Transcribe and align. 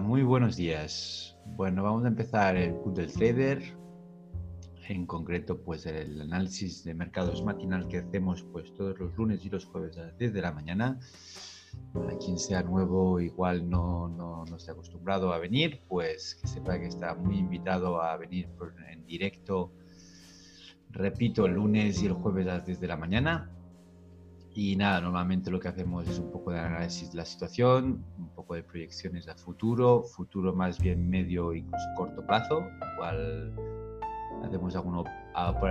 Muy 0.00 0.22
buenos 0.22 0.56
días. 0.56 1.36
Bueno, 1.44 1.82
vamos 1.82 2.04
a 2.04 2.08
empezar 2.08 2.56
el 2.56 2.74
Q 2.74 2.92
del 2.94 3.12
Trader, 3.12 3.62
en 4.88 5.06
concreto 5.06 5.60
pues 5.62 5.86
el 5.86 6.20
análisis 6.20 6.82
de 6.84 6.94
mercados 6.94 7.44
matinal 7.44 7.86
que 7.86 7.98
hacemos 7.98 8.42
pues 8.42 8.74
todos 8.74 8.98
los 8.98 9.14
lunes 9.16 9.44
y 9.44 9.50
los 9.50 9.66
jueves 9.66 9.96
a 9.98 10.06
las 10.06 10.18
10 10.18 10.32
de 10.32 10.40
la 10.42 10.52
mañana. 10.52 10.98
Para 11.92 12.16
quien 12.18 12.38
sea 12.38 12.62
nuevo, 12.62 13.20
igual 13.20 13.68
no, 13.68 14.08
no, 14.08 14.44
no 14.46 14.56
esté 14.56 14.72
acostumbrado 14.72 15.32
a 15.32 15.38
venir, 15.38 15.82
pues 15.86 16.36
que 16.40 16.48
sepa 16.48 16.78
que 16.78 16.86
está 16.86 17.14
muy 17.14 17.38
invitado 17.38 18.02
a 18.02 18.16
venir 18.16 18.48
en 18.90 19.04
directo, 19.06 19.72
repito, 20.90 21.46
el 21.46 21.54
lunes 21.54 22.02
y 22.02 22.06
el 22.06 22.14
jueves 22.14 22.46
a 22.48 22.58
las 22.58 22.66
10 22.66 22.80
de 22.80 22.88
la 22.88 22.96
mañana 22.96 23.53
y 24.56 24.76
nada, 24.76 25.00
normalmente 25.00 25.50
lo 25.50 25.58
que 25.58 25.66
hacemos 25.66 26.06
es 26.08 26.20
un 26.20 26.30
poco 26.30 26.52
de 26.52 26.60
análisis 26.60 27.10
de 27.10 27.16
la 27.16 27.24
situación, 27.24 28.04
un 28.16 28.28
poco 28.36 28.54
de 28.54 28.62
proyecciones 28.62 29.26
a 29.26 29.34
futuro, 29.34 30.04
futuro 30.04 30.54
más 30.54 30.78
bien 30.78 31.10
medio 31.10 31.52
incluso 31.52 31.84
corto 31.96 32.24
plazo, 32.24 32.64
igual 32.94 33.52
hacemos 34.44 34.76
algunas 34.76 35.06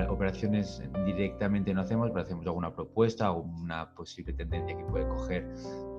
operaciones 0.10 0.84
directamente 1.06 1.74
no 1.74 1.82
hacemos, 1.82 2.10
pero 2.12 2.24
hacemos 2.24 2.46
alguna 2.46 2.76
propuesta 2.76 3.32
o 3.32 3.44
una 3.44 3.90
posible 3.96 4.34
tendencia 4.34 4.78
que 4.78 4.84
puede 4.84 5.08
coger 5.08 5.50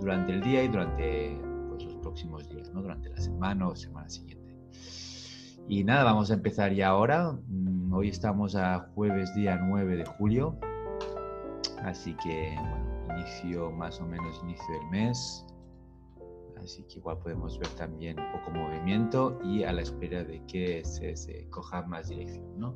durante 0.01 0.33
el 0.33 0.43
día 0.43 0.63
y 0.63 0.69
durante 0.69 1.41
pues, 1.71 1.85
los 1.85 1.95
próximos 1.95 2.47
días, 2.51 2.71
¿no? 2.75 2.83
durante 2.83 3.09
la 3.09 3.17
semana 3.17 3.67
o 3.67 3.77
semana 3.77 4.11
siguiente. 4.11 4.59
Y 5.69 5.85
nada, 5.85 6.05
vamos 6.05 6.31
a 6.31 6.35
empezar 6.35 6.75
ya 6.75 6.89
ahora. 6.89 7.33
Mm, 7.49 7.95
hoy 7.95 8.09
estamos 8.09 8.55
a 8.55 8.91
jueves 8.95 9.35
día 9.35 9.57
9 9.57 9.97
de 9.97 10.05
julio 10.05 10.59
Así 11.85 12.15
que, 12.15 12.57
bueno, 12.57 13.15
inicio 13.19 13.71
más 13.71 14.01
o 14.01 14.07
menos 14.07 14.41
inicio 14.43 14.65
del 14.81 14.89
mes. 14.91 15.47
Así 16.63 16.83
que 16.85 16.99
igual 16.99 17.19
podemos 17.19 17.59
ver 17.59 17.69
también 17.71 18.19
un 18.19 18.33
poco 18.33 18.51
movimiento 18.51 19.39
y 19.45 19.65
a 19.65 19.73
la 19.73 19.83
espera 19.83 20.25
de 20.25 20.43
que 20.47 20.83
se, 20.85 21.47
coja 21.51 21.83
más 21.83 22.09
dirección, 22.09 22.59
¿no? 22.59 22.75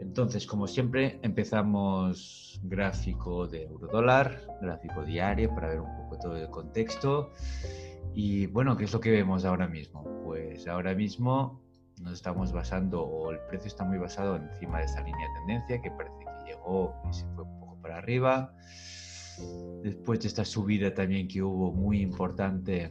Entonces, 0.00 0.46
como 0.46 0.66
siempre, 0.66 1.20
empezamos 1.22 2.60
gráfico 2.64 3.46
de 3.46 3.64
euro 3.64 3.86
dólar, 3.86 4.40
gráfico 4.60 5.04
diario 5.04 5.54
para 5.54 5.68
ver 5.68 5.80
un 5.80 5.96
poco 5.96 6.18
todo 6.18 6.36
el 6.36 6.50
contexto. 6.50 7.30
Y 8.14 8.46
bueno, 8.46 8.76
¿qué 8.76 8.84
es 8.84 8.92
lo 8.92 8.98
que 8.98 9.12
vemos 9.12 9.44
ahora 9.44 9.68
mismo? 9.68 10.02
Pues 10.24 10.66
ahora 10.66 10.92
mismo 10.92 11.62
nos 12.00 12.14
estamos 12.14 12.50
basando, 12.50 13.04
o 13.04 13.30
el 13.30 13.38
precio 13.48 13.68
está 13.68 13.84
muy 13.84 13.98
basado 13.98 14.34
encima 14.36 14.80
de 14.80 14.86
esa 14.86 15.02
línea 15.02 15.28
de 15.28 15.34
tendencia 15.34 15.82
que 15.82 15.90
parece 15.92 16.18
que 16.18 16.50
llegó 16.50 16.96
y 17.08 17.12
se 17.12 17.24
fue 17.36 17.44
para 17.82 17.98
arriba. 17.98 18.54
Después 19.82 20.20
de 20.20 20.28
esta 20.28 20.44
subida 20.44 20.94
también 20.94 21.26
que 21.26 21.42
hubo 21.42 21.72
muy 21.72 22.00
importante, 22.00 22.90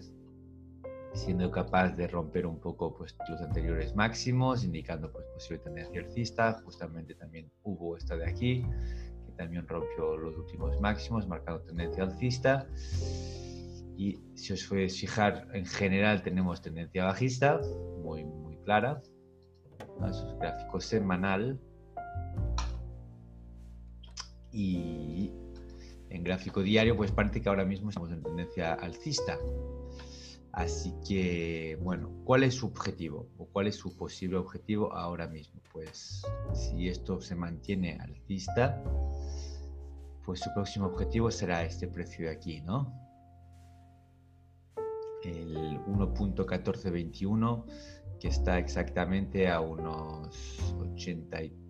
siendo 1.13 1.49
capaz 1.51 1.95
de 1.95 2.07
romper 2.07 2.45
un 2.45 2.59
poco 2.59 2.95
pues, 2.95 3.15
los 3.29 3.41
anteriores 3.41 3.95
máximos, 3.95 4.63
indicando 4.63 5.11
pues, 5.11 5.25
posible 5.33 5.63
tendencia 5.63 6.01
alcista. 6.01 6.61
Justamente 6.65 7.15
también 7.15 7.49
hubo 7.63 7.97
esta 7.97 8.15
de 8.15 8.27
aquí, 8.27 8.65
que 9.25 9.31
también 9.37 9.67
rompió 9.67 10.17
los 10.17 10.37
últimos 10.37 10.79
máximos, 10.79 11.27
marcando 11.27 11.61
tendencia 11.61 12.03
alcista. 12.03 12.67
Y 13.97 14.19
si 14.35 14.53
os 14.53 14.63
podéis 14.65 14.99
fijar, 14.99 15.47
en 15.53 15.65
general 15.65 16.23
tenemos 16.23 16.61
tendencia 16.61 17.05
bajista, 17.05 17.59
muy, 18.03 18.23
muy 18.23 18.57
clara. 18.63 19.01
Esos 20.09 20.37
gráficos 20.39 20.85
semanal 20.85 21.59
y 24.51 25.31
en 26.09 26.23
gráfico 26.23 26.61
diario 26.61 26.95
pues 26.95 27.11
parece 27.11 27.41
que 27.41 27.49
ahora 27.49 27.65
mismo 27.65 27.89
estamos 27.89 28.11
en 28.11 28.21
tendencia 28.21 28.73
alcista. 28.73 29.39
Así 30.53 30.93
que, 31.07 31.79
bueno, 31.81 32.11
¿cuál 32.25 32.43
es 32.43 32.55
su 32.55 32.65
objetivo 32.67 33.29
o 33.37 33.45
cuál 33.45 33.67
es 33.67 33.75
su 33.75 33.95
posible 33.95 34.35
objetivo 34.37 34.93
ahora 34.93 35.27
mismo? 35.27 35.61
Pues 35.71 36.23
si 36.53 36.89
esto 36.89 37.21
se 37.21 37.35
mantiene 37.35 37.97
alcista, 38.01 38.83
pues 40.25 40.41
su 40.41 40.53
próximo 40.53 40.87
objetivo 40.87 41.31
será 41.31 41.63
este 41.63 41.87
precio 41.87 42.25
de 42.25 42.31
aquí, 42.31 42.61
¿no? 42.61 42.93
El 45.23 45.79
1.1421 45.85 47.65
que 48.19 48.27
está 48.27 48.59
exactamente 48.59 49.47
a 49.47 49.61
unos 49.61 50.59
83 50.79 51.60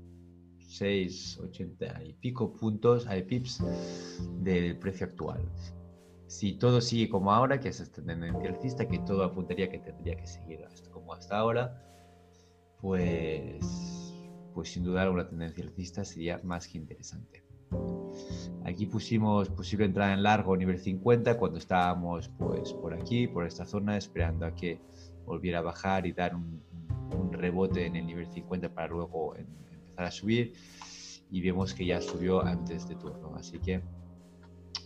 6, 0.72 1.40
80 1.44 2.04
y 2.06 2.14
pico 2.14 2.54
puntos, 2.54 3.06
hay 3.08 3.24
pips 3.24 3.64
del 4.40 4.78
precio 4.78 5.06
actual. 5.06 5.42
Si 6.28 6.54
todo 6.54 6.80
sigue 6.80 7.10
como 7.10 7.34
ahora, 7.34 7.60
que 7.60 7.70
es 7.70 7.82
esta 7.82 8.02
tendencia 8.02 8.50
alcista, 8.50 8.88
que 8.88 9.00
todo 9.00 9.24
apuntaría 9.24 9.70
que 9.70 9.80
tendría 9.80 10.16
que 10.16 10.26
seguir 10.26 10.66
como 10.92 11.14
hasta 11.14 11.38
ahora, 11.38 11.84
pues, 12.80 14.16
pues 14.54 14.72
sin 14.72 14.86
duda 14.86 15.04
alguna 15.04 15.28
tendencia 15.28 15.64
alcista 15.64 16.06
sería 16.06 16.40
más 16.44 16.68
que 16.70 16.78
interesante. 16.78 17.44
Aquí 18.64 18.86
pusimos 18.86 19.50
posible 19.50 19.86
entrada 19.86 20.14
en 20.14 20.24
largo 20.24 20.56
nivel 20.56 20.80
50 20.80 21.38
cuando 21.38 21.58
estábamos 21.58 22.30
pues 22.38 22.74
por 22.74 22.94
aquí, 22.94 23.28
por 23.28 23.46
esta 23.46 23.66
zona, 23.66 23.98
esperando 23.98 24.46
a 24.46 24.56
que 24.56 24.80
volviera 25.26 25.60
a 25.60 25.62
bajar 25.64 26.06
y 26.06 26.14
dar 26.14 26.36
un, 26.36 26.64
un 27.18 27.34
rebote 27.34 27.86
en 27.86 27.98
el 27.98 28.06
nivel 28.06 28.28
50 28.28 28.74
para 28.74 28.88
luego 28.88 29.36
en, 29.36 29.48
a 30.04 30.12
subir 30.12 30.54
y 31.30 31.42
vemos 31.42 31.74
que 31.74 31.86
ya 31.86 32.02
subió 32.02 32.44
antes 32.44 32.88
de 32.88 32.96
turno. 32.96 33.36
Así 33.36 33.60
que 33.60 33.82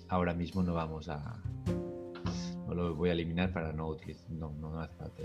ahora 0.10 0.34
mismo 0.34 0.64
no 0.64 0.74
vamos 0.74 1.10
a... 1.10 1.42
No 2.68 2.74
lo 2.74 2.96
voy 2.96 3.10
a 3.10 3.14
eliminar 3.14 3.52
para 3.52 3.72
no 3.72 3.88
utilizar... 3.88 4.30
No, 4.32 4.52
no, 4.60 4.80
hace 4.80 4.96
falta, 4.96 5.22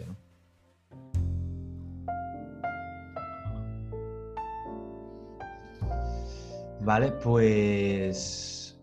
Vale, 6.83 7.13
pues 7.13 8.79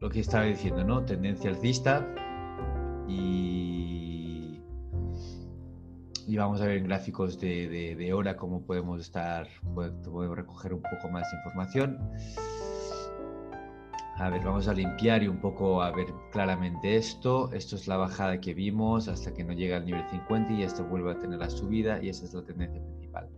lo 0.00 0.10
que 0.10 0.20
estaba 0.20 0.44
diciendo, 0.44 0.82
¿no? 0.82 1.04
Tendencia 1.04 1.50
alcista 1.50 2.04
y 3.06 4.09
y 6.30 6.36
vamos 6.36 6.60
a 6.60 6.66
ver 6.66 6.76
en 6.76 6.84
gráficos 6.84 7.40
de, 7.40 7.96
de, 7.98 8.12
hora 8.12 8.36
cómo 8.36 8.62
podemos 8.62 9.00
estar, 9.00 9.48
podemos 9.74 10.36
recoger 10.36 10.72
un 10.72 10.80
poco 10.80 11.08
más 11.08 11.28
de 11.28 11.38
información. 11.38 11.98
A 14.16 14.30
ver, 14.30 14.40
vamos 14.44 14.68
a 14.68 14.74
limpiar 14.74 15.24
y 15.24 15.28
un 15.28 15.40
poco 15.40 15.82
a 15.82 15.90
ver 15.90 16.06
claramente 16.30 16.94
esto. 16.94 17.50
Esto 17.52 17.74
es 17.74 17.88
la 17.88 17.96
bajada 17.96 18.40
que 18.40 18.54
vimos 18.54 19.08
hasta 19.08 19.34
que 19.34 19.42
no 19.42 19.54
llega 19.54 19.78
al 19.78 19.86
nivel 19.86 20.04
50 20.08 20.52
y 20.52 20.62
esto 20.62 20.84
vuelve 20.84 21.10
a 21.10 21.18
tener 21.18 21.40
la 21.40 21.50
subida 21.50 22.00
y 22.00 22.10
esa 22.10 22.26
es 22.26 22.32
la 22.32 22.44
tendencia 22.44 22.80
principal. 22.80 23.28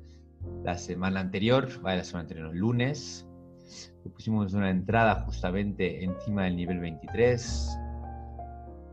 La 0.63 0.77
semana 0.77 1.21
anterior, 1.21 1.71
vale, 1.81 1.97
la 1.97 2.05
semana 2.05 2.25
anterior, 2.25 2.51
el 2.51 2.59
lunes, 2.59 3.27
pusimos 4.13 4.53
una 4.53 4.69
entrada 4.69 5.15
justamente 5.25 6.05
encima 6.05 6.45
del 6.45 6.57
nivel 6.57 6.79
23, 6.81 7.79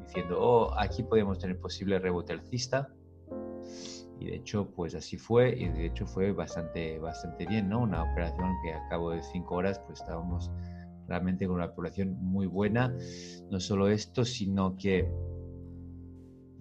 diciendo, 0.05 0.39
oh, 0.39 0.79
aquí 0.79 1.03
podemos 1.03 1.37
tener 1.37 1.59
posible 1.59 1.99
rebote 1.99 2.31
alcista 2.31 2.87
y 4.19 4.25
de 4.25 4.35
hecho 4.35 4.69
pues 4.75 4.95
así 4.95 5.17
fue 5.17 5.57
y 5.57 5.69
de 5.69 5.85
hecho 5.85 6.05
fue 6.05 6.31
bastante 6.31 6.99
bastante 6.99 7.45
bien 7.45 7.69
no 7.69 7.81
una 7.81 8.03
operación 8.03 8.53
que 8.63 8.73
a 8.73 8.87
cabo 8.89 9.11
de 9.11 9.23
cinco 9.23 9.55
horas 9.55 9.79
pues 9.79 10.01
estábamos 10.01 10.51
realmente 11.09 11.47
con 11.47 11.55
una 11.55 11.65
operación 11.65 12.17
muy 12.21 12.45
buena. 12.45 12.95
No 13.49 13.59
solo 13.59 13.89
esto 13.89 14.23
sino 14.23 14.77
que 14.77 15.11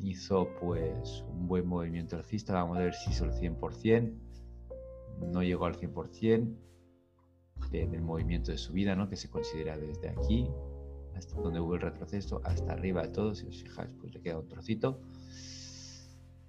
hizo 0.00 0.48
pues 0.60 1.24
un 1.28 1.46
buen 1.46 1.66
movimiento 1.66 2.16
alcista. 2.16 2.54
Vamos 2.54 2.78
a 2.78 2.80
ver 2.80 2.94
si 2.94 3.10
hizo 3.10 3.26
el 3.26 3.32
100% 3.32 4.14
no 5.32 5.42
llegó 5.42 5.66
al 5.66 5.76
100% 5.76 6.56
del 7.70 8.00
movimiento 8.00 8.52
de 8.52 8.58
subida 8.58 8.94
¿no? 8.94 9.08
que 9.08 9.16
se 9.16 9.28
considera 9.28 9.76
desde 9.76 10.08
aquí 10.08 10.48
hasta 11.14 11.34
donde 11.40 11.58
hubo 11.58 11.74
el 11.74 11.80
retroceso 11.80 12.40
hasta 12.44 12.72
arriba 12.72 13.10
todo. 13.12 13.34
Si 13.34 13.46
os 13.46 13.62
fijáis 13.62 13.92
pues 14.00 14.14
le 14.14 14.20
queda 14.20 14.38
un 14.38 14.48
trocito 14.48 15.00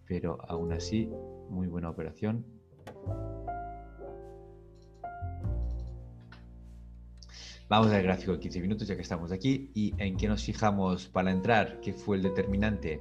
pero 0.09 0.39
aún 0.49 0.73
así, 0.73 1.07
muy 1.49 1.67
buena 1.67 1.87
operación. 1.87 2.43
Vamos 7.69 7.91
al 7.91 8.01
gráfico 8.01 8.31
de 8.31 8.39
15 8.39 8.59
minutos 8.61 8.87
ya 8.87 8.95
que 8.95 9.03
estamos 9.03 9.31
aquí 9.31 9.69
y 9.75 9.93
en 9.99 10.17
qué 10.17 10.27
nos 10.27 10.43
fijamos 10.43 11.07
para 11.07 11.29
entrar, 11.29 11.79
qué 11.81 11.93
fue 11.93 12.17
el 12.17 12.23
determinante 12.23 12.99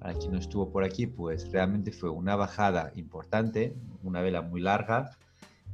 para 0.00 0.14
quien 0.14 0.32
no 0.32 0.38
estuvo 0.38 0.72
por 0.72 0.82
aquí, 0.82 1.06
pues 1.06 1.48
realmente 1.52 1.92
fue 1.92 2.10
una 2.10 2.34
bajada 2.34 2.90
importante, 2.96 3.76
una 4.02 4.20
vela 4.20 4.42
muy 4.42 4.60
larga 4.60 5.16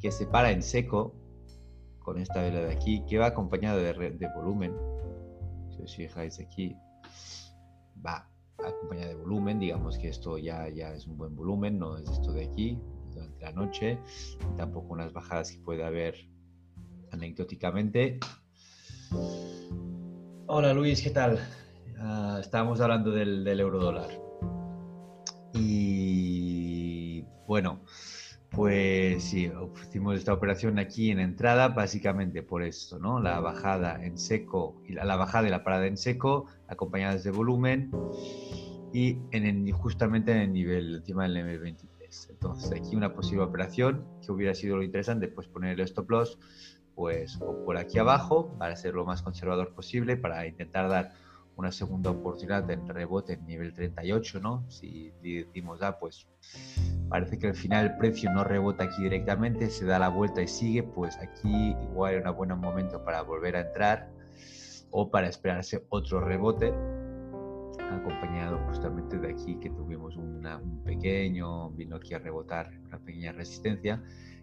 que 0.03 0.13
se 0.13 0.27
para 0.27 0.51
en 0.51 0.63
seco 0.63 1.15
con 2.01 2.19
esta 2.19 2.43
vela 2.43 2.61
de 2.61 2.73
aquí 2.73 3.03
que 3.09 3.17
va 3.17 3.29
acompañada 3.29 3.79
de, 3.79 4.11
de 4.11 4.29
volumen. 4.35 4.75
Si 5.71 5.83
os 5.83 5.97
fijáis 5.97 6.39
aquí, 6.41 6.77
va 8.05 8.34
acompañada 8.59 9.09
de 9.09 9.15
volumen, 9.17 9.59
digamos 9.59 9.99
que 9.99 10.09
esto 10.09 10.39
ya, 10.39 10.69
ya 10.69 10.93
es 10.93 11.07
un 11.07 11.17
buen 11.17 11.35
volumen, 11.35 11.79
no 11.79 11.97
es 11.97 12.09
esto 12.09 12.33
de 12.33 12.45
aquí 12.45 12.79
durante 13.13 13.45
la 13.45 13.53
noche, 13.53 13.99
tampoco 14.57 14.93
unas 14.93 15.13
bajadas 15.13 15.53
que 15.53 15.59
puede 15.59 15.85
haber 15.85 16.15
anecdóticamente. 17.13 18.19
Hola 20.47 20.73
Luis, 20.75 21.03
¿qué 21.03 21.11
tal? 21.11 21.39
Uh, 21.99 22.39
estábamos 22.39 22.81
hablando 22.81 23.11
del, 23.11 23.45
del 23.45 23.61
euro 23.61 23.81
dólar. 23.81 24.11
Y 25.55 27.23
bueno, 27.47 27.83
pues 28.55 29.25
sí, 29.25 29.51
hicimos 29.89 30.17
esta 30.17 30.33
operación 30.33 30.79
aquí 30.79 31.11
en 31.11 31.19
entrada 31.19 31.69
básicamente 31.69 32.43
por 32.43 32.63
esto, 32.63 32.99
¿no? 32.99 33.21
La 33.21 33.41
bajada 33.41 34.05
en 34.05 34.17
seco 34.19 34.81
y 34.87 34.93
la, 34.93 35.17
bajada 35.17 35.49
y 35.49 35.51
la 35.51 35.65
parada 35.65 35.87
en 35.87 35.97
seco 35.97 36.47
acompañadas 36.69 37.25
de 37.25 37.31
volumen 37.31 37.91
y 38.93 39.19
en 39.33 39.71
justamente 39.73 40.33
en 40.33 40.39
el 40.39 40.53
nivel 40.53 40.97
encima 40.97 41.25
del 41.25 41.37
M23. 41.37 42.31
Entonces 42.31 42.73
aquí 42.73 42.95
una 42.95 43.13
posible 43.13 43.43
operación 43.43 44.07
que 44.25 44.31
hubiera 44.31 44.55
sido 44.55 44.77
lo 44.77 44.83
interesante, 44.83 45.29
pues 45.29 45.49
poner 45.49 45.79
el 45.79 45.81
stop 45.81 46.11
loss 46.11 46.39
pues 46.95 47.39
o 47.41 47.65
por 47.65 47.77
aquí 47.77 47.99
abajo 47.99 48.57
para 48.57 48.77
ser 48.77 48.95
lo 48.95 49.05
más 49.05 49.23
conservador 49.23 49.75
posible, 49.75 50.17
para 50.17 50.47
intentar 50.47 50.89
dar 50.89 51.13
una 51.57 51.71
segunda 51.71 52.11
oportunidad 52.11 52.69
en 52.71 52.89
rebote 52.89 53.35
en 53.35 53.47
nivel 53.47 53.73
38, 53.73 54.41
¿no? 54.41 54.65
Si 54.71 55.13
decimos, 55.23 55.83
ah, 55.83 55.99
pues 55.99 56.27
parece 57.09 57.39
que 57.39 57.49
al 57.49 57.55
final 57.55 57.87
el 57.87 57.97
precio 57.97 58.31
no 58.33 58.45
rebota 58.45 58.85
aquí 58.85 59.03
directamente, 59.03 59.71
se 59.71 59.85
da 59.85 59.99
la 59.99 60.09
vuelta 60.09 60.43
y 60.43 60.49
sigue, 60.49 60.83
pues 60.83 61.17
aquí 61.19 61.77
igual 61.91 62.15
es 62.15 62.27
un 62.27 62.37
buen 62.37 62.59
momento 62.59 63.05
para 63.05 63.23
volver 63.23 63.57
a 63.57 63.61
entrar 63.61 64.11
o 64.91 65.11
para 65.11 65.29
esperarse 65.29 65.85
otro 65.91 66.21
rebote 66.21 66.73
acompañado 67.95 68.59
justamente 68.67 69.19
de 69.19 69.31
aquí 69.31 69.57
que 69.57 69.71
tuvimos 69.71 70.17
un 70.17 70.43
pequeño, 70.85 71.71
vino 71.71 71.97
aquí 71.97 72.15
a 72.15 72.19
rebotar, 72.19 72.71
una 72.87 72.99
pequeña 72.99 73.33
resistencia. 73.33 74.03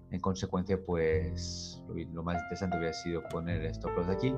En 0.10 0.19
consecuencia, 0.19 0.78
pues 0.84 1.81
lo, 1.88 2.24
más 2.24 2.42
interesante 2.44 2.78
hubiera 2.78 2.94
sido 2.94 3.24
poner 3.30 3.66
stop 3.66 3.96
loss 3.96 4.10
aquí 4.10 4.34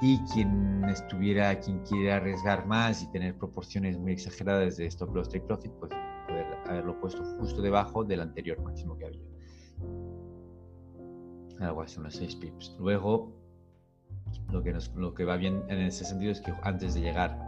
y 0.00 0.18
quien 0.32 0.84
estuviera, 0.84 1.58
quien 1.60 1.80
quiera 1.80 2.16
arriesgar 2.16 2.66
más 2.66 3.02
y 3.02 3.10
tener 3.10 3.36
proporciones 3.36 3.98
muy 3.98 4.12
exageradas 4.12 4.76
de 4.78 4.86
stop 4.86 5.14
loss 5.14 5.28
take 5.28 5.44
profit, 5.44 5.70
pues 5.72 5.92
poder 6.26 6.46
haberlo 6.66 6.98
puesto 7.00 7.22
justo 7.38 7.60
debajo 7.60 8.04
del 8.04 8.20
anterior 8.20 8.60
máximo 8.62 8.96
que 8.96 9.06
había. 9.06 9.20
Algo 11.60 11.82
así, 11.82 12.00
unos 12.00 12.14
6 12.14 12.36
pips. 12.36 12.76
Luego, 12.78 13.34
lo 14.50 14.62
que, 14.62 14.72
nos, 14.72 14.94
lo 14.94 15.12
que 15.12 15.26
va 15.26 15.36
bien 15.36 15.62
en 15.68 15.80
ese 15.80 16.04
sentido 16.04 16.32
es 16.32 16.40
que 16.40 16.54
antes 16.62 16.94
de 16.94 17.02
llegar 17.02 17.38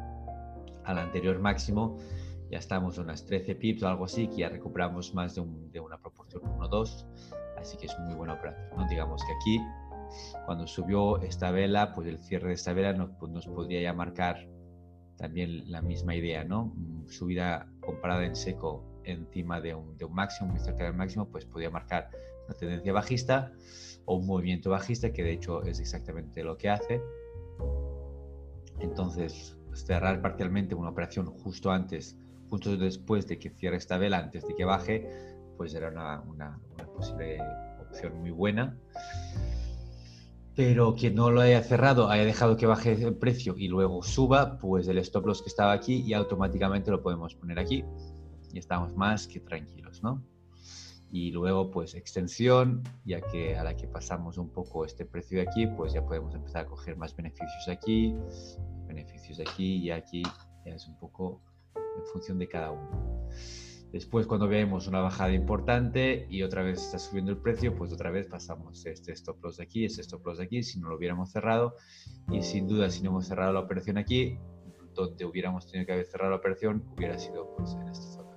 al 0.85 0.99
anterior 0.99 1.39
máximo, 1.39 1.97
ya 2.51 2.59
estamos 2.59 2.99
unas 2.99 3.25
13 3.25 3.55
pips 3.55 3.83
o 3.83 3.89
algo 3.89 4.05
así, 4.05 4.29
que 4.29 4.37
ya 4.39 4.51
recuperamos 4.51 5.15
más 5.15 5.35
de, 5.35 5.43
de 5.71 5.81
una 5.81 5.97
proporción 5.97 6.43
1-2, 6.43 7.07
así 7.59 7.79
que 7.79 7.87
es 7.87 7.99
muy 8.01 8.15
buena 8.15 8.35
operación. 8.35 8.69
¿no? 8.77 8.87
Digamos 8.89 9.23
que 9.25 9.33
aquí 9.33 9.59
cuando 10.47 10.67
subió 10.67 11.21
esta 11.23 11.51
vela, 11.51 11.95
pues 11.95 12.09
el 12.09 12.19
cierre 12.19 12.49
de 12.49 12.55
esta 12.55 12.73
vela 12.73 12.93
nos, 12.93 13.11
pues 13.19 13.33
nos 13.33 13.47
podría 13.47 13.81
ya 13.81 13.93
marcar 13.93 14.49
también 15.17 15.71
la 15.71 15.83
misma 15.83 16.15
idea, 16.15 16.45
¿no? 16.45 16.73
Mm, 16.75 17.09
subida 17.09 17.69
comparada 17.81 18.25
en 18.25 18.35
seco 18.35 18.85
encima 19.05 19.61
de 19.61 19.75
un, 19.75 19.97
de 19.97 20.05
un 20.05 20.15
máximo, 20.15 20.51
muy 20.51 20.61
cerca 20.61 20.85
del 20.85 20.95
máximo, 20.95 21.29
pues 21.29 21.45
podría 21.45 21.71
marcar 21.71 22.11
una 22.49 22.57
tendencia 22.57 22.93
bajista 22.93 23.53
o 24.05 24.17
un 24.17 24.27
movimiento 24.27 24.71
bajista, 24.71 25.13
que 25.13 25.23
de 25.23 25.33
hecho 25.33 25.63
es 25.63 25.81
exactamente 25.81 26.43
lo 26.43 26.57
que 26.57 26.71
hace. 26.71 27.01
Entonces, 28.81 29.57
cerrar 29.75 30.21
parcialmente 30.21 30.75
una 30.75 30.91
operación 30.91 31.27
justo 31.27 31.71
antes, 31.71 32.17
justo 32.49 32.77
después 32.77 33.27
de 33.27 33.39
que 33.39 33.51
cierre 33.51 33.77
esta 33.77 33.99
vela, 33.99 34.19
antes 34.19 34.47
de 34.47 34.55
que 34.55 34.65
baje, 34.65 35.09
pues 35.57 35.75
era 35.75 35.89
una, 35.89 36.21
una, 36.23 36.61
una 36.75 36.87
posible 36.87 37.39
opción 37.81 38.19
muy 38.19 38.31
buena 38.31 38.77
pero 40.55 40.95
quien 40.95 41.15
no 41.15 41.31
lo 41.31 41.41
haya 41.41 41.63
cerrado, 41.63 42.11
haya 42.11 42.25
dejado 42.25 42.57
que 42.57 42.67
baje 42.67 42.93
el 42.93 43.15
precio 43.15 43.55
y 43.57 43.69
luego 43.69 44.03
suba, 44.03 44.59
pues 44.59 44.87
el 44.89 44.99
stop 44.99 45.27
loss 45.27 45.43
que 45.43 45.49
estaba 45.49 45.73
aquí 45.73 46.03
y 46.07 46.13
automáticamente 46.13 46.91
lo 46.91 47.03
podemos 47.03 47.35
poner 47.35 47.59
aquí 47.59 47.85
y 48.53 48.59
estamos 48.59 48.95
más 48.95 49.27
que 49.27 49.41
tranquilos, 49.41 50.03
¿no? 50.03 50.23
Y 51.11 51.31
luego, 51.31 51.71
pues 51.71 51.95
extensión, 51.95 52.83
ya 53.05 53.21
que 53.21 53.57
a 53.57 53.65
la 53.65 53.77
que 53.77 53.87
pasamos 53.87 54.39
un 54.39 54.49
poco 54.49 54.87
este 54.87 55.05
precio 55.05 55.39
de 55.39 55.49
aquí, 55.49 55.67
pues 55.67 55.93
ya 55.93 56.05
podemos 56.05 56.35
empezar 56.35 56.65
a 56.65 56.67
coger 56.67 56.97
más 56.97 57.15
beneficios 57.15 57.69
aquí, 57.69 58.15
beneficios 58.87 59.39
aquí 59.41 59.77
y 59.77 59.91
aquí, 59.91 60.23
ya 60.65 60.75
es 60.75 60.87
un 60.87 60.99
poco 60.99 61.43
en 61.77 62.07
función 62.13 62.39
de 62.39 62.49
cada 62.49 62.71
uno. 62.71 63.29
Después, 63.93 64.27
cuando 64.27 64.49
veamos 64.49 64.89
una 64.89 65.01
bajada 65.01 65.35
importante 65.35 66.27
y 66.31 66.43
otra 66.43 66.63
vez 66.63 66.81
está 66.81 66.99
subiendo 66.99 67.31
el 67.31 67.37
precio, 67.37 67.77
pues 67.77 67.93
otra 67.93 68.11
vez 68.11 68.27
pasamos 68.27 68.87
este 68.87 69.13
stop 69.13 69.45
loss 69.45 69.59
de 69.59 69.65
aquí, 69.65 69.85
este 69.85 70.01
stop 70.01 70.25
loss 70.27 70.39
de 70.39 70.45
aquí, 70.45 70.63
si 70.63 70.81
no 70.81 70.89
lo 70.89 70.97
hubiéramos 70.97 71.31
cerrado. 71.31 71.77
Y 72.31 72.41
sin 72.43 72.67
duda, 72.67 72.89
si 72.89 73.03
no 73.03 73.11
hemos 73.11 73.27
cerrado 73.27 73.53
la 73.53 73.61
operación 73.61 73.99
aquí, 73.99 74.39
donde 74.95 75.27
hubiéramos 75.27 75.67
tenido 75.67 75.85
que 75.85 75.93
haber 75.93 76.07
cerrado 76.07 76.31
la 76.31 76.39
operación, 76.39 76.83
hubiera 76.97 77.19
sido 77.19 77.55
pues, 77.55 77.75
en 77.75 77.89
esta 77.89 78.07
zona. 78.07 78.31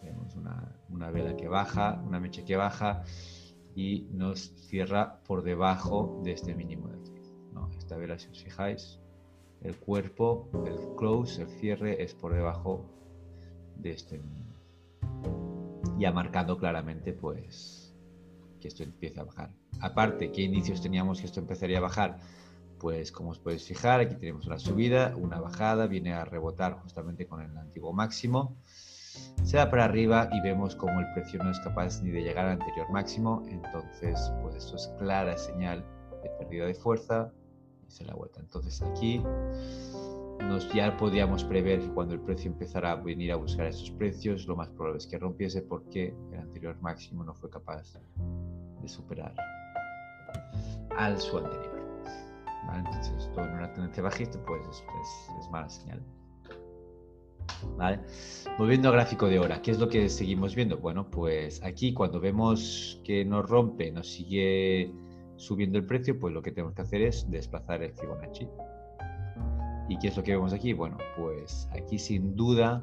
Tenemos 0.00 0.34
una, 0.34 0.74
una 0.88 1.10
vela 1.10 1.36
que 1.36 1.48
baja, 1.48 2.02
una 2.06 2.18
mecha 2.18 2.42
que 2.42 2.56
baja 2.56 3.04
y 3.74 4.08
nos 4.12 4.54
cierra 4.66 5.20
por 5.24 5.42
debajo 5.42 6.22
de 6.24 6.32
este 6.32 6.54
mínimo 6.54 6.88
de 6.88 7.00
aquí. 7.00 7.12
¿no? 7.52 7.68
Esta 7.76 7.98
vela, 7.98 8.18
si 8.18 8.30
os 8.30 8.42
fijáis, 8.42 8.98
el 9.60 9.76
cuerpo, 9.76 10.48
el 10.66 10.96
close, 10.96 11.42
el 11.42 11.48
cierre 11.48 12.02
es 12.02 12.14
por 12.14 12.32
debajo 12.32 12.96
de 13.78 13.92
este 13.92 14.20
ya 15.98 16.12
marcando 16.12 16.58
claramente 16.58 17.12
pues 17.12 17.94
que 18.60 18.68
esto 18.68 18.82
empieza 18.82 19.22
a 19.22 19.24
bajar. 19.24 19.50
Aparte, 19.80 20.32
¿qué 20.32 20.42
inicios 20.42 20.80
teníamos 20.80 21.20
que 21.20 21.26
esto 21.26 21.40
empezaría 21.40 21.78
a 21.78 21.82
bajar? 21.82 22.18
Pues 22.78 23.12
como 23.12 23.30
os 23.30 23.38
podéis 23.38 23.66
fijar, 23.66 24.00
aquí 24.00 24.16
tenemos 24.16 24.46
una 24.46 24.58
subida, 24.58 25.14
una 25.16 25.40
bajada, 25.40 25.86
viene 25.86 26.12
a 26.12 26.24
rebotar 26.24 26.74
justamente 26.74 27.26
con 27.26 27.40
el 27.40 27.56
antiguo 27.56 27.92
máximo, 27.92 28.56
se 29.44 29.56
va 29.56 29.70
para 29.70 29.84
arriba 29.84 30.28
y 30.32 30.40
vemos 30.40 30.76
como 30.76 31.00
el 31.00 31.06
precio 31.14 31.42
no 31.42 31.50
es 31.50 31.60
capaz 31.60 32.02
ni 32.02 32.10
de 32.10 32.22
llegar 32.22 32.46
al 32.46 32.60
anterior 32.60 32.90
máximo, 32.90 33.44
entonces 33.48 34.30
pues 34.42 34.56
esto 34.56 34.76
es 34.76 34.88
clara 34.98 35.38
señal 35.38 35.84
de 36.22 36.28
pérdida 36.38 36.66
de 36.66 36.74
fuerza 36.74 37.32
y 37.86 37.90
se 37.90 38.04
la 38.04 38.14
vuelta. 38.14 38.40
Entonces 38.40 38.82
aquí 38.82 39.22
nos 40.40 40.72
ya 40.72 40.96
podíamos 40.96 41.44
prever 41.44 41.80
que 41.80 41.88
cuando 41.88 42.14
el 42.14 42.20
precio 42.20 42.50
empezara 42.50 42.92
a 42.92 42.96
venir 42.96 43.32
a 43.32 43.36
buscar 43.36 43.66
esos 43.66 43.90
precios, 43.92 44.46
lo 44.46 44.56
más 44.56 44.68
probable 44.70 44.98
es 44.98 45.06
que 45.06 45.18
rompiese 45.18 45.62
porque 45.62 46.14
el 46.32 46.38
anterior 46.38 46.80
máximo 46.80 47.24
no 47.24 47.34
fue 47.34 47.50
capaz 47.50 47.94
de 48.80 48.88
superar 48.88 49.34
al 50.96 51.18
su 51.18 51.38
anterior. 51.38 51.76
Entonces, 52.74 53.30
todo 53.34 53.44
en 53.44 53.54
una 53.54 53.72
tendencia 53.72 54.02
bajista, 54.02 54.38
pues 54.44 54.60
es, 55.40 55.50
mala 55.50 55.68
señal. 55.68 56.02
Volviendo 58.58 58.88
al 58.88 58.94
gráfico 58.94 59.28
de 59.28 59.38
hora, 59.38 59.62
¿qué 59.62 59.70
es 59.70 59.78
lo 59.78 59.88
que 59.88 60.08
seguimos 60.08 60.54
viendo? 60.54 60.78
Bueno, 60.78 61.08
pues 61.08 61.62
aquí 61.62 61.94
cuando 61.94 62.20
vemos 62.20 63.00
que 63.04 63.24
nos 63.24 63.48
rompe, 63.48 63.90
nos 63.92 64.08
sigue 64.08 64.92
subiendo 65.36 65.78
el 65.78 65.86
precio, 65.86 66.18
pues 66.18 66.34
lo 66.34 66.42
que 66.42 66.50
tenemos 66.50 66.74
que 66.74 66.82
hacer 66.82 67.02
es 67.02 67.30
desplazar 67.30 67.82
el 67.82 67.92
Fibonacci. 67.92 68.48
¿Y 69.88 69.98
qué 69.98 70.08
es 70.08 70.16
lo 70.16 70.22
que 70.22 70.32
vemos 70.32 70.52
aquí? 70.52 70.72
Bueno, 70.72 70.98
pues 71.16 71.68
aquí 71.72 71.98
sin 71.98 72.34
duda 72.34 72.82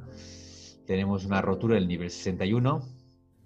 tenemos 0.86 1.26
una 1.26 1.42
rotura 1.42 1.76
del 1.76 1.88
nivel 1.88 2.10
61, 2.10 2.82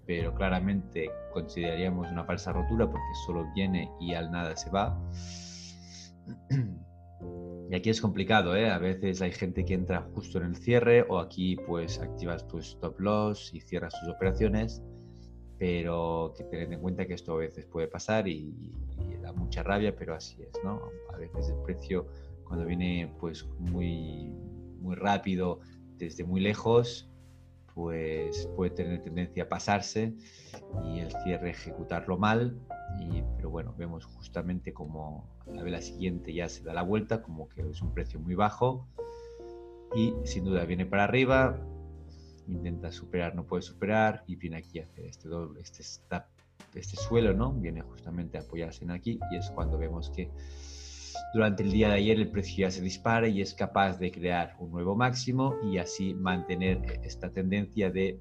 pero 0.06 0.34
claramente 0.34 1.10
consideraríamos 1.32 2.10
una 2.10 2.24
falsa 2.24 2.52
rotura 2.52 2.88
porque 2.88 3.14
solo 3.26 3.46
viene 3.54 3.90
y 4.00 4.14
al 4.14 4.30
nada 4.30 4.56
se 4.56 4.70
va. 4.70 4.98
Y 7.70 7.74
aquí 7.74 7.90
es 7.90 8.00
complicado, 8.00 8.56
¿eh? 8.56 8.70
A 8.70 8.78
veces 8.78 9.20
hay 9.20 9.30
gente 9.30 9.62
que 9.66 9.74
entra 9.74 10.00
justo 10.14 10.38
en 10.38 10.44
el 10.44 10.56
cierre 10.56 11.04
o 11.06 11.18
aquí 11.18 11.54
pues 11.54 12.00
activas 12.00 12.46
tu 12.48 12.60
stop 12.60 12.98
loss 12.98 13.52
y 13.52 13.60
cierras 13.60 13.92
tus 14.00 14.08
operaciones, 14.08 14.82
pero 15.58 16.32
que 16.34 16.44
tened 16.44 16.72
en 16.72 16.80
cuenta 16.80 17.06
que 17.06 17.12
esto 17.12 17.34
a 17.34 17.36
veces 17.36 17.66
puede 17.66 17.86
pasar 17.86 18.26
y, 18.26 18.72
y 18.96 19.18
da 19.20 19.34
mucha 19.34 19.62
rabia, 19.62 19.94
pero 19.94 20.14
así 20.14 20.42
es, 20.42 20.58
¿no? 20.64 20.80
A 21.12 21.18
veces 21.18 21.50
el 21.50 21.62
precio 21.62 22.06
cuando 22.48 22.66
viene 22.66 23.12
pues 23.20 23.46
muy, 23.58 24.32
muy 24.80 24.96
rápido 24.96 25.60
desde 25.98 26.24
muy 26.24 26.40
lejos, 26.40 27.08
pues 27.74 28.48
puede 28.56 28.70
tener 28.72 29.02
tendencia 29.02 29.44
a 29.44 29.48
pasarse 29.48 30.14
y 30.84 30.98
el 30.98 31.12
cierre 31.22 31.50
ejecutarlo 31.50 32.18
mal. 32.18 32.58
Y, 32.98 33.22
pero 33.36 33.50
bueno, 33.50 33.74
vemos 33.76 34.06
justamente 34.06 34.72
como 34.72 35.28
la 35.46 35.62
vela 35.62 35.80
siguiente 35.80 36.32
ya 36.32 36.48
se 36.48 36.64
da 36.64 36.72
la 36.72 36.82
vuelta, 36.82 37.22
como 37.22 37.48
que 37.50 37.60
es 37.60 37.82
un 37.82 37.92
precio 37.92 38.18
muy 38.18 38.34
bajo 38.34 38.88
y 39.94 40.14
sin 40.24 40.44
duda 40.44 40.64
viene 40.64 40.86
para 40.86 41.04
arriba, 41.04 41.58
intenta 42.46 42.90
superar, 42.92 43.34
no 43.34 43.44
puede 43.44 43.62
superar 43.62 44.24
y 44.26 44.36
viene 44.36 44.56
aquí 44.56 44.78
a 44.78 44.84
hacer 44.84 45.04
este 45.04 45.28
doble, 45.28 45.60
este, 45.60 45.82
este 46.74 46.96
suelo, 46.96 47.34
¿no? 47.34 47.52
Viene 47.52 47.82
justamente 47.82 48.38
a 48.38 48.40
apoyarse 48.40 48.84
en 48.84 48.90
aquí 48.90 49.18
y 49.30 49.36
es 49.36 49.50
cuando 49.50 49.78
vemos 49.78 50.10
que 50.10 50.30
durante 51.32 51.62
el 51.62 51.70
día 51.70 51.88
de 51.88 51.94
ayer 51.94 52.18
el 52.18 52.30
precio 52.30 52.66
ya 52.66 52.70
se 52.70 52.82
dispara 52.82 53.28
y 53.28 53.40
es 53.40 53.54
capaz 53.54 53.98
de 53.98 54.10
crear 54.10 54.56
un 54.58 54.70
nuevo 54.70 54.96
máximo 54.96 55.54
y 55.62 55.78
así 55.78 56.14
mantener 56.14 57.00
esta 57.02 57.30
tendencia 57.30 57.90
de 57.90 58.20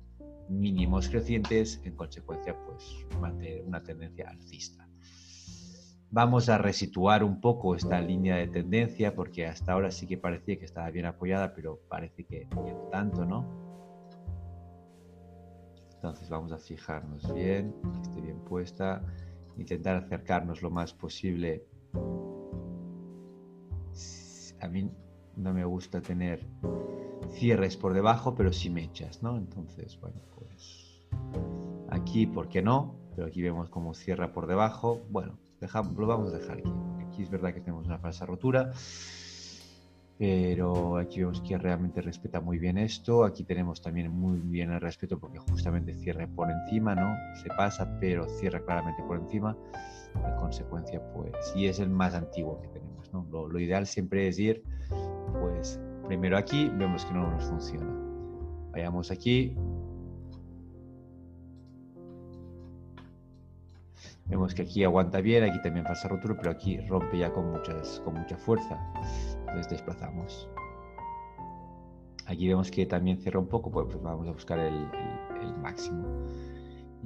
mínimos 0.49 1.09
crecientes, 1.09 1.81
en 1.83 1.95
consecuencia, 1.95 2.55
pues 2.65 3.05
mantener 3.19 3.63
una 3.65 3.83
tendencia 3.83 4.29
alcista. 4.29 4.87
Vamos 6.09 6.47
a 6.47 6.57
resituar 6.57 7.23
un 7.23 7.41
poco 7.41 7.75
esta 7.75 7.99
línea 7.99 8.37
de 8.37 8.47
tendencia 8.47 9.13
porque 9.13 9.45
hasta 9.45 9.73
ahora 9.73 9.91
sí 9.91 10.07
que 10.07 10.17
parecía 10.17 10.57
que 10.57 10.65
estaba 10.65 10.89
bien 10.89 11.05
apoyada, 11.05 11.53
pero 11.53 11.81
parece 11.89 12.23
que 12.23 12.47
no 12.55 12.87
tanto, 12.91 13.25
¿no? 13.25 13.67
Entonces 15.95 16.29
vamos 16.29 16.51
a 16.53 16.57
fijarnos 16.57 17.33
bien, 17.33 17.75
que 17.93 18.01
esté 18.01 18.21
bien 18.21 18.39
puesta, 18.45 19.03
intentar 19.57 19.97
acercarnos 19.97 20.61
lo 20.61 20.69
más 20.69 20.93
posible. 20.93 21.65
A 24.61 24.67
mí 24.67 24.89
no 25.35 25.53
me 25.53 25.65
gusta 25.65 26.01
tener 26.01 26.47
cierres 27.31 27.77
por 27.77 27.93
debajo, 27.93 28.35
pero 28.35 28.51
sí 28.53 28.69
mechas, 28.69 29.21
¿no? 29.21 29.37
Entonces, 29.37 29.99
bueno, 29.99 30.17
pues 30.35 31.03
aquí, 31.89 32.25
¿por 32.25 32.49
qué 32.49 32.61
no? 32.61 32.95
Pero 33.15 33.27
aquí 33.27 33.41
vemos 33.41 33.69
cómo 33.69 33.93
cierra 33.93 34.31
por 34.31 34.47
debajo. 34.47 35.01
Bueno, 35.09 35.37
lo 35.59 36.07
vamos 36.07 36.33
a 36.33 36.37
dejar 36.37 36.59
aquí. 36.59 36.73
Aquí 37.07 37.23
es 37.23 37.29
verdad 37.29 37.53
que 37.53 37.61
tenemos 37.61 37.85
una 37.87 37.97
falsa 37.97 38.25
rotura, 38.25 38.71
pero 40.17 40.97
aquí 40.97 41.19
vemos 41.19 41.41
que 41.41 41.57
realmente 41.57 42.01
respeta 42.01 42.39
muy 42.41 42.59
bien 42.59 42.77
esto. 42.77 43.23
Aquí 43.23 43.43
tenemos 43.43 43.81
también 43.81 44.11
muy 44.11 44.39
bien 44.39 44.71
el 44.71 44.81
respeto 44.81 45.19
porque 45.19 45.39
justamente 45.39 45.93
cierra 45.95 46.27
por 46.27 46.51
encima, 46.51 46.95
¿no? 46.95 47.15
Se 47.41 47.49
pasa, 47.49 47.97
pero 47.99 48.27
cierra 48.29 48.59
claramente 48.63 49.03
por 49.03 49.19
encima. 49.19 49.57
En 50.15 50.35
consecuencia, 50.35 51.01
pues, 51.13 51.33
y 51.55 51.67
es 51.67 51.79
el 51.79 51.89
más 51.89 52.13
antiguo 52.13 52.59
que 52.61 52.67
tenemos, 52.69 52.96
¿no? 53.13 53.25
Lo, 53.29 53.59
ideal 53.59 53.87
siempre 53.87 54.27
es 54.27 54.39
ir, 54.39 54.63
pues, 55.39 55.79
primero 56.07 56.37
aquí, 56.37 56.69
vemos 56.69 57.05
que 57.05 57.13
no 57.13 57.29
nos 57.29 57.43
funciona. 57.45 57.93
Vayamos 58.71 59.11
aquí, 59.11 59.55
Vemos 64.29 64.53
que 64.53 64.63
aquí 64.63 64.83
aguanta 64.83 65.21
bien, 65.21 65.43
aquí 65.45 65.61
también 65.61 65.85
pasa 65.85 66.09
rotura, 66.09 66.35
pero 66.37 66.51
aquí 66.51 66.77
rompe 66.81 67.17
ya 67.17 67.31
con, 67.31 67.49
muchas, 67.49 68.01
con 68.03 68.15
mucha 68.15 68.37
fuerza. 68.37 68.77
Entonces 69.39 69.69
desplazamos. 69.69 70.49
Aquí 72.25 72.47
vemos 72.47 72.69
que 72.69 72.85
también 72.85 73.17
cierra 73.19 73.39
un 73.39 73.47
poco, 73.47 73.71
pues 73.71 74.01
vamos 74.01 74.27
a 74.27 74.31
buscar 74.31 74.59
el, 74.59 74.87
máximo. 75.61 76.05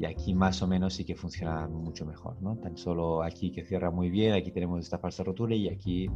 Y 0.01 0.05
aquí 0.05 0.34
más 0.34 0.63
o 0.63 0.67
menos 0.67 0.96
sí 0.96 1.05
que 1.05 1.13
funciona 1.13 1.67
mucho 1.67 2.08
mejor, 2.08 2.41
¿no? 2.41 2.58
Tan 2.58 2.75
solo 2.75 3.22
aquí 3.22 3.51
que 3.51 3.63
cierra 3.63 3.91
muy 3.91 4.10
bien, 4.10 4.34
aquí 4.34 4.50
tenemos 4.50 4.84
esta 4.84 4.98
falsa 4.98 5.24
rotura 5.24 5.53
y 5.53 5.70
aquí 5.70 6.10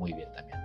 muy 0.00 0.12
bien 0.12 0.28
también. 0.34 0.58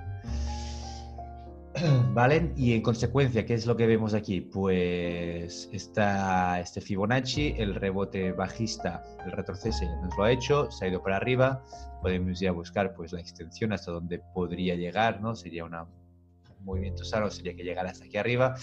¿Vale? 2.15 2.53
Y 2.57 2.73
en 2.73 2.81
consecuencia, 2.81 3.45
¿qué 3.45 3.53
es 3.53 3.67
lo 3.67 3.77
que 3.77 3.85
vemos 3.85 4.15
aquí? 4.15 4.41
Pues 4.41 5.69
está 5.71 6.59
este 6.59 6.81
Fibonacci, 6.81 7.53
el 7.55 7.75
rebote 7.75 8.31
bajista, 8.31 9.03
el 9.23 9.31
retroceso 9.33 9.83
ya 9.83 9.95
nos 10.01 10.17
lo 10.17 10.23
ha 10.23 10.31
hecho, 10.31 10.71
se 10.71 10.85
ha 10.85 10.87
ido 10.87 11.03
para 11.03 11.17
arriba, 11.17 11.61
podemos 12.01 12.39
ya 12.39 12.51
buscar 12.51 12.95
pues 12.95 13.13
la 13.13 13.19
extensión 13.19 13.73
hasta 13.73 13.91
donde 13.91 14.23
podría 14.33 14.73
llegar, 14.73 15.21
¿no? 15.21 15.35
Sería 15.35 15.63
un 15.63 15.75
movimiento 16.61 17.03
sano, 17.03 17.29
sería 17.29 17.55
que 17.55 17.63
llegara 17.63 17.91
hasta 17.91 18.05
aquí 18.05 18.17
arriba. 18.17 18.55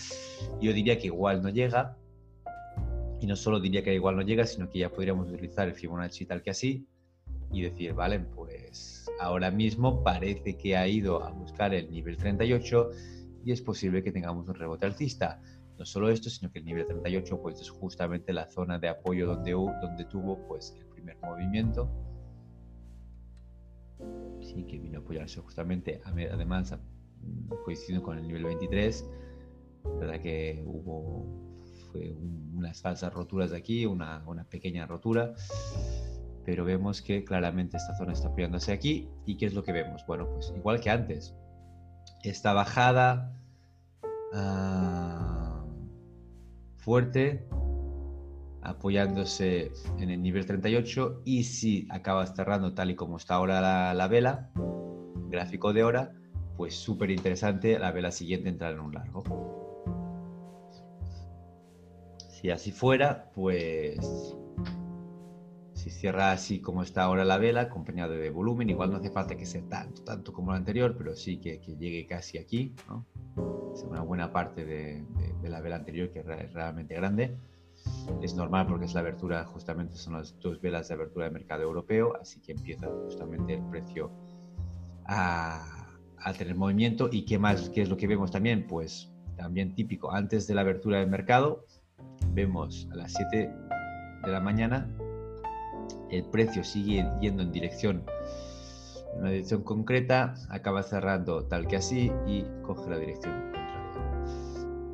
Yo 0.60 0.72
diría 0.72 0.98
que 0.98 1.06
igual 1.06 1.40
no 1.40 1.50
llega, 1.50 1.96
y 3.22 3.26
no 3.26 3.36
solo 3.36 3.60
diría 3.60 3.84
que 3.84 3.94
igual 3.94 4.16
no 4.16 4.22
llega, 4.22 4.44
sino 4.44 4.68
que 4.68 4.80
ya 4.80 4.90
podríamos 4.90 5.30
utilizar 5.30 5.68
el 5.68 5.74
Fibonacci 5.74 6.26
tal 6.26 6.42
que 6.42 6.50
así 6.50 6.88
y 7.52 7.62
decir, 7.62 7.94
vale, 7.94 8.18
pues 8.18 9.08
ahora 9.20 9.52
mismo 9.52 10.02
parece 10.02 10.56
que 10.58 10.76
ha 10.76 10.88
ido 10.88 11.22
a 11.22 11.30
buscar 11.30 11.72
el 11.72 11.88
nivel 11.88 12.16
38 12.16 12.90
y 13.44 13.52
es 13.52 13.62
posible 13.62 14.02
que 14.02 14.10
tengamos 14.10 14.48
un 14.48 14.56
rebote 14.56 14.86
alcista. 14.86 15.40
No 15.78 15.84
solo 15.84 16.10
esto, 16.10 16.30
sino 16.30 16.50
que 16.50 16.58
el 16.58 16.64
nivel 16.64 16.84
38 16.84 17.40
pues, 17.40 17.60
es 17.60 17.70
justamente 17.70 18.32
la 18.32 18.48
zona 18.50 18.80
de 18.80 18.88
apoyo 18.88 19.28
donde, 19.28 19.52
donde 19.52 20.04
tuvo 20.06 20.44
pues, 20.48 20.74
el 20.76 20.86
primer 20.86 21.16
movimiento. 21.22 21.88
Sí, 24.40 24.64
que 24.64 24.80
vino 24.80 24.98
a 24.98 25.02
apoyarse 25.02 25.40
justamente, 25.40 26.00
además 26.04 26.76
coincidiendo 27.64 28.04
con 28.04 28.18
el 28.18 28.26
nivel 28.26 28.46
23. 28.46 29.08
verdad 30.00 30.20
que 30.20 30.60
hubo 30.66 31.51
unas 31.94 32.80
falsas 32.80 33.12
roturas 33.12 33.50
de 33.50 33.58
aquí, 33.58 33.86
una, 33.86 34.22
una 34.26 34.44
pequeña 34.44 34.86
rotura 34.86 35.34
pero 36.44 36.64
vemos 36.64 37.02
que 37.02 37.24
claramente 37.24 37.76
esta 37.76 37.94
zona 37.94 38.12
está 38.12 38.28
apoyándose 38.28 38.72
aquí. 38.72 39.08
¿Y 39.26 39.36
qué 39.36 39.46
es 39.46 39.54
lo 39.54 39.62
que 39.62 39.72
vemos? 39.72 40.04
Bueno, 40.06 40.28
pues 40.28 40.52
igual 40.56 40.80
que 40.80 40.90
antes, 40.90 41.34
esta 42.22 42.52
bajada 42.52 43.32
ah, 44.32 45.64
fuerte, 46.76 47.46
apoyándose 48.62 49.72
en 49.98 50.10
el 50.10 50.22
nivel 50.22 50.46
38 50.46 51.22
y 51.24 51.44
si 51.44 51.86
acaba 51.90 52.26
cerrando 52.26 52.74
tal 52.74 52.90
y 52.90 52.94
como 52.94 53.16
está 53.16 53.34
ahora 53.34 53.94
la, 53.94 54.08
vela, 54.08 54.50
gráfico 55.28 55.72
de 55.72 55.84
hora, 55.84 56.12
pues 56.56 56.74
súper 56.74 57.10
interesante 57.10 57.78
la 57.78 57.92
vela 57.92 58.10
siguiente 58.10 58.48
entrar 58.48 58.72
en 58.74 58.80
un 58.80 58.94
largo. 58.94 59.61
Si 62.42 62.50
así 62.50 62.72
fuera, 62.72 63.30
pues 63.36 64.36
si 65.74 65.90
cierra 65.90 66.32
así 66.32 66.60
como 66.60 66.82
está 66.82 67.04
ahora 67.04 67.24
la 67.24 67.38
vela, 67.38 67.60
acompañado 67.60 68.14
de 68.14 68.30
volumen, 68.30 68.68
igual 68.68 68.90
no 68.90 68.96
hace 68.96 69.10
falta 69.10 69.36
que 69.36 69.46
sea 69.46 69.62
tanto, 69.68 70.02
tanto 70.02 70.32
como 70.32 70.50
la 70.50 70.56
anterior, 70.56 70.96
pero 70.98 71.14
sí 71.14 71.38
que, 71.38 71.60
llegue 71.78 72.04
casi 72.04 72.38
aquí, 72.38 72.74
¿no? 72.88 73.06
Es 73.72 73.84
una 73.84 74.02
buena 74.02 74.32
parte 74.32 74.64
de, 74.64 75.04
la 75.44 75.60
vela 75.60 75.76
anterior 75.76 76.10
que 76.10 76.18
es 76.18 76.52
realmente 76.52 76.96
grande. 76.96 77.36
Es 78.20 78.34
normal 78.34 78.66
porque 78.66 78.86
es 78.86 78.94
la 78.94 79.00
abertura, 79.00 79.44
justamente 79.44 79.94
son 79.94 80.14
las 80.14 80.36
dos 80.40 80.60
velas 80.60 80.88
de 80.88 80.94
abertura 80.94 81.26
del 81.26 81.34
mercado 81.34 81.62
europeo, 81.62 82.16
así 82.20 82.40
que 82.40 82.50
empieza 82.50 82.88
justamente 83.04 83.54
el 83.54 83.62
precio 83.70 84.10
a, 85.04 85.94
a 86.18 86.32
tener 86.32 86.56
movimiento. 86.56 87.08
¿Y 87.10 87.24
qué 87.24 87.38
más? 87.38 87.70
¿Qué 87.70 87.82
es 87.82 87.88
lo 87.88 87.96
que 87.96 88.08
vemos 88.08 88.32
también? 88.32 88.66
Pues 88.66 89.12
también 89.36 89.74
típico, 89.76 90.12
antes 90.12 90.46
de 90.48 90.54
la 90.54 90.60
abertura 90.62 90.98
del 90.98 91.08
mercado, 91.08 91.66
vemos 92.32 92.88
a 92.92 92.96
las 92.96 93.12
7 93.12 93.52
de 94.24 94.30
la 94.30 94.40
mañana 94.40 94.88
el 96.12 96.24
precio 96.24 96.62
sigue 96.62 97.10
yendo 97.20 97.42
en 97.42 97.52
dirección, 97.52 98.04
en 99.14 99.20
una 99.20 99.30
dirección 99.30 99.62
concreta, 99.62 100.34
acaba 100.50 100.82
cerrando 100.82 101.44
tal 101.44 101.66
que 101.66 101.76
así 101.76 102.12
y 102.26 102.44
coge 102.62 102.90
la 102.90 102.98
dirección 102.98 103.32
contraria. 103.32 103.62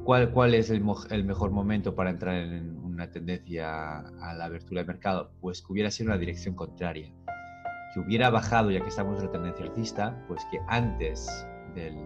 ¿Cuál, 0.04 0.30
cuál 0.30 0.54
es 0.54 0.70
el, 0.70 0.82
el 1.10 1.24
mejor 1.24 1.50
momento 1.50 1.94
para 1.94 2.10
entrar 2.10 2.36
en 2.36 2.78
una 2.78 3.10
tendencia 3.10 3.98
a 3.98 4.34
la 4.34 4.44
abertura 4.44 4.80
del 4.80 4.86
mercado? 4.86 5.32
Pues 5.40 5.60
que 5.60 5.72
hubiera 5.72 5.90
sido 5.90 6.10
una 6.10 6.18
dirección 6.18 6.54
contraria, 6.54 7.12
que 7.92 8.00
hubiera 8.00 8.30
bajado 8.30 8.70
ya 8.70 8.80
que 8.80 8.88
estamos 8.88 9.18
en 9.18 9.26
la 9.26 9.32
tendencia 9.32 9.66
alcista, 9.66 10.24
pues 10.28 10.46
que 10.50 10.60
antes 10.68 11.46
del 11.74 11.96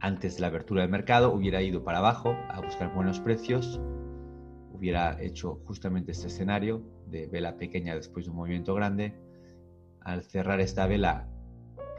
antes 0.00 0.36
de 0.36 0.42
la 0.42 0.46
abertura 0.48 0.82
del 0.82 0.90
mercado 0.90 1.32
hubiera 1.32 1.60
ido 1.62 1.82
para 1.82 1.98
abajo 1.98 2.36
a 2.48 2.60
buscar 2.60 2.94
buenos 2.94 3.20
precios, 3.20 3.80
hubiera 4.72 5.20
hecho 5.20 5.60
justamente 5.66 6.12
este 6.12 6.28
escenario 6.28 6.82
de 7.06 7.26
vela 7.26 7.56
pequeña 7.56 7.94
después 7.94 8.26
de 8.26 8.30
un 8.30 8.36
movimiento 8.36 8.74
grande. 8.74 9.14
Al 10.00 10.22
cerrar 10.22 10.60
esta 10.60 10.86
vela, 10.86 11.28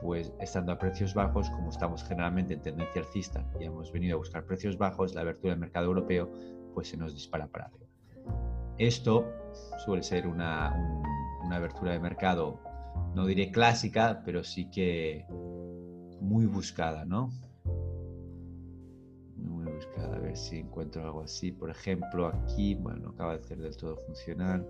pues 0.02 0.34
estando 0.40 0.72
a 0.72 0.80
precios 0.80 1.14
bajos, 1.14 1.50
como 1.50 1.70
estamos 1.70 2.04
generalmente 2.04 2.54
en 2.54 2.62
tendencia 2.62 3.02
alcista 3.02 3.46
y 3.60 3.66
hemos 3.66 3.92
venido 3.92 4.16
a 4.16 4.18
buscar 4.20 4.46
precios 4.46 4.78
bajos, 4.78 5.14
la 5.14 5.22
abertura 5.22 5.52
del 5.52 5.60
mercado 5.60 5.88
europeo 5.88 6.32
pues 6.74 6.88
se 6.88 6.98
nos 6.98 7.14
dispara 7.14 7.48
para 7.48 7.66
arriba. 7.66 7.86
Esto 8.78 9.26
suele 9.84 10.04
ser 10.04 10.26
una, 10.26 10.74
una 11.44 11.58
abertura 11.58 11.92
de 11.92 12.00
mercado, 12.00 12.62
no 13.14 13.26
diré 13.26 13.52
clásica, 13.52 14.22
pero 14.24 14.44
sí 14.46 14.70
que 14.70 15.26
muy 16.22 16.46
buscada, 16.46 17.04
¿no? 17.04 17.30
Ver 20.30 20.38
si 20.38 20.60
encuentro 20.60 21.04
algo 21.04 21.24
así. 21.24 21.52
Por 21.52 21.72
ejemplo, 21.72 22.28
aquí, 22.28 22.76
bueno, 22.76 23.10
acaba 23.10 23.36
de 23.36 23.44
ser 23.44 23.58
del 23.58 23.76
todo 23.76 23.98
funcional. 23.98 24.64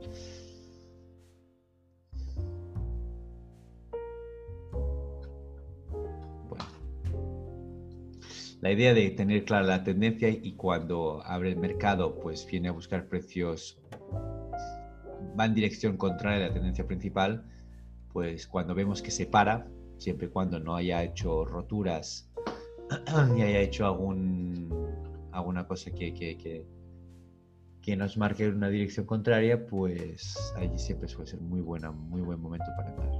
La 8.62 8.72
idea 8.72 8.94
de 8.94 9.10
tener 9.10 9.44
clara 9.44 9.66
la 9.66 9.84
tendencia 9.84 10.30
y 10.30 10.54
cuando 10.54 11.22
abre 11.26 11.50
el 11.50 11.58
mercado, 11.58 12.18
pues 12.22 12.48
viene 12.50 12.70
a 12.70 12.72
buscar 12.72 13.10
precios, 13.10 13.82
va 15.38 15.44
en 15.44 15.54
dirección 15.54 15.98
contraria 15.98 16.46
a 16.46 16.48
la 16.48 16.54
tendencia 16.54 16.88
principal, 16.88 17.44
pues 18.14 18.48
cuando 18.48 18.74
vemos 18.74 19.02
que 19.02 19.12
se 19.12 19.26
para, 19.26 19.68
siempre 19.98 20.28
y 20.28 20.30
cuando 20.30 20.58
no 20.58 20.78
haya 20.78 21.04
hecho 21.04 21.44
roturas 21.44 22.30
ni 23.34 23.42
haya 23.42 23.60
hecho 23.60 23.86
algún, 23.86 24.79
alguna 25.40 25.68
cosa 25.68 25.92
que, 25.92 26.14
que, 26.14 26.38
que, 26.38 26.66
que, 27.82 27.96
nos 27.96 28.18
marque 28.18 28.48
una 28.48 28.70
dirección 28.70 29.06
contraria, 29.06 29.66
pues 29.66 30.54
allí 30.56 30.78
siempre 30.78 31.08
suele 31.08 31.30
ser 31.30 31.42
muy 31.42 31.62
buena, 31.62 31.92
muy 31.92 32.22
buen 32.22 32.40
momento 32.40 32.68
para 32.78 32.90
entrar. 32.90 33.12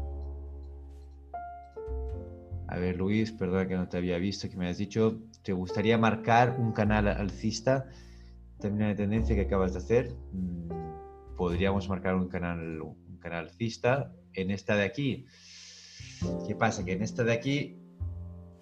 A 2.68 2.78
ver, 2.78 2.98
Luis, 2.98 3.32
perdona 3.32 3.68
que 3.68 3.76
no 3.76 3.88
te 3.88 3.98
había 3.98 4.20
visto, 4.20 4.48
que 4.48 4.56
me 4.56 4.70
has 4.70 4.78
dicho, 4.78 5.20
¿te 5.42 5.54
gustaría 5.54 5.98
marcar 5.98 6.58
un 6.60 6.72
canal 6.72 7.08
alcista? 7.08 7.88
También 8.60 8.90
de 8.90 8.96
tendencia 8.96 9.36
que 9.36 9.42
acabas 9.42 9.74
de 9.74 9.80
hacer. 9.80 10.16
Mm, 10.32 11.36
podríamos 11.36 11.90
marcar 11.90 12.16
un 12.16 12.28
canal, 12.28 12.82
un 12.82 13.18
canal 13.20 13.46
alcista. 13.46 14.14
En 14.34 14.52
esta 14.52 14.76
de 14.76 14.84
aquí, 14.84 15.26
¿qué 16.46 16.56
pasa? 16.56 16.86
Que 16.86 16.94
en 16.94 17.02
esta 17.02 17.24
de 17.24 17.34
aquí 17.34 17.80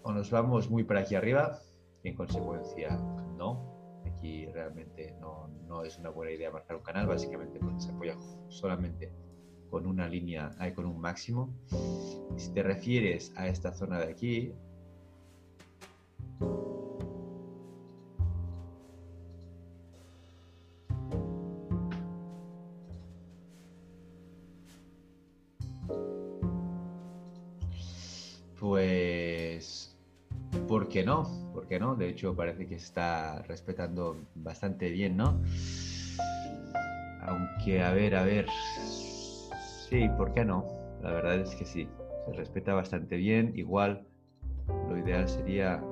o 0.03 0.13
nos 0.13 0.31
vamos 0.31 0.69
muy 0.69 0.85
para 0.85 1.01
aquí 1.01 1.15
arriba 1.15 1.59
en 2.07 2.15
consecuencia 2.15 2.97
no. 3.37 3.75
Aquí 4.05 4.45
realmente 4.47 5.15
no, 5.19 5.47
no 5.67 5.83
es 5.83 5.97
una 5.99 6.09
buena 6.09 6.31
idea 6.31 6.49
marcar 6.51 6.77
un 6.77 6.83
canal, 6.83 7.07
básicamente 7.07 7.59
porque 7.59 7.79
se 7.79 7.91
apoya 7.91 8.17
solamente 8.47 9.11
con 9.69 9.85
una 9.85 10.07
línea, 10.07 10.55
hay 10.59 10.73
con 10.73 10.85
un 10.85 10.99
máximo. 10.99 11.49
Si 12.37 12.51
te 12.53 12.63
refieres 12.63 13.33
a 13.35 13.47
esta 13.47 13.73
zona 13.73 13.99
de 13.99 14.11
aquí, 14.11 14.53
pues, 28.59 29.95
¿por 30.67 30.87
qué 30.87 31.03
no? 31.03 31.46
¿Por 31.67 31.75
qué 31.75 31.79
no? 31.81 31.95
De 31.95 32.07
hecho, 32.07 32.33
parece 32.33 32.65
que 32.65 32.75
está 32.75 33.41
respetando 33.41 34.15
bastante 34.35 34.89
bien, 34.89 35.17
¿no? 35.17 35.41
Aunque, 37.23 37.83
a 37.83 37.91
ver, 37.91 38.15
a 38.15 38.23
ver, 38.23 38.45
Sí, 39.89 40.07
¿por 40.15 40.33
qué 40.33 40.45
no? 40.45 40.65
La 41.01 41.11
verdad 41.11 41.35
es 41.41 41.53
que 41.55 41.65
sí, 41.65 41.89
se 42.25 42.31
respeta 42.31 42.73
bastante 42.73 43.17
bien. 43.17 43.51
Igual, 43.57 44.05
lo 44.87 44.97
ideal 44.97 45.27
sería... 45.27 45.83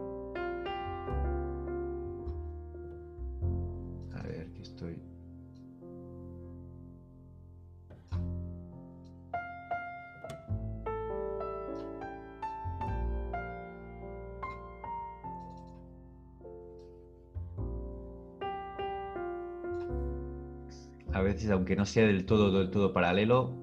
A 21.15 21.21
veces, 21.21 21.49
aunque 21.49 21.77
no 21.77 21.85
sea 21.85 22.05
del 22.05 22.25
todo, 22.25 22.51
del 22.59 22.69
todo 22.69 22.91
paralelo, 22.91 23.53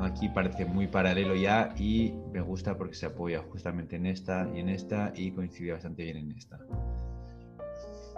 aquí 0.00 0.30
parece 0.30 0.64
muy 0.64 0.86
paralelo 0.86 1.34
ya 1.34 1.74
y 1.78 2.14
me 2.32 2.40
gusta 2.40 2.78
porque 2.78 2.94
se 2.94 3.04
apoya 3.04 3.42
justamente 3.50 3.96
en 3.96 4.06
esta 4.06 4.48
y 4.54 4.60
en 4.60 4.70
esta 4.70 5.12
y 5.14 5.32
coincide 5.32 5.72
bastante 5.72 6.04
bien 6.04 6.16
en 6.16 6.32
esta. 6.32 6.58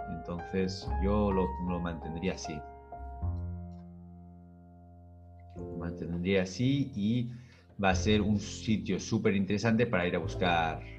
Entonces 0.09 0.87
yo 1.03 1.29
lo, 1.29 1.49
mantendría 1.81 2.31
así. 2.31 2.57
Lo 5.57 5.75
mantendría 5.77 6.43
así 6.43 6.93
y 6.95 7.29
va 7.83 7.89
a 7.89 7.95
ser 7.95 8.21
un 8.21 8.39
sitio 8.39 9.01
súper 9.01 9.35
interesante 9.35 9.85
para 9.85 10.07
ir 10.07 10.15
a 10.15 10.19
buscar 10.19 10.96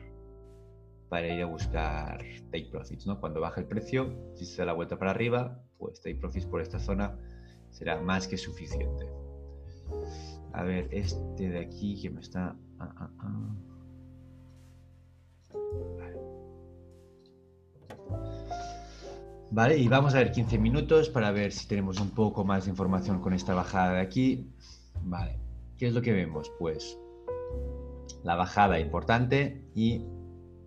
para 1.08 1.28
ir 1.28 1.42
a 1.42 1.46
buscar 1.46 2.18
take 2.50 2.68
profits, 2.70 3.06
¿no? 3.06 3.20
Cuando 3.20 3.40
baja 3.40 3.60
el 3.60 3.66
precio, 3.66 4.14
si 4.34 4.44
se 4.44 4.58
da 4.58 4.66
la 4.66 4.72
vuelta 4.72 4.98
para 4.98 5.10
arriba, 5.10 5.62
pues 5.78 6.00
take 6.00 6.16
profits 6.16 6.46
por 6.46 6.60
esta 6.60 6.78
zona 6.78 7.18
será 7.70 8.00
más 8.00 8.28
que 8.28 8.36
suficiente. 8.36 9.06
A 10.52 10.62
ver, 10.62 10.88
este 10.90 11.48
de 11.48 11.58
aquí 11.58 12.00
que 12.00 12.10
me 12.10 12.20
está... 12.20 12.56
Ah, 12.78 12.94
ah, 12.96 13.10
ah. 13.20 13.54
Vale. 19.50 19.78
y 19.78 19.88
vamos 19.88 20.14
a 20.14 20.18
ver 20.18 20.30
15 20.30 20.58
minutos 20.58 21.08
para 21.08 21.30
ver 21.32 21.52
si 21.52 21.66
tenemos 21.66 22.00
un 22.00 22.10
poco 22.10 22.44
más 22.44 22.64
de 22.64 22.70
información 22.70 23.20
con 23.20 23.32
esta 23.32 23.54
bajada 23.54 23.94
de 23.94 24.00
aquí. 24.00 24.52
Vale, 25.02 25.38
¿qué 25.78 25.86
es 25.86 25.94
lo 25.94 26.02
que 26.02 26.12
vemos? 26.12 26.52
Pues 26.58 26.98
la 28.24 28.36
bajada 28.36 28.78
importante 28.78 29.64
y 29.74 30.04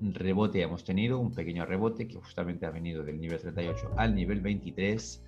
rebote 0.02 0.62
hemos 0.62 0.84
tenido, 0.84 1.20
un 1.20 1.34
pequeño 1.34 1.66
rebote 1.66 2.08
que 2.08 2.16
justamente 2.16 2.66
ha 2.66 2.72
venido 2.72 3.04
del 3.04 3.20
nivel 3.20 3.40
38 3.40 3.92
al 3.98 4.16
nivel 4.16 4.42
23 4.42 5.24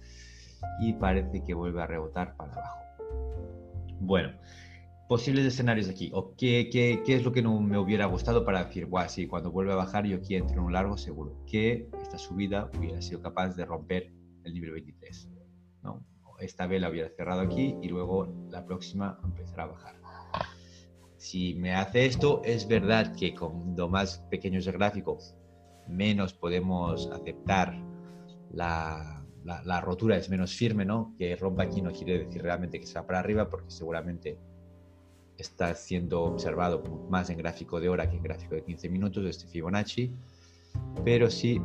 y 0.82 0.94
parece 0.94 1.44
que 1.44 1.54
vuelve 1.54 1.82
a 1.82 1.88
rebotar 1.88 2.36
para 2.36 2.54
abajo. 2.54 2.80
Bueno, 4.00 4.34
posibles 5.08 5.46
escenarios 5.46 5.90
aquí. 5.90 6.10
¿O 6.14 6.36
qué, 6.36 6.70
qué, 6.72 7.02
qué, 7.06 7.16
es 7.16 7.24
lo 7.24 7.32
que 7.32 7.42
no 7.42 7.60
me 7.60 7.78
hubiera 7.78 8.06
gustado 8.06 8.44
para 8.44 8.66
decir, 8.66 8.86
guau, 8.88 9.08
sí, 9.08 9.28
cuando 9.28 9.52
vuelve 9.52 9.74
a 9.74 9.76
bajar 9.76 10.06
yo 10.06 10.18
aquí 10.18 10.36
entro 10.36 10.56
en 10.56 10.66
un 10.66 10.74
largo 10.74 10.98
seguro? 10.98 11.38
Que 11.46 11.88
esta 12.02 12.18
subida 12.18 12.70
hubiera 12.78 13.02
sido 13.02 13.22
capaz 13.22 13.56
de 13.56 13.66
romper 13.66 14.12
el 14.44 14.54
nivel 14.54 14.72
23. 14.72 15.30
¿no? 15.84 16.06
Esta 16.40 16.68
vela 16.68 16.90
hubiera 16.90 17.10
cerrado 17.10 17.42
aquí 17.42 17.76
y 17.82 17.90
luego 17.90 18.34
la 18.50 18.66
próxima 18.66 19.20
empezará 19.24 19.64
a 19.64 19.68
bajar. 19.68 20.03
Si 21.24 21.54
me 21.54 21.74
hace 21.74 22.06
esto, 22.06 22.42
es 22.44 22.68
verdad 22.68 23.16
que 23.16 23.34
con 23.34 23.78
lo 23.78 23.88
más 23.88 24.18
pequeños 24.30 24.68
el 24.68 24.74
gráfico, 24.74 25.20
menos 25.88 26.34
podemos 26.34 27.10
aceptar 27.14 27.82
la, 28.52 29.24
la, 29.46 29.80
rotura 29.80 30.18
es 30.18 30.30
menos 30.30 30.54
firme, 30.54 30.84
¿no? 30.84 31.16
Que 31.18 31.38
rompa 31.38 31.64
aquí 31.64 31.82
no 31.82 31.94
quiere 31.94 32.26
decir 32.26 32.42
realmente 32.42 32.78
que 32.78 32.86
sea 32.86 33.08
para 33.08 33.20
arriba, 33.20 33.50
porque 33.50 33.72
seguramente 33.72 34.38
está 35.38 35.74
siendo 35.76 36.24
observado 36.24 36.84
más 37.10 37.30
en 37.30 37.38
gráfico 37.38 37.80
de 37.80 37.88
hora 37.88 38.10
que 38.10 38.18
en 38.18 38.24
gráfico 38.24 38.56
de 38.56 38.66
15 38.66 38.90
minutos, 38.90 39.26
este 39.26 39.48
Fibonacci, 39.48 40.12
pero 41.06 41.32
sí 41.32 41.62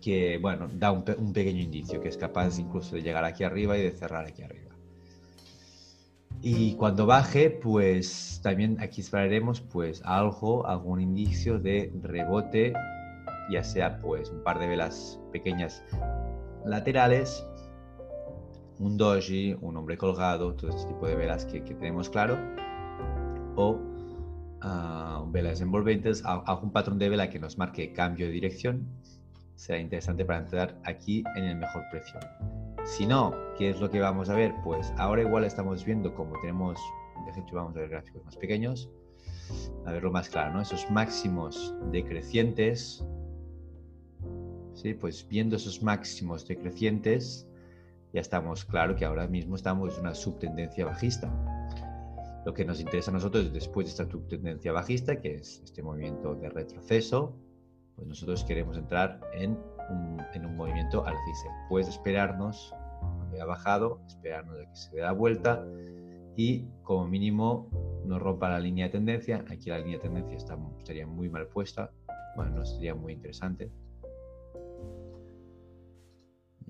que, 0.00 0.38
bueno, 0.38 0.68
da 0.72 0.90
un, 0.90 1.04
un 1.16 1.32
pequeño 1.32 1.62
indicio, 1.62 2.00
que 2.00 2.08
es 2.08 2.16
capaz 2.16 2.58
incluso 2.58 2.96
de 2.96 3.02
llegar 3.02 3.24
aquí 3.24 3.44
arriba 3.44 3.78
y 3.78 3.82
de 3.82 3.92
cerrar 3.92 4.26
aquí 4.26 4.42
arriba. 4.42 4.67
Y 6.40 6.74
cuando 6.74 7.06
baje, 7.06 7.50
pues 7.50 8.40
también 8.42 8.80
aquí 8.80 9.00
esperaremos 9.00 9.60
pues 9.60 10.02
algo, 10.04 10.66
algún 10.66 11.00
indicio 11.00 11.58
de 11.58 11.92
rebote 12.02 12.72
ya 13.48 13.64
sea 13.64 13.98
pues 13.98 14.30
un 14.30 14.42
par 14.42 14.58
de 14.58 14.66
velas 14.66 15.20
pequeñas 15.32 15.82
laterales, 16.64 17.46
un 18.78 18.96
doji, 18.96 19.56
un 19.60 19.76
hombre 19.76 19.96
colgado, 19.96 20.54
todo 20.54 20.70
este 20.70 20.88
tipo 20.92 21.06
de 21.06 21.16
velas 21.16 21.44
que, 21.46 21.60
tenemos 21.60 22.10
claro, 22.10 22.38
o 23.56 23.78
ah, 24.60 25.24
velas 25.28 25.60
envolventes, 25.60 26.22
algún 26.24 26.70
patrón 26.70 26.98
de 26.98 27.08
vela 27.08 27.30
que 27.30 27.38
nos 27.38 27.58
marque 27.58 27.92
cambio 27.92 28.26
de 28.26 28.32
dirección, 28.32 28.86
será 29.54 29.78
interesante 29.78 30.24
para 30.24 30.40
entrar 30.40 30.78
aquí 30.84 31.24
en 31.34 31.44
el 31.44 31.56
mejor 31.56 31.82
precio. 31.90 32.20
Si 32.96 33.06
no, 33.06 33.34
¿qué 33.56 33.70
es 33.70 33.80
lo 33.80 33.90
que 33.90 34.00
vamos 34.00 34.28
a 34.28 34.34
ver? 34.34 34.54
Pues 34.64 34.92
ahora 34.96 35.22
igual 35.22 35.44
estamos 35.44 35.84
viendo 35.84 36.14
como 36.14 36.40
tenemos, 36.40 36.78
de 37.24 37.40
hecho 37.40 37.54
vamos 37.54 37.76
a 37.76 37.80
ver 37.80 37.90
gráficos 37.90 38.24
más 38.24 38.36
pequeños, 38.36 38.90
a 39.84 39.92
verlo 39.92 40.10
más 40.10 40.28
claro, 40.28 40.54
¿no? 40.54 40.62
Esos 40.62 40.90
máximos 40.90 41.74
decrecientes 41.92 43.04
¿sí? 44.78 44.94
Pues 44.94 45.26
viendo 45.28 45.56
esos 45.56 45.82
máximos 45.82 46.46
decrecientes, 46.46 47.46
ya 48.12 48.20
estamos 48.20 48.64
claro 48.64 48.96
que 48.96 49.04
ahora 49.04 49.26
mismo 49.26 49.56
estamos 49.56 49.94
en 49.94 50.00
una 50.00 50.14
subtendencia 50.14 50.86
bajista. 50.86 51.30
Lo 52.46 52.54
que 52.54 52.64
nos 52.64 52.80
interesa 52.80 53.10
a 53.10 53.14
nosotros 53.14 53.52
después 53.52 53.86
de 53.86 53.90
esta 53.90 54.10
subtendencia 54.10 54.72
bajista, 54.72 55.20
que 55.20 55.34
es 55.34 55.60
este 55.64 55.82
movimiento 55.82 56.34
de 56.34 56.48
retroceso, 56.48 57.34
pues 57.96 58.08
nosotros 58.08 58.44
queremos 58.44 58.78
entrar 58.78 59.20
en 59.34 59.58
en 60.34 60.46
un 60.46 60.56
movimiento 60.56 61.04
alcista. 61.06 61.48
Puedes 61.68 61.88
esperarnos, 61.88 62.74
cuando 63.00 63.34
haya 63.34 63.44
bajado, 63.44 64.00
esperarnos 64.06 64.58
a 64.58 64.68
que 64.68 64.76
se 64.76 64.96
dé 64.96 65.02
la 65.02 65.12
vuelta 65.12 65.64
y 66.36 66.66
como 66.82 67.06
mínimo 67.06 67.68
no 68.04 68.18
rompa 68.18 68.48
la 68.48 68.60
línea 68.60 68.86
de 68.86 68.92
tendencia. 68.92 69.44
Aquí 69.50 69.70
la 69.70 69.78
línea 69.78 69.98
de 69.98 70.02
tendencia 70.02 70.36
estaría 70.78 71.06
muy 71.06 71.28
mal 71.28 71.46
puesta, 71.48 71.90
bueno, 72.36 72.52
no 72.52 72.64
sería 72.64 72.94
muy 72.94 73.12
interesante 73.12 73.70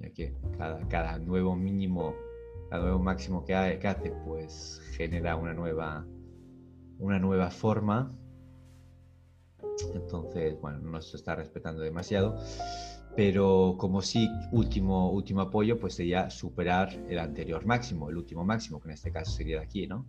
ya 0.01 0.11
que 0.11 0.35
cada, 0.89 1.19
nuevo 1.19 1.57
mínimo, 1.57 2.15
cada 2.71 2.83
nuevo 2.83 2.99
máximo 2.99 3.45
que, 3.45 3.55
hace, 3.55 4.11
pues 4.25 4.81
genera 4.93 5.37
una 5.37 5.55
nueva, 5.55 6.07
una 6.99 7.19
nueva 7.19 7.51
forma. 7.51 8.13
Entonces, 9.95 10.61
bueno, 10.61 10.79
no 10.79 11.01
se 11.01 11.17
está 11.17 11.35
respetando 11.35 11.83
demasiado, 11.83 12.39
pero 13.19 13.75
como 13.77 14.01
sí, 14.01 14.31
último, 14.53 15.11
último 15.11 15.41
apoyo, 15.41 15.77
pues 15.81 15.95
sería 15.95 16.31
superar 16.31 16.93
el 17.09 17.19
anterior 17.19 17.67
máximo, 17.67 18.11
el 18.11 18.17
último 18.17 18.45
máximo, 18.45 18.79
que 18.79 18.87
en 18.87 18.95
este 18.95 19.11
caso 19.11 19.33
sería 19.33 19.57
de 19.57 19.65
aquí, 19.65 19.89
¿no? 19.89 20.07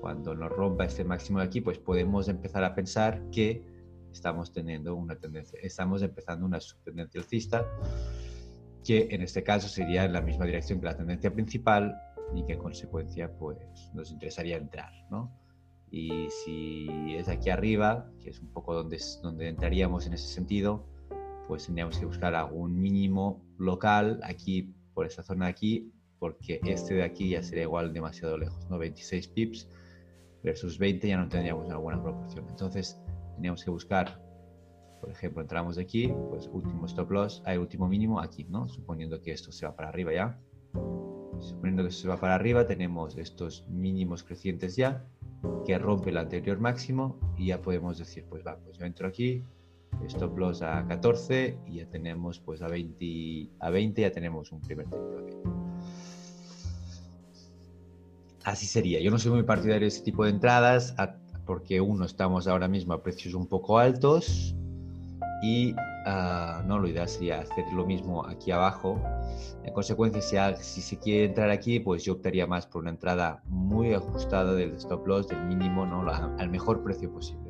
Cuando 0.00 0.34
nos 0.34 0.50
rompa 0.50 0.86
este 0.86 1.04
máximo 1.04 1.40
de 1.40 1.44
aquí, 1.44 1.60
pues 1.60 1.78
podemos 1.78 2.28
empezar 2.28 2.64
a 2.64 2.74
pensar 2.74 3.22
que 3.30 3.62
estamos 4.10 4.50
teniendo 4.50 4.94
una 4.94 5.16
tendencia, 5.16 5.58
estamos 5.62 6.00
empezando 6.00 6.46
una 6.46 6.58
subtendencia 6.58 7.20
alcista 7.20 7.66
que 8.82 9.08
en 9.10 9.20
este 9.20 9.42
caso 9.42 9.68
sería 9.68 10.06
en 10.06 10.14
la 10.14 10.22
misma 10.22 10.46
dirección 10.46 10.80
que 10.80 10.86
la 10.86 10.96
tendencia 10.96 11.30
principal 11.34 11.94
y 12.34 12.46
que 12.46 12.54
en 12.54 12.60
consecuencia 12.60 13.30
pues 13.30 13.58
nos 13.92 14.10
interesaría 14.10 14.56
entrar, 14.56 14.90
¿no? 15.10 15.30
Y 15.90 16.30
si 16.30 17.14
es 17.14 17.28
aquí 17.28 17.50
arriba, 17.50 18.10
que 18.22 18.30
es 18.30 18.40
un 18.40 18.48
poco 18.48 18.72
donde, 18.72 18.98
donde 19.22 19.48
entraríamos 19.48 20.06
en 20.06 20.14
ese 20.14 20.28
sentido, 20.28 20.86
pues 21.52 21.66
tendríamos 21.66 21.98
que 21.98 22.06
buscar 22.06 22.34
algún 22.34 22.80
mínimo 22.80 23.44
local 23.58 24.20
aquí, 24.22 24.74
por 24.94 25.04
esta 25.04 25.22
zona 25.22 25.48
aquí, 25.48 25.92
porque 26.18 26.58
este 26.64 26.94
de 26.94 27.02
aquí 27.02 27.28
ya 27.28 27.42
sería 27.42 27.64
igual 27.64 27.92
demasiado 27.92 28.38
lejos, 28.38 28.66
¿no? 28.70 28.78
26 28.78 29.28
pips 29.28 29.68
versus 30.42 30.78
20 30.78 31.06
ya 31.08 31.18
no 31.18 31.28
tendríamos 31.28 31.66
una 31.66 31.76
buena 31.76 32.02
proporción. 32.02 32.46
Entonces, 32.48 32.98
teníamos 33.34 33.62
que 33.62 33.70
buscar, 33.70 34.18
por 35.02 35.10
ejemplo, 35.10 35.42
entramos 35.42 35.76
de 35.76 35.82
aquí, 35.82 36.10
pues 36.30 36.48
último 36.50 36.86
stop 36.86 37.10
loss, 37.10 37.42
hay 37.44 37.58
último 37.58 37.86
mínimo 37.86 38.18
aquí, 38.18 38.44
¿no? 38.44 38.66
Suponiendo 38.70 39.20
que 39.20 39.32
esto 39.32 39.52
se 39.52 39.66
va 39.66 39.76
para 39.76 39.90
arriba 39.90 40.14
ya. 40.14 40.40
Suponiendo 41.38 41.82
que 41.82 41.90
esto 41.90 42.00
se 42.00 42.08
va 42.08 42.16
para 42.16 42.34
arriba, 42.34 42.66
tenemos 42.66 43.18
estos 43.18 43.68
mínimos 43.68 44.24
crecientes 44.24 44.74
ya, 44.74 45.04
que 45.66 45.76
rompe 45.76 46.08
el 46.08 46.16
anterior 46.16 46.58
máximo 46.58 47.20
y 47.36 47.48
ya 47.48 47.60
podemos 47.60 47.98
decir, 47.98 48.24
pues 48.30 48.42
va, 48.42 48.56
pues 48.56 48.78
yo 48.78 48.86
entro 48.86 49.06
aquí, 49.06 49.44
stop 50.06 50.36
loss 50.38 50.62
a 50.62 50.86
14 50.86 51.58
y 51.66 51.76
ya 51.76 51.86
tenemos 51.86 52.40
pues 52.40 52.62
a 52.62 52.68
20, 52.68 53.50
a 53.60 53.70
20 53.70 54.02
ya 54.02 54.10
tenemos 54.10 54.52
un 54.52 54.60
primer 54.60 54.86
triple 54.86 55.52
Así 58.44 58.66
sería. 58.66 59.00
Yo 59.00 59.10
no 59.10 59.18
soy 59.18 59.30
muy 59.30 59.44
partidario 59.44 59.82
de 59.82 59.86
ese 59.86 60.02
tipo 60.02 60.24
de 60.24 60.30
entradas 60.30 60.94
porque 61.46 61.80
uno, 61.80 62.04
estamos 62.04 62.46
ahora 62.48 62.68
mismo 62.68 62.92
a 62.92 63.02
precios 63.02 63.34
un 63.34 63.46
poco 63.46 63.78
altos 63.78 64.54
y 65.42 65.74
ah, 66.06 66.62
no, 66.66 66.78
lo 66.78 66.88
ideal 66.88 67.08
sería 67.08 67.40
hacer 67.40 67.64
lo 67.74 67.86
mismo 67.86 68.26
aquí 68.26 68.50
abajo. 68.50 69.00
En 69.64 69.72
consecuencia, 69.72 70.56
si, 70.56 70.80
se 70.80 70.98
quiere 70.98 71.26
entrar 71.26 71.50
aquí, 71.50 71.78
pues 71.80 72.04
yo 72.04 72.14
optaría 72.14 72.46
más 72.46 72.66
por 72.66 72.82
una 72.82 72.90
entrada 72.90 73.42
muy 73.46 73.94
ajustada 73.94 74.54
del 74.54 74.74
stop 74.74 75.06
loss, 75.06 75.28
del 75.28 75.44
mínimo, 75.44 75.84
al 75.84 76.48
mejor 76.48 76.82
precio 76.82 77.12
posible. 77.12 77.41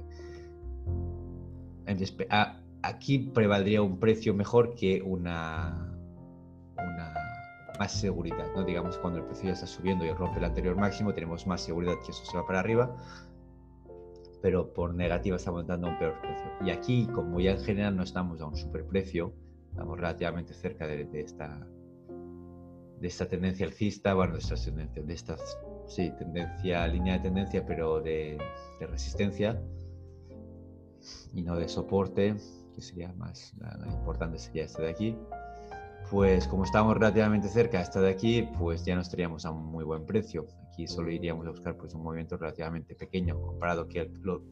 Aquí 2.82 3.18
prevaldría 3.18 3.82
un 3.82 3.98
precio 3.98 4.34
mejor 4.34 4.74
que 4.74 5.02
una, 5.02 5.94
una 6.76 7.14
más 7.78 7.92
seguridad, 7.92 8.46
¿no? 8.54 8.64
Digamos, 8.64 8.98
cuando 8.98 9.20
el 9.20 9.24
precio 9.24 9.46
ya 9.46 9.52
está 9.52 9.66
subiendo 9.66 10.04
y 10.04 10.12
rompe 10.12 10.38
el 10.38 10.44
anterior 10.44 10.76
máximo, 10.76 11.12
tenemos 11.14 11.46
más 11.46 11.60
seguridad 11.60 11.94
que 12.04 12.10
eso 12.10 12.24
se 12.24 12.36
va 12.36 12.46
para 12.46 12.60
arriba 12.60 12.96
pero 14.42 14.74
por 14.74 14.92
negativa 14.92 15.36
estamos 15.36 15.66
dando 15.66 15.88
un 15.88 15.98
peor 15.98 16.20
precio. 16.20 16.50
Y 16.66 16.70
aquí, 16.70 17.06
como 17.06 17.40
ya 17.40 17.52
en 17.52 17.60
general 17.60 17.96
no 17.96 18.02
estamos 18.02 18.40
a 18.40 18.46
un 18.46 18.56
superprecio, 18.56 19.32
estamos 19.70 19.96
relativamente 19.96 20.52
cerca 20.52 20.86
de, 20.86 21.08
esta 21.14 21.66
de 22.98 23.08
esta 23.08 23.26
tendencia 23.26 23.64
alcista, 23.64 24.14
bueno, 24.14 24.34
de 24.34 24.40
esta 24.40 24.56
tendencia, 24.56 25.02
de 25.02 25.14
esta 25.14 25.36
sí, 25.86 26.12
tendencia, 26.18 26.86
línea 26.88 27.14
de 27.14 27.20
tendencia, 27.20 27.64
pero 27.64 28.00
de, 28.00 28.36
de 28.80 28.86
resistencia 28.86 29.62
y 31.32 31.42
no 31.42 31.56
de 31.56 31.68
soporte, 31.68 32.36
que 32.74 32.80
sería 32.80 33.12
más, 33.14 33.54
la, 33.58 33.76
la, 33.76 33.92
importante 33.92 34.38
sería 34.38 34.64
esta 34.64 34.82
de 34.82 34.90
aquí. 34.90 35.16
Pues 36.10 36.46
como 36.46 36.64
estamos 36.64 36.94
relativamente 36.94 37.48
cerca 37.48 37.78
de 37.78 37.84
esta 37.84 38.00
de 38.00 38.10
aquí, 38.10 38.48
pues 38.58 38.84
ya 38.84 38.94
nos 38.94 39.06
estaríamos 39.06 39.46
a 39.46 39.50
un 39.50 39.64
muy 39.64 39.84
buen 39.84 40.04
precio. 40.04 40.46
Aquí 40.68 40.86
solo 40.86 41.10
iríamos 41.10 41.46
a 41.46 41.50
buscar 41.50 41.76
pues, 41.76 41.94
un 41.94 42.02
movimiento 42.02 42.36
relativamente 42.36 42.94
pequeño 42.94 43.40
comparado 43.40 43.88
que 43.88 44.10
lo, 44.20 44.42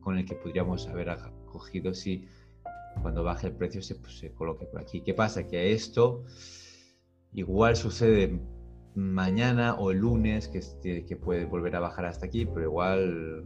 con 0.00 0.18
el 0.18 0.24
que 0.24 0.34
podríamos 0.34 0.86
haber 0.88 1.16
cogido 1.46 1.94
si 1.94 2.28
cuando 3.02 3.22
baje 3.22 3.48
el 3.48 3.54
precio 3.54 3.82
se, 3.82 3.94
pues, 3.96 4.18
se 4.18 4.32
coloque 4.32 4.66
por 4.66 4.80
aquí. 4.80 5.00
¿Qué 5.02 5.14
pasa? 5.14 5.46
Que 5.46 5.72
esto 5.72 6.24
igual 7.32 7.76
sucede 7.76 8.40
mañana 8.94 9.74
o 9.74 9.90
el 9.90 9.98
lunes, 9.98 10.48
que, 10.48 11.04
que 11.04 11.16
puede 11.16 11.44
volver 11.44 11.76
a 11.76 11.80
bajar 11.80 12.06
hasta 12.06 12.26
aquí, 12.26 12.46
pero 12.46 12.62
igual, 12.62 13.44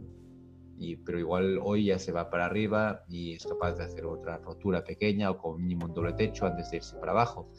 y, 0.81 0.95
pero 0.95 1.19
igual 1.19 1.59
hoy 1.61 1.85
ya 1.85 1.99
se 1.99 2.11
va 2.11 2.31
para 2.31 2.47
arriba 2.47 3.03
y 3.07 3.35
es 3.35 3.45
capaz 3.45 3.73
de 3.73 3.83
hacer 3.83 4.03
otra 4.07 4.39
rotura 4.39 4.83
pequeña 4.83 5.29
o 5.29 5.37
con 5.37 5.61
mínimo 5.61 5.85
un 5.85 5.93
doble 5.93 6.13
techo 6.13 6.47
antes 6.47 6.71
de 6.71 6.77
irse 6.77 6.97
para 6.97 7.11
abajo. 7.11 7.51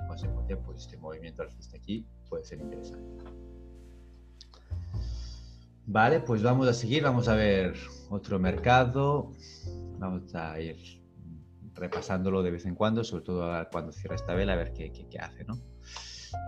En 0.00 0.08
consecuencia, 0.08 0.60
pues 0.60 0.80
este 0.80 0.96
movimiento 0.98 1.42
alcista 1.42 1.76
aquí 1.76 2.04
puede 2.28 2.44
ser 2.44 2.58
interesante. 2.58 3.24
Vale, 5.86 6.18
pues 6.18 6.42
vamos 6.42 6.66
a 6.66 6.74
seguir, 6.74 7.04
vamos 7.04 7.28
a 7.28 7.36
ver 7.36 7.76
otro 8.10 8.40
mercado. 8.40 9.30
Vamos 9.98 10.34
a 10.34 10.60
ir 10.60 10.76
repasándolo 11.72 12.42
de 12.42 12.50
vez 12.50 12.66
en 12.66 12.74
cuando, 12.74 13.04
sobre 13.04 13.24
todo 13.24 13.68
cuando 13.70 13.92
cierra 13.92 14.16
esta 14.16 14.34
vela, 14.34 14.54
a 14.54 14.56
ver 14.56 14.72
qué, 14.72 14.90
qué, 14.90 15.18
hace, 15.20 15.44
¿no? 15.44 15.56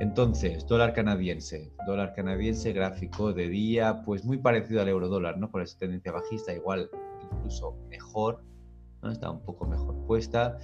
Entonces, 0.01 0.67
dólar 0.67 0.93
canadiense. 0.93 1.73
Dólar 1.87 2.15
canadiense, 2.15 2.73
gráfico 2.73 3.33
de 3.33 3.49
día, 3.49 4.03
pues 4.05 4.25
muy 4.25 4.39
parecido 4.39 4.81
al 4.81 4.89
euro 4.89 5.09
dólar, 5.09 5.39
¿no? 5.39 5.51
Con 5.51 5.63
esa 5.63 5.79
tendencia 5.79 6.13
bajista, 6.13 6.53
igual, 6.55 6.89
incluso 7.33 7.77
mejor, 7.89 8.45
¿no? 9.03 9.11
Está 9.11 9.31
un 9.31 9.43
poco 9.43 9.67
mejor 9.67 9.97
puesta. 10.07 10.59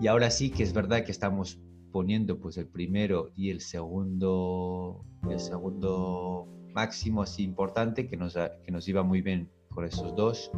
Y 0.00 0.06
ahora 0.06 0.30
sí 0.30 0.50
que 0.50 0.62
es 0.62 0.72
verdad 0.72 1.04
que 1.04 1.12
estamos 1.12 1.58
poniendo 1.92 2.40
pues 2.40 2.56
el 2.56 2.66
primero 2.66 3.30
y 3.36 3.50
el 3.50 3.60
segundo, 3.60 5.04
el 5.30 5.38
segundo 5.38 6.48
máximo 6.72 7.22
así 7.22 7.44
importante 7.44 8.08
que 8.08 8.16
nos, 8.16 8.34
que 8.34 8.72
nos 8.72 8.88
iba 8.88 9.04
muy 9.04 9.22
bien 9.22 9.48
con 9.70 9.84
esos 9.84 10.14
dos. 10.16 10.50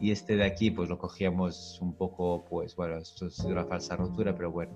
Y 0.00 0.12
este 0.12 0.36
de 0.36 0.44
aquí, 0.44 0.70
pues 0.70 0.88
lo 0.88 0.98
cogíamos 0.98 1.78
un 1.80 1.94
poco, 1.94 2.44
pues 2.44 2.76
bueno, 2.76 2.98
esto 2.98 3.30
sido 3.30 3.48
una 3.48 3.64
falsa 3.64 3.96
rotura, 3.96 4.34
pero 4.36 4.52
bueno. 4.52 4.72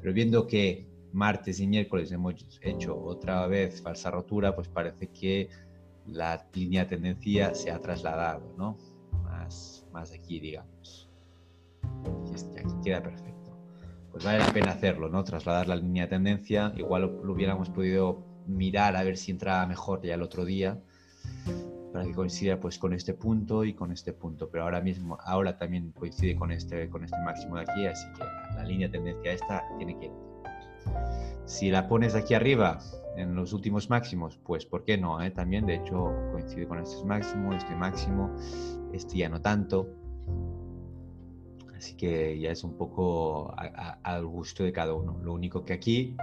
Pero 0.00 0.12
viendo 0.12 0.46
que 0.46 0.93
martes 1.14 1.60
y 1.60 1.66
miércoles 1.66 2.12
hemos 2.12 2.34
hecho 2.60 2.98
otra 3.02 3.46
vez 3.46 3.80
falsa 3.80 4.10
rotura, 4.10 4.54
pues 4.54 4.68
parece 4.68 5.06
que 5.08 5.48
la 6.06 6.46
línea 6.52 6.84
de 6.84 6.90
tendencia 6.90 7.54
se 7.54 7.70
ha 7.70 7.78
trasladado, 7.78 8.54
¿no? 8.58 8.76
Más, 9.22 9.86
más 9.92 10.12
aquí, 10.12 10.40
digamos. 10.40 11.08
Aquí, 11.82 12.34
aquí 12.58 12.74
queda 12.82 13.02
perfecto. 13.02 13.56
Pues 14.10 14.24
vale 14.24 14.40
la 14.40 14.52
pena 14.52 14.72
hacerlo, 14.72 15.08
¿no? 15.08 15.24
Trasladar 15.24 15.68
la 15.68 15.76
línea 15.76 16.04
de 16.04 16.10
tendencia. 16.10 16.72
Igual 16.76 17.20
lo 17.22 17.32
hubiéramos 17.32 17.70
podido 17.70 18.22
mirar 18.46 18.96
a 18.96 19.02
ver 19.02 19.16
si 19.16 19.30
entraba 19.30 19.66
mejor 19.66 20.02
ya 20.02 20.14
el 20.14 20.22
otro 20.22 20.44
día 20.44 20.78
para 21.92 22.04
que 22.04 22.12
coincida 22.12 22.58
pues 22.58 22.78
con 22.78 22.92
este 22.92 23.14
punto 23.14 23.64
y 23.64 23.72
con 23.72 23.92
este 23.92 24.12
punto 24.12 24.50
pero 24.50 24.64
ahora 24.64 24.80
mismo 24.80 25.16
ahora 25.24 25.56
también 25.56 25.92
coincide 25.92 26.36
con 26.36 26.50
este 26.50 26.90
con 26.90 27.04
este 27.04 27.16
máximo 27.24 27.56
de 27.56 27.62
aquí 27.62 27.86
así 27.86 28.06
que 28.14 28.24
la 28.56 28.64
línea 28.64 28.88
de 28.88 28.98
tendencia 28.98 29.32
esta 29.32 29.62
tiene 29.78 29.98
que 29.98 30.10
si 31.44 31.70
la 31.70 31.88
pones 31.88 32.14
aquí 32.14 32.34
arriba 32.34 32.78
en 33.16 33.34
los 33.34 33.52
últimos 33.52 33.90
máximos 33.90 34.38
pues 34.44 34.66
por 34.66 34.84
qué 34.84 34.98
no 34.98 35.22
eh? 35.22 35.30
también 35.30 35.66
de 35.66 35.76
hecho 35.76 36.12
coincide 36.32 36.66
con 36.66 36.80
este 36.80 37.04
máximo 37.04 37.52
este 37.52 37.76
máximo 37.76 38.34
este 38.92 39.18
ya 39.18 39.28
no 39.28 39.40
tanto 39.40 39.88
así 41.76 41.94
que 41.94 42.38
ya 42.38 42.50
es 42.50 42.64
un 42.64 42.76
poco 42.76 43.54
al 44.02 44.26
gusto 44.26 44.64
de 44.64 44.72
cada 44.72 44.94
uno 44.94 45.18
lo 45.22 45.32
único 45.32 45.64
que 45.64 45.74
aquí 45.74 46.16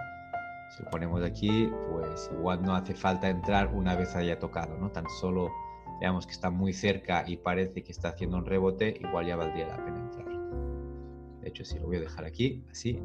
si 0.71 0.83
lo 0.83 0.89
ponemos 0.89 1.21
aquí, 1.21 1.69
pues 1.91 2.29
igual 2.31 2.61
no 2.63 2.75
hace 2.75 2.93
falta 2.93 3.29
entrar 3.29 3.73
una 3.73 3.95
vez 3.95 4.15
haya 4.15 4.39
tocado, 4.39 4.77
¿no? 4.77 4.89
Tan 4.89 5.05
solo 5.19 5.51
veamos 5.99 6.25
que 6.25 6.31
está 6.31 6.49
muy 6.49 6.71
cerca 6.71 7.25
y 7.27 7.37
parece 7.37 7.83
que 7.83 7.91
está 7.91 8.09
haciendo 8.09 8.37
un 8.37 8.45
rebote, 8.45 8.97
igual 9.01 9.27
ya 9.27 9.35
valdría 9.35 9.67
la 9.67 9.83
pena 9.83 9.99
entrar. 9.99 10.27
De 11.41 11.49
hecho, 11.49 11.65
sí, 11.65 11.77
lo 11.77 11.87
voy 11.87 11.97
a 11.97 11.99
dejar 11.99 12.23
aquí, 12.23 12.63
así. 12.71 13.01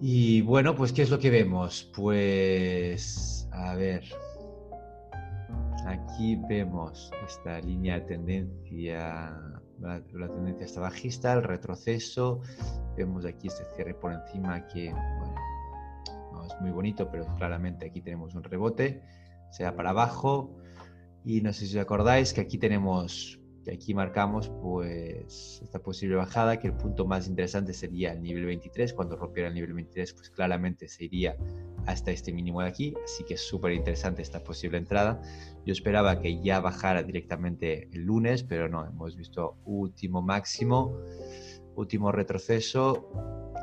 Y 0.00 0.42
bueno, 0.42 0.74
pues 0.74 0.92
¿qué 0.92 1.02
es 1.02 1.10
lo 1.10 1.18
que 1.18 1.30
vemos? 1.30 1.90
Pues, 1.94 3.48
a 3.52 3.74
ver, 3.74 4.04
aquí 5.86 6.36
vemos 6.48 7.10
esta 7.26 7.60
línea 7.60 8.00
de 8.00 8.00
tendencia, 8.02 9.34
la, 9.80 10.02
tendencia 10.02 10.66
está 10.66 10.80
bajista, 10.80 11.32
el 11.32 11.42
retroceso, 11.42 12.42
vemos 12.96 13.24
aquí 13.24 13.46
este 13.46 13.64
cierre 13.74 13.94
por 13.94 14.12
encima 14.12 14.66
que, 14.66 14.90
bueno, 14.90 15.34
es 16.46 16.60
muy 16.60 16.70
bonito, 16.70 17.10
pero 17.10 17.24
claramente 17.36 17.86
aquí 17.86 18.02
tenemos 18.02 18.34
un 18.34 18.44
rebote, 18.44 19.02
sea 19.50 19.74
para 19.74 19.90
abajo. 19.90 20.50
Y 21.24 21.40
no 21.40 21.52
sé 21.52 21.66
si 21.66 21.76
os 21.76 21.82
acordáis 21.82 22.32
que 22.32 22.40
aquí 22.42 22.56
tenemos, 22.58 23.35
que 23.66 23.74
aquí 23.74 23.94
marcamos 23.94 24.48
pues 24.62 25.60
esta 25.60 25.80
posible 25.80 26.14
bajada, 26.14 26.60
que 26.60 26.68
el 26.68 26.74
punto 26.74 27.04
más 27.04 27.26
interesante 27.26 27.72
sería 27.72 28.12
el 28.12 28.22
nivel 28.22 28.44
23. 28.44 28.94
Cuando 28.94 29.16
rompiera 29.16 29.48
el 29.48 29.54
nivel 29.54 29.72
23, 29.72 30.12
pues 30.12 30.30
claramente 30.30 30.86
se 30.86 31.06
iría 31.06 31.36
hasta 31.84 32.12
este 32.12 32.32
mínimo 32.32 32.62
de 32.62 32.68
aquí. 32.68 32.94
Así 33.04 33.24
que 33.24 33.34
es 33.34 33.40
súper 33.40 33.72
interesante 33.72 34.22
esta 34.22 34.44
posible 34.44 34.78
entrada. 34.78 35.20
Yo 35.64 35.72
esperaba 35.72 36.20
que 36.20 36.40
ya 36.40 36.60
bajara 36.60 37.02
directamente 37.02 37.88
el 37.92 38.04
lunes, 38.04 38.44
pero 38.44 38.68
no, 38.68 38.86
hemos 38.86 39.16
visto 39.16 39.56
último 39.64 40.22
máximo, 40.22 40.96
último 41.74 42.12
retroceso 42.12 43.10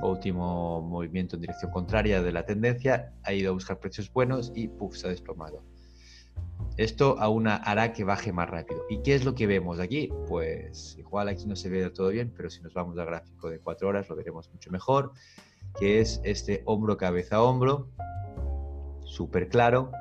último 0.02 0.82
movimiento 0.82 1.38
en 1.38 1.42
dirección 1.42 1.72
contraria 1.72 2.22
de 2.22 2.34
la 2.34 2.46
tendencia, 2.46 3.14
ha 3.24 3.32
ido 3.32 3.52
a 3.52 3.54
buscar 3.54 3.80
precios 3.80 4.12
buenos 4.12 4.52
y 4.54 4.68
puff, 4.68 4.98
se 4.98 5.08
ha 5.08 5.12
desplomado. 5.12 5.64
Esto 6.78 7.18
aún 7.20 7.48
hará 7.48 7.94
que 7.94 8.04
baje 8.04 8.34
más 8.34 8.50
rápido. 8.50 8.82
¿Y 8.90 9.04
qué 9.04 9.14
es 9.14 9.26
lo 9.26 9.36
que 9.36 9.46
vemos 9.46 9.80
aquí? 9.80 10.10
Pues 10.28 10.98
igual 10.98 11.28
aquí 11.28 11.46
no 11.46 11.56
se 11.56 11.70
ve 11.70 11.88
todo 11.92 12.10
bien, 12.10 12.34
pero 12.36 12.50
si 12.50 12.62
nos 12.62 12.74
vamos 12.74 12.98
al 12.98 13.06
gráfico 13.06 13.50
de 13.50 13.60
cuatro 13.60 13.90
horas 13.90 14.10
lo 14.10 14.16
veremos 14.16 14.52
mucho 14.52 14.72
mejor, 14.72 15.12
que 15.80 16.00
es 16.00 16.20
este 16.24 16.64
hombro, 16.66 16.98
cabeza, 16.98 17.44
hombro, 17.44 17.90
súper 19.06 19.50
claro. 19.50 19.92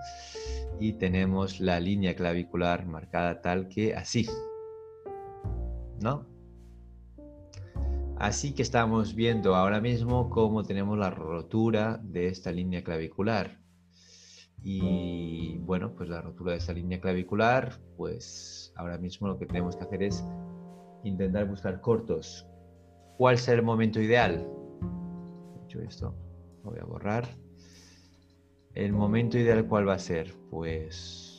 Y 0.80 0.94
tenemos 0.94 1.61
la 1.61 1.78
línea 1.78 2.16
clavicular 2.16 2.87
marcada 2.87 3.42
tal 3.42 3.68
que 3.68 3.94
así, 3.94 4.26
¿no? 6.00 6.26
Así 8.16 8.54
que 8.54 8.62
estamos 8.62 9.14
viendo 9.14 9.56
ahora 9.56 9.80
mismo 9.80 10.30
cómo 10.30 10.62
tenemos 10.62 10.96
la 10.96 11.11
rotura 11.11 12.00
de 12.02 12.28
esta 12.28 12.50
línea 12.50 12.82
clavicular. 12.82 13.62
Y 14.64 15.59
bueno, 15.59 15.92
pues 15.96 16.09
la 16.09 16.20
rotura 16.20 16.53
de 16.53 16.59
esta 16.59 16.72
línea 16.72 17.01
clavicular, 17.01 17.81
pues 17.96 18.72
ahora 18.77 18.98
mismo 18.98 19.29
lo 19.29 19.38
que 19.38 19.46
tenemos 19.46 19.77
que 19.77 19.85
hacer 19.85 20.03
es 20.03 20.25
intentar 21.03 21.48
buscar 21.48 21.81
cortos. 21.81 22.46
¿Cuál 23.16 23.38
será 23.38 23.59
el 23.59 23.64
momento 23.64 24.01
ideal? 24.01 24.46
Hecho 25.64 25.81
esto, 25.81 26.14
lo 26.64 26.70
voy 26.70 26.81
a 26.81 26.85
borrar. 26.85 27.29
El 28.75 28.92
momento 28.92 29.37
ideal, 29.37 29.66
¿cuál 29.66 29.88
va 29.88 29.94
a 29.94 29.98
ser? 29.98 30.35
Pues 30.51 31.32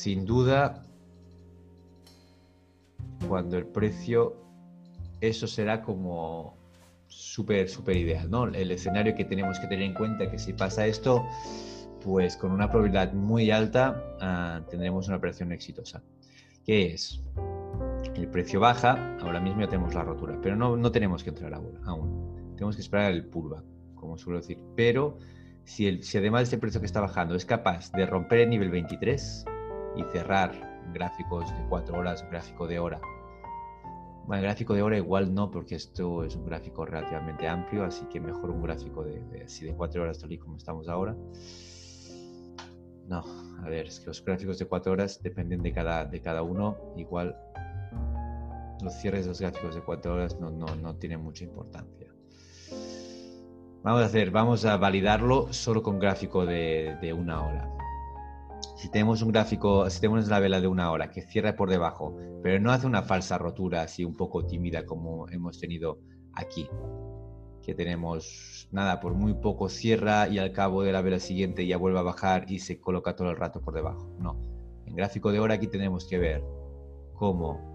sin 0.00 0.24
duda, 0.24 0.82
cuando 3.28 3.58
el 3.58 3.66
precio, 3.66 4.34
eso 5.20 5.46
será 5.46 5.82
como 5.82 6.56
súper, 7.06 7.68
súper 7.68 7.98
ideal, 7.98 8.30
¿no? 8.30 8.46
El 8.46 8.70
escenario 8.70 9.14
que 9.14 9.26
tenemos 9.26 9.58
que 9.58 9.66
tener 9.66 9.84
en 9.84 9.92
cuenta 9.92 10.30
que 10.30 10.38
si 10.38 10.54
pasa 10.54 10.86
esto, 10.86 11.26
pues 12.02 12.38
con 12.38 12.50
una 12.50 12.70
probabilidad 12.70 13.12
muy 13.12 13.50
alta 13.50 14.02
ah, 14.22 14.62
tendremos 14.70 15.06
una 15.08 15.18
operación 15.18 15.52
exitosa. 15.52 16.02
¿Qué 16.64 16.94
es? 16.94 17.22
El 18.14 18.26
precio 18.28 18.58
baja, 18.58 19.18
ahora 19.20 19.38
mismo 19.38 19.60
ya 19.60 19.68
tenemos 19.68 19.94
la 19.94 20.02
rotura, 20.02 20.38
pero 20.42 20.56
no, 20.56 20.78
no 20.78 20.90
tenemos 20.90 21.22
que 21.22 21.28
entrar 21.28 21.52
ahora, 21.52 21.78
aún. 21.84 22.54
Tenemos 22.54 22.76
que 22.76 22.80
esperar 22.80 23.12
el 23.12 23.26
pullback, 23.26 23.64
como 23.96 24.16
suelo 24.16 24.38
decir. 24.38 24.64
Pero 24.76 25.18
si, 25.64 25.88
el, 25.88 26.02
si 26.02 26.16
además 26.16 26.40
de 26.40 26.44
este 26.44 26.58
precio 26.58 26.80
que 26.80 26.86
está 26.86 27.02
bajando 27.02 27.34
es 27.34 27.44
capaz 27.44 27.92
de 27.92 28.06
romper 28.06 28.38
el 28.38 28.48
nivel 28.48 28.70
23, 28.70 29.44
y 29.96 30.04
cerrar 30.04 30.52
gráficos 30.92 31.48
de 31.56 31.64
cuatro 31.68 31.98
horas, 31.98 32.24
gráfico 32.30 32.66
de 32.66 32.78
hora. 32.78 33.00
Bueno, 34.26 34.42
gráfico 34.42 34.74
de 34.74 34.82
hora 34.82 34.96
igual 34.96 35.34
no, 35.34 35.50
porque 35.50 35.74
esto 35.74 36.24
es 36.24 36.36
un 36.36 36.46
gráfico 36.46 36.84
relativamente 36.84 37.48
amplio, 37.48 37.84
así 37.84 38.04
que 38.06 38.20
mejor 38.20 38.50
un 38.50 38.62
gráfico 38.62 39.02
de, 39.02 39.20
de 39.24 39.44
así 39.44 39.64
de 39.64 39.74
cuatro 39.74 40.02
horas 40.02 40.18
tal 40.18 40.30
y 40.32 40.38
como 40.38 40.56
estamos 40.56 40.88
ahora. 40.88 41.16
No, 43.08 43.24
a 43.58 43.68
ver, 43.68 43.86
es 43.86 43.98
que 43.98 44.06
los 44.06 44.24
gráficos 44.24 44.58
de 44.58 44.66
cuatro 44.66 44.92
horas 44.92 45.20
dependen 45.20 45.62
de 45.62 45.72
cada, 45.72 46.04
de 46.04 46.20
cada 46.20 46.42
uno. 46.42 46.76
Igual 46.96 47.36
los 48.82 48.94
cierres 48.94 49.24
de 49.24 49.30
los 49.30 49.40
gráficos 49.40 49.74
de 49.74 49.82
cuatro 49.82 50.14
horas 50.14 50.38
no, 50.38 50.50
no, 50.50 50.76
no 50.76 50.94
tienen 50.94 51.20
mucha 51.20 51.42
importancia. 51.42 52.06
Vamos 53.82 54.02
a 54.02 54.04
hacer, 54.04 54.30
vamos 54.30 54.64
a 54.64 54.76
validarlo 54.76 55.52
solo 55.52 55.82
con 55.82 55.98
gráfico 55.98 56.46
de, 56.46 56.96
de 57.00 57.12
una 57.12 57.44
hora 57.44 57.79
si 58.76 58.90
tenemos 58.90 59.22
un 59.22 59.32
gráfico, 59.32 59.88
si 59.90 60.00
tenemos 60.00 60.28
la 60.28 60.40
vela 60.40 60.60
de 60.60 60.66
una 60.66 60.90
hora 60.90 61.10
que 61.10 61.22
cierra 61.22 61.56
por 61.56 61.70
debajo, 61.70 62.16
pero 62.42 62.60
no 62.60 62.72
hace 62.72 62.86
una 62.86 63.02
falsa 63.02 63.38
rotura 63.38 63.82
así 63.82 64.04
un 64.04 64.16
poco 64.16 64.46
tímida 64.46 64.86
como 64.86 65.28
hemos 65.28 65.58
tenido 65.58 65.98
aquí, 66.32 66.68
que 67.62 67.74
tenemos 67.74 68.68
nada, 68.72 69.00
por 69.00 69.14
muy 69.14 69.34
poco 69.34 69.68
cierra 69.68 70.28
y 70.28 70.38
al 70.38 70.52
cabo 70.52 70.82
de 70.82 70.92
la 70.92 71.02
vela 71.02 71.18
siguiente 71.18 71.66
ya 71.66 71.76
vuelve 71.76 71.98
a 71.98 72.02
bajar 72.02 72.50
y 72.50 72.60
se 72.60 72.80
coloca 72.80 73.16
todo 73.16 73.30
el 73.30 73.36
rato 73.36 73.60
por 73.60 73.74
debajo. 73.74 74.14
No, 74.18 74.40
en 74.86 74.94
gráfico 74.94 75.32
de 75.32 75.40
hora 75.40 75.54
aquí 75.54 75.66
tenemos 75.66 76.06
que 76.06 76.18
ver 76.18 76.44
cómo 77.14 77.70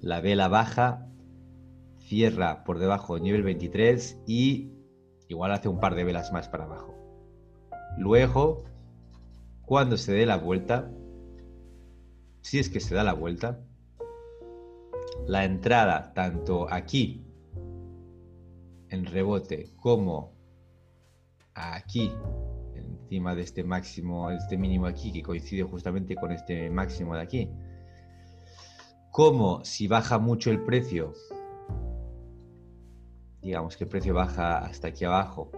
la 0.00 0.20
vela 0.20 0.48
baja, 0.48 1.06
cierra 1.98 2.64
por 2.64 2.78
debajo 2.78 3.14
del 3.14 3.24
nivel 3.24 3.42
23 3.42 4.22
y 4.26 4.72
igual 5.28 5.52
hace 5.52 5.68
un 5.68 5.80
par 5.80 5.94
de 5.94 6.04
velas 6.04 6.32
más 6.32 6.48
para 6.48 6.64
abajo. 6.64 6.97
Luego 7.98 8.64
cuando 9.62 9.96
se 9.96 10.12
dé 10.12 10.24
la 10.24 10.36
vuelta, 10.36 10.90
si 12.40 12.58
es 12.58 12.70
que 12.70 12.80
se 12.80 12.94
da 12.94 13.02
la 13.02 13.12
vuelta, 13.12 13.60
la 15.26 15.44
entrada 15.44 16.14
tanto 16.14 16.72
aquí 16.72 17.26
en 18.88 19.04
rebote 19.04 19.74
como 19.76 20.32
aquí 21.54 22.12
encima 22.74 23.34
de 23.34 23.42
este 23.42 23.64
máximo, 23.64 24.30
este 24.30 24.56
mínimo 24.56 24.86
aquí 24.86 25.12
que 25.12 25.22
coincide 25.22 25.64
justamente 25.64 26.14
con 26.14 26.30
este 26.32 26.70
máximo 26.70 27.16
de 27.16 27.22
aquí. 27.22 27.50
Como 29.10 29.64
si 29.64 29.88
baja 29.88 30.18
mucho 30.18 30.50
el 30.50 30.62
precio, 30.62 31.12
digamos 33.42 33.76
que 33.76 33.84
el 33.84 33.90
precio 33.90 34.14
baja 34.14 34.58
hasta 34.58 34.88
aquí 34.88 35.04
abajo, 35.04 35.50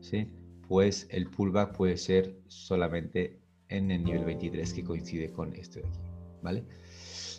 ¿sí? 0.00 0.37
Pues 0.68 1.08
el 1.10 1.28
pullback 1.30 1.76
puede 1.76 1.96
ser 1.96 2.36
solamente 2.46 3.40
en 3.68 3.90
el 3.90 4.04
nivel 4.04 4.24
23 4.24 4.72
que 4.72 4.84
coincide 4.84 5.32
con 5.32 5.54
este 5.54 5.80
de 5.80 5.88
aquí, 5.88 6.00
¿vale? 6.42 6.64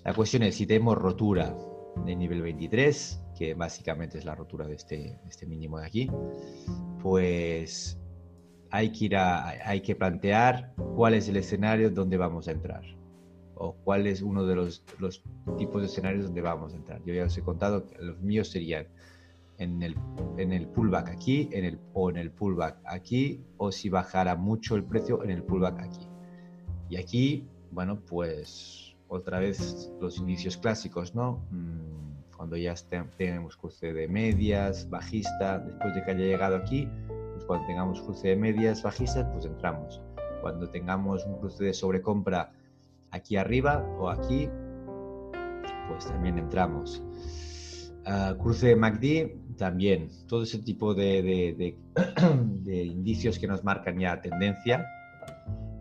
La 0.04 0.14
cuestión 0.14 0.44
es 0.44 0.56
si 0.56 0.66
tenemos 0.66 0.98
rotura 0.98 1.56
de 2.06 2.16
nivel 2.16 2.42
23, 2.42 3.22
que 3.38 3.54
básicamente 3.54 4.18
es 4.18 4.26
la 4.26 4.36
rotura 4.36 4.68
de 4.68 4.76
este, 4.76 5.20
este 5.28 5.46
mínimo 5.46 5.80
de 5.80 5.86
aquí, 5.86 6.10
pues 7.02 7.98
hay 8.72 8.92
que, 8.92 9.06
ir 9.06 9.16
hay 9.16 9.82
que 9.82 9.96
plantear 9.96 10.74
cuál 10.96 11.14
es 11.14 11.28
el 11.28 11.38
escenario 11.38 11.90
donde 11.90 12.18
vamos 12.18 12.48
a 12.48 12.52
entrar 12.52 12.84
o 13.56 13.74
cuál 13.84 14.08
es 14.08 14.22
uno 14.22 14.46
de 14.46 14.56
los, 14.56 14.84
los 15.00 15.22
tipos 15.58 15.82
de 15.82 15.88
escenarios 15.88 16.26
donde 16.26 16.42
vamos 16.42 16.74
a 16.74 16.78
entrar. 16.78 17.04
Yo 17.04 17.14
ya 17.14 17.26
os 17.26 17.38
he 17.38 17.42
contado 17.42 17.86
que 17.86 17.98
los 18.02 18.20
míos 18.22 18.48
serían 18.50 18.88
en 19.60 19.84
el, 19.84 19.96
en 20.38 20.52
el 20.52 20.68
pullback 20.68 21.10
aquí 21.10 21.50
en 21.52 21.66
el, 21.66 21.80
o 21.94 22.10
en 22.10 22.18
el 22.18 22.32
pullback 22.32 22.80
aquí 22.86 23.44
o 23.58 23.72
si 23.72 23.90
bajara 23.90 24.36
mucho 24.36 24.76
el 24.76 24.84
precio 24.84 25.24
en 25.24 25.30
el 25.30 25.44
pullback 25.44 25.80
aquí. 25.82 26.08
Y 26.90 26.98
aquí, 26.98 27.48
bueno, 27.72 28.00
pues 28.00 28.96
otra 29.10 29.40
vez 29.40 29.92
los 30.00 30.18
inicios 30.18 30.58
clásicos, 30.58 31.14
¿no? 31.14 31.46
Mm, 31.52 32.36
cuando 32.36 32.56
ya 32.56 32.74
tenemos 33.18 33.58
cruce 33.58 33.94
de 33.94 34.08
medias, 34.08 34.90
bajista, 34.90 35.60
después 35.60 35.94
de 35.94 36.04
que 36.04 36.12
haya 36.12 36.26
llegado 36.26 36.56
aquí, 36.56 36.88
pues 37.34 37.44
cuando 37.46 37.68
tengamos 37.68 38.02
cruce 38.02 38.30
de 38.30 38.36
medias, 38.38 38.82
bajistas, 38.82 39.28
pues 39.34 39.46
entramos. 39.46 40.02
Cuando 40.42 40.70
tengamos 40.70 41.26
un 41.26 41.38
cruce 41.40 41.66
de 41.66 41.74
sobrecompra 41.74 42.54
aquí 43.12 43.36
arriba 43.36 43.86
o 44.00 44.10
aquí, 44.10 44.50
pues 45.90 46.06
también 46.06 46.38
entramos. 46.38 47.04
Ah, 48.06 48.36
cruce 48.40 48.68
de 48.68 48.76
MACD 48.76 49.39
también. 49.60 50.10
Todo 50.28 50.44
ese 50.44 50.58
tipo 50.60 50.96
de, 50.96 51.78
de, 52.64 52.84
indicios 52.84 53.38
que 53.38 53.46
nos 53.46 53.64
marcan 53.64 54.00
ya 54.00 54.20
tendencia 54.22 54.88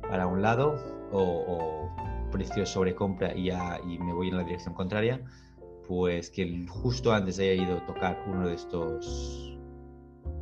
para 0.03 0.27
un 0.27 0.43
lado 0.43 0.79
o, 1.13 1.89
precio 2.31 2.67
sobre 2.67 2.95
compra 2.95 3.35
y, 3.35 3.47
ya, 3.47 3.81
y 3.89 3.99
me 3.99 4.13
voy 4.13 4.29
en 4.29 4.37
la 4.37 4.45
dirección 4.45 4.75
contraria, 4.75 5.23
pues 5.87 6.31
que 6.31 6.67
justo 6.69 7.13
antes 7.13 7.39
haya 7.39 7.55
ido 7.55 7.79
a 7.79 7.87
tocar 7.87 8.23
uno 8.27 8.47
de 8.47 8.55
estos 8.55 9.59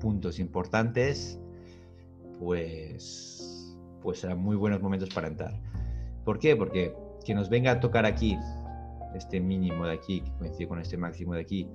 puntos 0.01 0.40
importantes, 0.40 1.38
pues, 2.40 3.79
pues 4.03 4.18
serán 4.18 4.38
muy 4.38 4.57
buenos 4.57 4.83
momentos 4.83 5.11
para 5.11 5.29
entrar. 5.29 5.61
¿Por 6.25 6.40
qué? 6.40 6.57
Porque 6.57 6.92
que 7.25 7.35
nos 7.35 7.49
venga 7.49 7.70
a 7.72 7.81
tocar 7.81 8.05
aquí 8.05 8.37
este 9.14 9.40
mínimo 9.40 9.87
de 9.87 9.94
aquí, 9.94 10.22
que 10.22 10.33
coincide 10.33 10.68
con 10.68 10.81
este 10.81 10.96
máximo 10.96 11.35
de 11.35 11.40
aquí, 11.40 11.68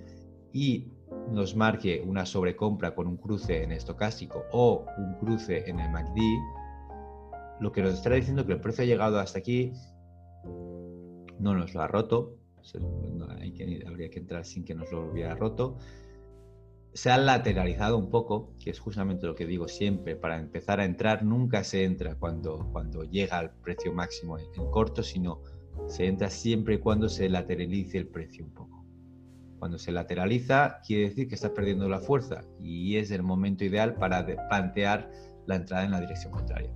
y 0.54 0.92
nos 1.30 1.56
marque 1.56 2.04
una 2.06 2.26
sobrecompra 2.26 2.94
con 2.96 3.08
un 3.08 3.18
cruce 3.18 3.64
en 3.64 3.72
estocástico 3.72 4.44
o 4.52 4.86
un 4.98 5.16
cruce 5.16 5.70
en 5.70 5.80
el 5.80 5.90
MACD, 5.92 6.20
lo 7.60 7.72
que 7.72 7.82
nos 7.82 7.94
estará 7.94 8.16
diciendo 8.16 8.46
que 8.46 8.54
el 8.54 8.62
precio 8.62 8.84
ha 8.84 8.88
llegado 8.88 9.20
hasta 9.20 9.40
aquí, 9.40 9.74
no 11.40 11.56
nos 11.56 11.74
lo 11.74 11.82
ha 11.82 11.88
roto, 11.88 12.38
habría 13.86 14.10
que 14.10 14.20
entrar 14.20 14.46
sin 14.46 14.64
que 14.64 14.76
nos 14.76 14.92
lo 14.92 15.10
hubiera 15.10 15.36
roto, 15.36 15.78
se 16.94 17.10
ha 17.10 17.18
lateralizado 17.18 17.98
un 17.98 18.10
poco, 18.10 18.54
que 18.60 18.70
es 18.70 18.80
justamente 18.80 19.26
lo 19.26 19.36
que 19.36 19.46
digo 19.46 19.68
siempre, 19.68 20.16
para 20.16 20.40
empezar 20.40 20.80
a 20.80 20.86
entrar 20.86 21.24
nunca 21.24 21.64
se 21.64 21.86
entra 21.86 22.16
cuando, 22.16 23.04
llega 23.10 23.38
al 23.38 23.52
precio 23.52 23.94
máximo 23.94 24.38
en 24.38 24.70
corto, 24.72 25.02
sino 25.02 25.42
se 25.88 26.08
entra 26.08 26.30
siempre 26.30 26.76
y 26.76 26.78
cuando 26.80 27.08
se 27.08 27.30
lateralice 27.30 27.98
el 27.98 28.08
precio 28.08 28.44
un 28.44 28.54
poco. 28.54 28.81
Cuando 29.62 29.78
se 29.78 29.92
lateraliza, 29.92 30.80
quiere 30.88 31.10
decir 31.10 31.28
que 31.28 31.36
está 31.36 31.54
perdiendo 31.54 31.88
la 31.88 32.00
fuerza 32.00 32.42
y 32.60 32.98
es 32.98 33.12
el 33.12 33.22
momento 33.22 33.64
ideal 33.64 33.94
para 33.94 34.26
plantear 34.50 35.12
la 35.46 35.58
entrada 35.58 35.86
en 35.86 35.92
la 35.92 36.00
dirección 36.00 36.32
contraria. 36.32 36.72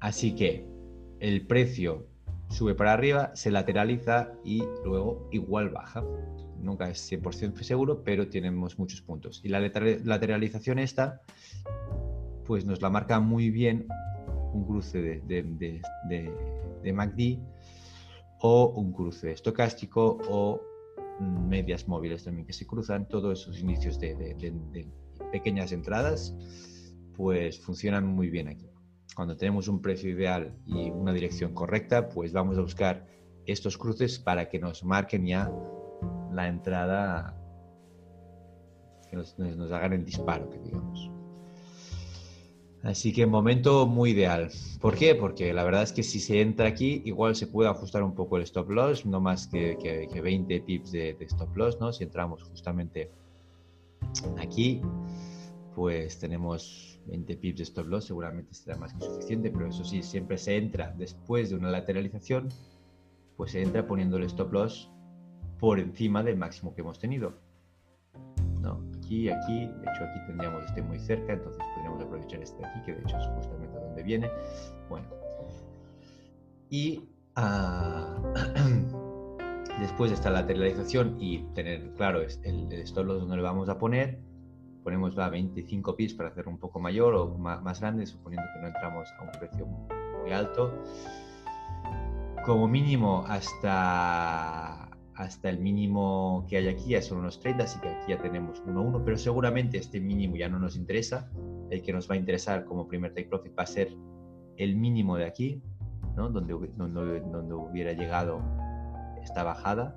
Así 0.00 0.34
que 0.34 0.66
el 1.20 1.46
precio 1.46 2.08
sube 2.48 2.74
para 2.74 2.92
arriba, 2.92 3.30
se 3.36 3.52
lateraliza 3.52 4.32
y 4.44 4.64
luego 4.84 5.28
igual 5.30 5.70
baja. 5.70 6.02
Nunca 6.58 6.90
es 6.90 7.08
100% 7.12 7.62
seguro, 7.62 8.02
pero 8.02 8.26
tenemos 8.28 8.76
muchos 8.76 9.00
puntos. 9.00 9.40
Y 9.44 9.48
la 9.48 9.60
lateralización 9.60 10.80
esta, 10.80 11.22
pues 12.46 12.64
nos 12.64 12.82
la 12.82 12.90
marca 12.90 13.20
muy 13.20 13.50
bien 13.50 13.86
un 14.52 14.64
cruce 14.64 15.20
de, 15.24 16.92
MACD 16.92 17.38
o 18.40 18.72
un 18.74 18.92
cruce 18.92 19.30
estocástico 19.30 20.18
o 20.28 20.60
medias 21.20 21.88
móviles 21.88 22.24
también 22.24 22.46
que 22.46 22.52
se 22.52 22.66
cruzan, 22.66 23.08
todos 23.08 23.42
esos 23.42 23.60
inicios 23.60 23.98
de, 23.98 24.36
pequeñas 25.32 25.72
entradas, 25.72 26.34
pues 27.14 27.60
funcionan 27.60 28.06
muy 28.06 28.30
bien 28.30 28.48
aquí. 28.48 28.70
Cuando 29.14 29.36
tenemos 29.36 29.68
un 29.68 29.80
precio 29.80 30.10
ideal 30.10 30.54
y 30.66 30.90
una 30.90 31.12
dirección 31.12 31.54
correcta, 31.54 32.08
pues 32.08 32.32
vamos 32.32 32.58
a 32.58 32.60
buscar 32.60 33.06
estos 33.46 33.78
cruces 33.78 34.18
para 34.18 34.48
que 34.48 34.58
nos 34.58 34.84
marquen 34.84 35.26
ya 35.26 35.50
la 36.32 36.48
entrada, 36.48 37.34
que 39.08 39.16
nos, 39.16 39.34
hagan 39.72 39.94
el 39.94 40.04
disparo, 40.04 40.50
que 40.50 40.58
digamos. 40.58 41.15
Así 42.86 43.12
que 43.12 43.26
momento 43.26 43.84
muy 43.88 44.10
ideal. 44.10 44.48
¿Por 44.80 44.94
qué? 44.94 45.16
Porque 45.16 45.52
la 45.52 45.64
verdad 45.64 45.82
es 45.82 45.92
que 45.92 46.04
si 46.04 46.20
se 46.20 46.40
entra 46.40 46.68
aquí, 46.68 47.02
igual 47.04 47.34
se 47.34 47.48
puede 47.48 47.68
ajustar 47.68 48.04
un 48.04 48.14
poco 48.14 48.36
el 48.36 48.44
stop 48.44 48.70
loss, 48.70 49.04
no 49.04 49.20
más 49.20 49.48
que, 49.48 49.76
que, 49.76 50.20
20 50.20 50.60
pips 50.60 50.92
de, 50.92 51.14
de, 51.14 51.24
stop 51.24 51.56
loss, 51.56 51.80
¿no? 51.80 51.92
Si 51.92 52.04
entramos 52.04 52.44
justamente 52.44 53.10
aquí, 54.38 54.82
pues 55.74 56.20
tenemos 56.20 57.00
20 57.06 57.36
pips 57.36 57.58
de 57.58 57.62
stop 57.64 57.88
loss, 57.88 58.04
seguramente 58.04 58.54
será 58.54 58.76
más 58.76 58.94
que 58.94 59.00
suficiente, 59.00 59.50
pero 59.50 59.66
eso 59.66 59.84
sí, 59.84 60.00
siempre 60.04 60.38
se 60.38 60.56
entra 60.56 60.94
después 60.96 61.50
de 61.50 61.56
una 61.56 61.72
lateralización, 61.72 62.50
pues 63.36 63.50
se 63.50 63.62
entra 63.62 63.84
poniendo 63.84 64.16
el 64.16 64.22
stop 64.22 64.52
loss 64.52 64.92
por 65.58 65.80
encima 65.80 66.22
del 66.22 66.36
máximo 66.36 66.72
que 66.72 66.82
hemos 66.82 67.00
tenido. 67.00 67.45
Aquí, 69.06 69.28
aquí, 69.28 69.66
de 69.66 69.90
hecho 69.92 70.02
aquí 70.02 70.18
tendríamos 70.26 70.64
este 70.64 70.82
muy 70.82 70.98
cerca, 70.98 71.34
entonces 71.34 71.62
podríamos 71.74 72.02
aprovechar 72.02 72.42
este 72.42 72.66
aquí, 72.66 72.82
que 72.84 72.94
de 72.94 73.02
hecho 73.02 73.16
es 73.16 73.26
justamente 73.36 73.78
donde 73.78 74.02
viene. 74.02 74.28
Bueno, 74.88 75.06
y 76.70 77.08
ah, 77.36 78.20
después 79.80 80.10
de 80.10 80.16
esta 80.16 80.30
lateralización 80.30 81.18
y 81.20 81.38
tener 81.54 81.92
claro 81.94 82.20
el, 82.20 82.72
el 82.72 82.80
stop 82.80 83.06
loss 83.06 83.20
donde 83.20 83.36
lo 83.36 83.44
vamos 83.44 83.68
a 83.68 83.78
poner, 83.78 84.18
ponemos 84.82 85.16
va 85.16 85.28
25 85.28 85.94
pips 85.94 86.14
para 86.14 86.30
hacerlo 86.30 86.50
un 86.50 86.58
poco 86.58 86.80
mayor 86.80 87.14
o 87.14 87.38
más, 87.38 87.80
grande, 87.80 88.06
suponiendo 88.06 88.46
que 88.54 88.60
no 88.60 88.66
entramos 88.68 89.08
a 89.18 89.22
un 89.22 89.30
precio 89.38 89.66
muy 89.66 90.32
alto. 90.32 90.72
Como 92.44 92.66
mínimo 92.68 93.24
hasta, 93.28 94.85
hasta 95.16 95.48
el 95.48 95.58
mínimo 95.58 96.46
que 96.48 96.58
hay 96.58 96.68
aquí 96.68 96.90
ya 96.90 97.02
son 97.02 97.18
unos 97.18 97.40
30, 97.40 97.64
así 97.64 97.80
que 97.80 97.88
aquí 97.88 98.12
ya 98.12 98.20
tenemos 98.20 98.62
1.1, 98.64 99.02
pero 99.04 99.16
seguramente 99.16 99.78
este 99.78 100.00
mínimo 100.00 100.36
ya 100.36 100.48
no 100.48 100.58
nos 100.58 100.76
interesa. 100.76 101.30
El 101.70 101.82
que 101.82 101.92
nos 101.92 102.08
va 102.08 102.14
a 102.14 102.18
interesar 102.18 102.64
como 102.64 102.86
primer 102.86 103.14
take 103.14 103.28
profit 103.28 103.58
va 103.58 103.64
a 103.64 103.66
ser 103.66 103.92
el 104.56 104.76
mínimo 104.76 105.16
de 105.16 105.24
aquí, 105.24 105.62
¿no? 106.16 106.28
donde, 106.28 106.54
donde, 106.76 107.20
donde 107.20 107.54
hubiera 107.54 107.92
llegado 107.92 108.40
esta 109.22 109.42
bajada 109.42 109.96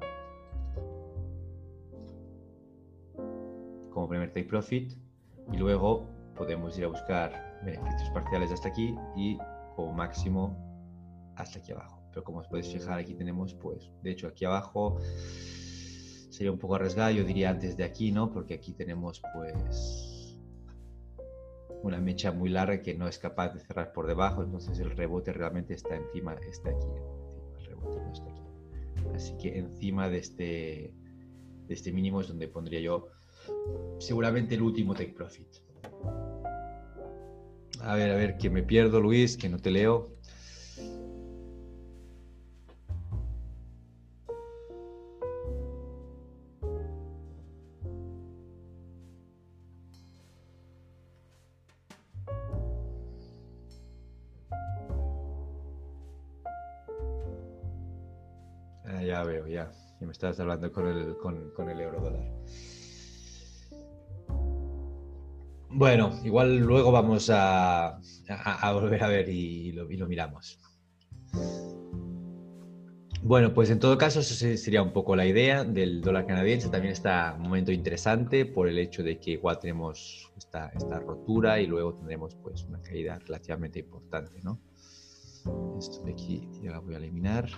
como 3.91 4.08
primer 4.08 4.29
take 4.29 4.45
profit 4.45 4.93
y 5.51 5.58
luego 5.58 6.10
podemos 6.36 6.77
ir 6.77 6.86
a 6.86 6.88
buscar 6.88 7.60
beneficios 7.65 8.10
parciales 8.12 8.51
hasta 8.51 8.69
aquí 8.69 8.95
y 9.15 9.38
como 9.75 9.93
máximo 9.93 10.55
hasta 11.36 11.60
aquí 11.60 11.73
abajo. 11.73 11.98
Pero 12.10 12.24
como 12.24 12.39
os 12.39 12.48
podéis 12.48 12.72
fijar, 12.72 13.00
aquí 13.00 13.13
tenemos, 13.13 13.54
pues, 13.54 13.91
de 14.02 14.12
hecho, 14.12 14.28
aquí 14.28 14.45
abajo 14.45 15.00
sería 16.30 16.52
un 16.52 16.60
poco 16.60 16.76
arriesgado, 16.76 17.12
yo 17.12 17.24
diría 17.24 17.50
antes 17.50 17.76
de 17.78 17.84
aquí, 17.84 18.12
¿no? 18.12 18.32
Porque 18.32 18.54
aquí 18.54 18.74
tenemos, 18.74 19.22
pues, 19.34 20.38
una 21.84 22.00
mecha 22.00 22.32
muy 22.32 22.50
larga 22.50 22.82
que 22.82 22.93
no 22.93 23.08
es 23.08 23.17
capaz 23.17 23.54
de 23.54 23.60
cerrar 23.62 23.93
por 23.93 24.08
debajo, 24.08 24.43
entonces 24.43 24.80
el 24.80 24.91
rebote 24.91 25.32
realmente 25.32 25.74
está 25.74 25.95
encima, 25.95 26.34
está 26.50 26.69
aquí, 26.69 26.88
el 27.58 27.65
rebote 27.65 28.02
no 28.02 28.12
está 28.12 28.30
aquí. 28.30 28.41
Así 29.15 29.38
que 29.38 29.58
encima 29.58 30.10
de 30.10 30.17
este, 30.17 30.93
de 31.67 31.74
este 31.74 31.91
mínimo 31.91 32.22
es 32.22 32.28
donde 32.28 32.48
pondría 32.48 32.82
yo 32.82 33.08
seguramente 34.00 34.56
el 34.56 34.62
último 34.62 34.93
take 34.93 35.13
profit. 35.13 35.48
A 37.82 37.95
ver, 37.95 38.12
a 38.12 38.15
ver, 38.15 38.38
que 38.38 38.50
me 38.50 38.62
pierdo, 38.62 39.00
Luis, 39.00 39.38
que 39.38 39.48
no 39.48 39.58
te 39.58 39.72
leo. 39.72 40.18
Ah, 58.99 59.03
ya 59.03 59.23
veo, 59.23 59.47
ya. 59.47 59.71
Y 60.01 60.05
me 60.05 60.12
estás 60.12 60.38
hablando 60.41 60.69
con 60.73 60.88
el, 60.88 61.15
con 61.17 61.69
el 61.69 61.79
euro 61.79 62.01
dólar. 62.01 62.39
Bueno, 65.71 66.12
igual 66.25 66.57
luego 66.57 66.91
vamos 66.91 67.29
a, 67.31 68.01
volver 68.73 69.03
a 69.03 69.07
ver 69.07 69.29
y 69.29 69.71
lo, 69.71 70.07
miramos. 70.07 70.59
Bueno, 73.21 73.53
pues 73.53 73.69
en 73.69 73.79
todo 73.79 73.97
caso, 73.97 74.19
eso 74.19 74.33
sería 74.57 74.81
un 74.81 74.91
poco 74.91 75.15
la 75.15 75.25
idea 75.25 75.63
del 75.63 76.01
dólar 76.01 76.25
canadiense. 76.25 76.69
También 76.69 76.91
está 76.91 77.35
un 77.38 77.43
momento 77.43 77.71
interesante 77.71 78.45
por 78.45 78.67
el 78.67 78.79
hecho 78.79 79.03
de 79.03 79.17
que 79.17 79.31
igual 79.31 79.59
tenemos 79.59 80.29
esta, 80.38 80.69
esta 80.69 80.99
rotura 80.99 81.62
y 81.62 81.67
luego 81.67 81.93
tendremos 81.93 82.35
pues 82.35 82.65
una 82.65 82.81
caída 82.81 83.17
relativamente 83.19 83.79
importante, 83.79 84.41
¿no? 84.43 84.59
Esto 85.77 86.03
de 86.03 86.12
aquí 86.12 86.49
ya 86.62 86.71
la 86.71 86.79
voy 86.79 86.95
a 86.95 86.97
eliminar. 86.97 87.49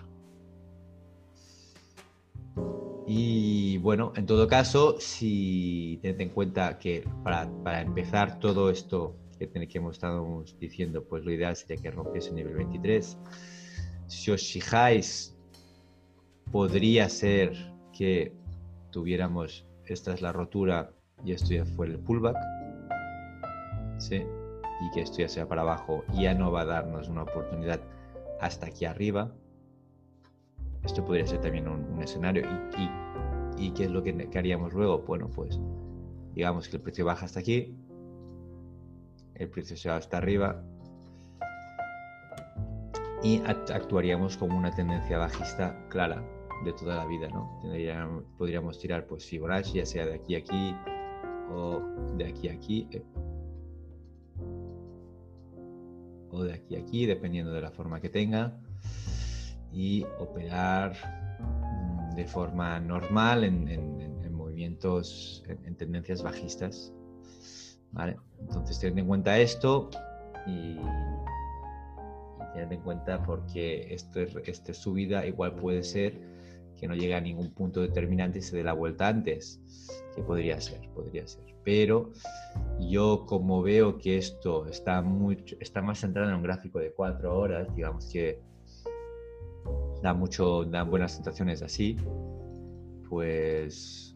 Y 3.07 3.77
bueno, 3.79 4.13
en 4.15 4.25
todo 4.25 4.47
caso, 4.47 4.95
si 4.99 5.99
tened 6.01 6.21
en 6.21 6.29
cuenta 6.29 6.77
que 6.77 7.03
para, 7.23 7.81
empezar 7.81 8.39
todo 8.39 8.69
esto 8.69 9.15
que, 9.37 9.49
que 9.49 9.77
hemos 9.77 9.95
estado 9.95 10.43
diciendo, 10.59 11.03
pues 11.03 11.25
lo 11.25 11.31
ideal 11.31 11.55
sería 11.55 11.81
que 11.81 11.91
rompiese 11.91 12.29
el 12.29 12.35
nivel 12.35 12.55
23. 12.55 13.17
Si 14.07 14.31
os 14.31 14.51
fijáis, 14.51 15.35
podría 16.51 17.09
ser 17.09 17.53
que 17.91 18.33
tuviéramos, 18.91 19.65
esta 19.85 20.13
es 20.13 20.21
la 20.21 20.31
rotura 20.31 20.91
y 21.25 21.33
esto 21.33 21.53
ya 21.53 21.65
fue 21.65 21.87
el 21.87 21.99
pullback. 21.99 22.37
¿sí? 23.97 24.23
Y 24.81 24.91
que 24.93 25.01
esto 25.01 25.17
ya 25.19 25.27
sea 25.27 25.47
para 25.47 25.61
abajo, 25.61 26.03
ya 26.13 26.33
no 26.33 26.51
va 26.51 26.61
a 26.61 26.65
darnos 26.65 27.07
una 27.07 27.23
oportunidad 27.23 27.81
hasta 28.39 28.67
aquí 28.67 28.85
arriba 28.85 29.31
esto 30.83 31.05
podría 31.05 31.25
ser 31.25 31.41
también 31.41 31.67
un, 31.67 32.01
escenario. 32.01 32.45
Y, 33.57 33.71
qué 33.71 33.85
es 33.85 33.91
lo 33.91 34.01
que, 34.01 34.27
haríamos 34.35 34.73
luego? 34.73 34.99
Bueno, 34.99 35.29
pues 35.29 35.59
digamos 36.33 36.67
que 36.67 36.77
el 36.77 36.81
precio 36.81 37.05
baja 37.05 37.25
hasta 37.25 37.41
aquí, 37.41 37.75
el 39.35 39.49
precio 39.49 39.77
se 39.77 39.89
va 39.89 39.97
hasta 39.97 40.17
arriba 40.17 40.63
y 43.23 43.41
actuaríamos 43.45 44.37
como 44.37 44.57
una 44.57 44.71
tendencia 44.71 45.17
bajista 45.17 45.87
clara 45.89 46.23
de 46.65 46.73
toda 46.73 46.95
la 46.95 47.05
vida, 47.05 47.27
¿no? 47.27 47.59
podríamos 48.37 48.79
tirar 48.79 49.05
pues 49.05 49.25
Fibonacci, 49.25 49.73
ya 49.73 49.85
sea 49.85 50.05
de 50.05 50.15
aquí 50.15 50.35
a 50.35 50.39
aquí 50.39 50.75
o 51.51 51.81
de 52.17 52.25
aquí 52.25 52.49
a 52.49 52.53
aquí. 52.53 52.87
Eh, 52.91 53.03
o 56.31 56.43
de 56.43 56.53
aquí 56.53 56.75
a 56.75 56.79
aquí, 56.79 57.05
dependiendo 57.05 57.51
de 57.51 57.61
la 57.61 57.71
forma 57.71 57.99
que 57.99 58.09
tenga 58.09 58.57
y 59.71 60.05
operar 60.19 60.93
mm, 61.39 62.15
de 62.15 62.25
forma 62.25 62.79
normal 62.79 63.43
en, 63.43 64.31
movimientos, 64.31 65.43
en, 65.47 65.75
tendencias 65.75 66.23
bajistas. 66.23 66.93
¿vale? 67.91 68.17
Entonces, 68.39 68.79
tened 68.79 68.99
en 68.99 69.07
cuenta 69.07 69.37
esto 69.39 69.89
y, 70.47 70.73
y 70.73 70.79
tened 72.53 72.71
en 72.71 72.81
cuenta 72.81 73.21
porque 73.23 73.93
esta 73.93 74.73
subida 74.73 75.25
igual 75.25 75.55
puede 75.55 75.83
ser 75.83 76.31
que 76.81 76.87
no 76.87 76.95
llegue 76.95 77.13
a 77.13 77.21
ningún 77.21 77.51
punto 77.51 77.79
determinante 77.81 78.39
y 78.39 78.41
se 78.41 78.57
dé 78.57 78.63
la 78.63 78.73
vuelta 78.73 79.07
antes, 79.07 79.61
que 80.15 80.23
podría 80.23 80.59
ser, 80.59 80.89
podría 80.95 81.27
ser. 81.27 81.45
Pero 81.63 82.11
yo 82.79 83.25
como 83.27 83.61
veo 83.61 83.99
que 83.99 84.17
esto 84.17 84.65
está, 84.65 85.03
mucho, 85.03 85.55
está 85.59 85.83
más 85.83 85.99
centrado 85.99 86.29
en 86.29 86.35
un 86.35 86.41
gráfico 86.41 86.79
de 86.79 86.91
cuatro 86.91 87.37
horas, 87.37 87.67
digamos 87.75 88.09
que 88.11 88.41
da 90.01 90.13
mucho, 90.13 90.65
da 90.65 90.83
buenas 90.83 91.13
sensaciones 91.13 91.61
así, 91.61 91.97
pues 93.09 94.15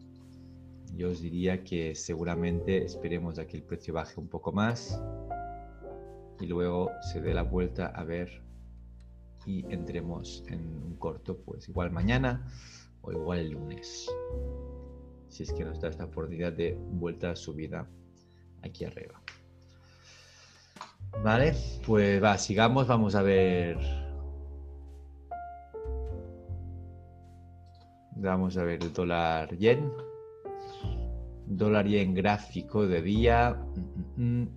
yo 0.94 1.10
os 1.10 1.20
diría 1.20 1.62
que 1.62 1.94
seguramente 1.94 2.84
esperemos 2.84 3.38
a 3.38 3.46
que 3.46 3.58
el 3.58 3.62
precio 3.62 3.94
baje 3.94 4.18
un 4.18 4.28
poco 4.28 4.52
más 4.52 5.00
y 6.40 6.46
luego 6.46 6.90
se 7.12 7.20
dé 7.20 7.34
la 7.34 7.42
vuelta 7.42 7.86
a 7.86 8.04
ver 8.04 8.42
y 9.44 9.64
entremos 9.72 10.42
en 10.48 10.60
un 10.60 10.96
corto, 10.96 11.36
pues 11.38 11.68
igual 11.68 11.90
mañana 11.90 12.50
o 13.02 13.12
igual 13.12 13.38
el 13.38 13.50
lunes. 13.50 14.10
Si 15.28 15.42
es 15.44 15.52
que 15.52 15.64
nos 15.64 15.80
da 15.80 15.88
esta 15.88 16.06
oportunidad 16.06 16.52
de 16.52 16.74
vuelta 16.74 17.30
a 17.30 17.36
subida 17.36 17.88
aquí 18.62 18.84
arriba. 18.84 19.20
Vale, 21.22 21.54
pues 21.86 22.22
va, 22.22 22.36
sigamos, 22.38 22.86
vamos 22.86 23.14
a 23.14 23.22
ver 23.22 24.05
Vamos 28.18 28.56
a 28.56 28.64
ver 28.64 28.82
el 28.82 28.92
dólar 28.92 29.56
yen. 29.58 29.92
Dólar 31.46 31.86
yen 31.86 32.14
gráfico 32.14 32.86
de 32.86 33.02
día. 33.02 33.54
Mm, 34.16 34.22
mm, 34.22 34.42
mm. 34.42 34.48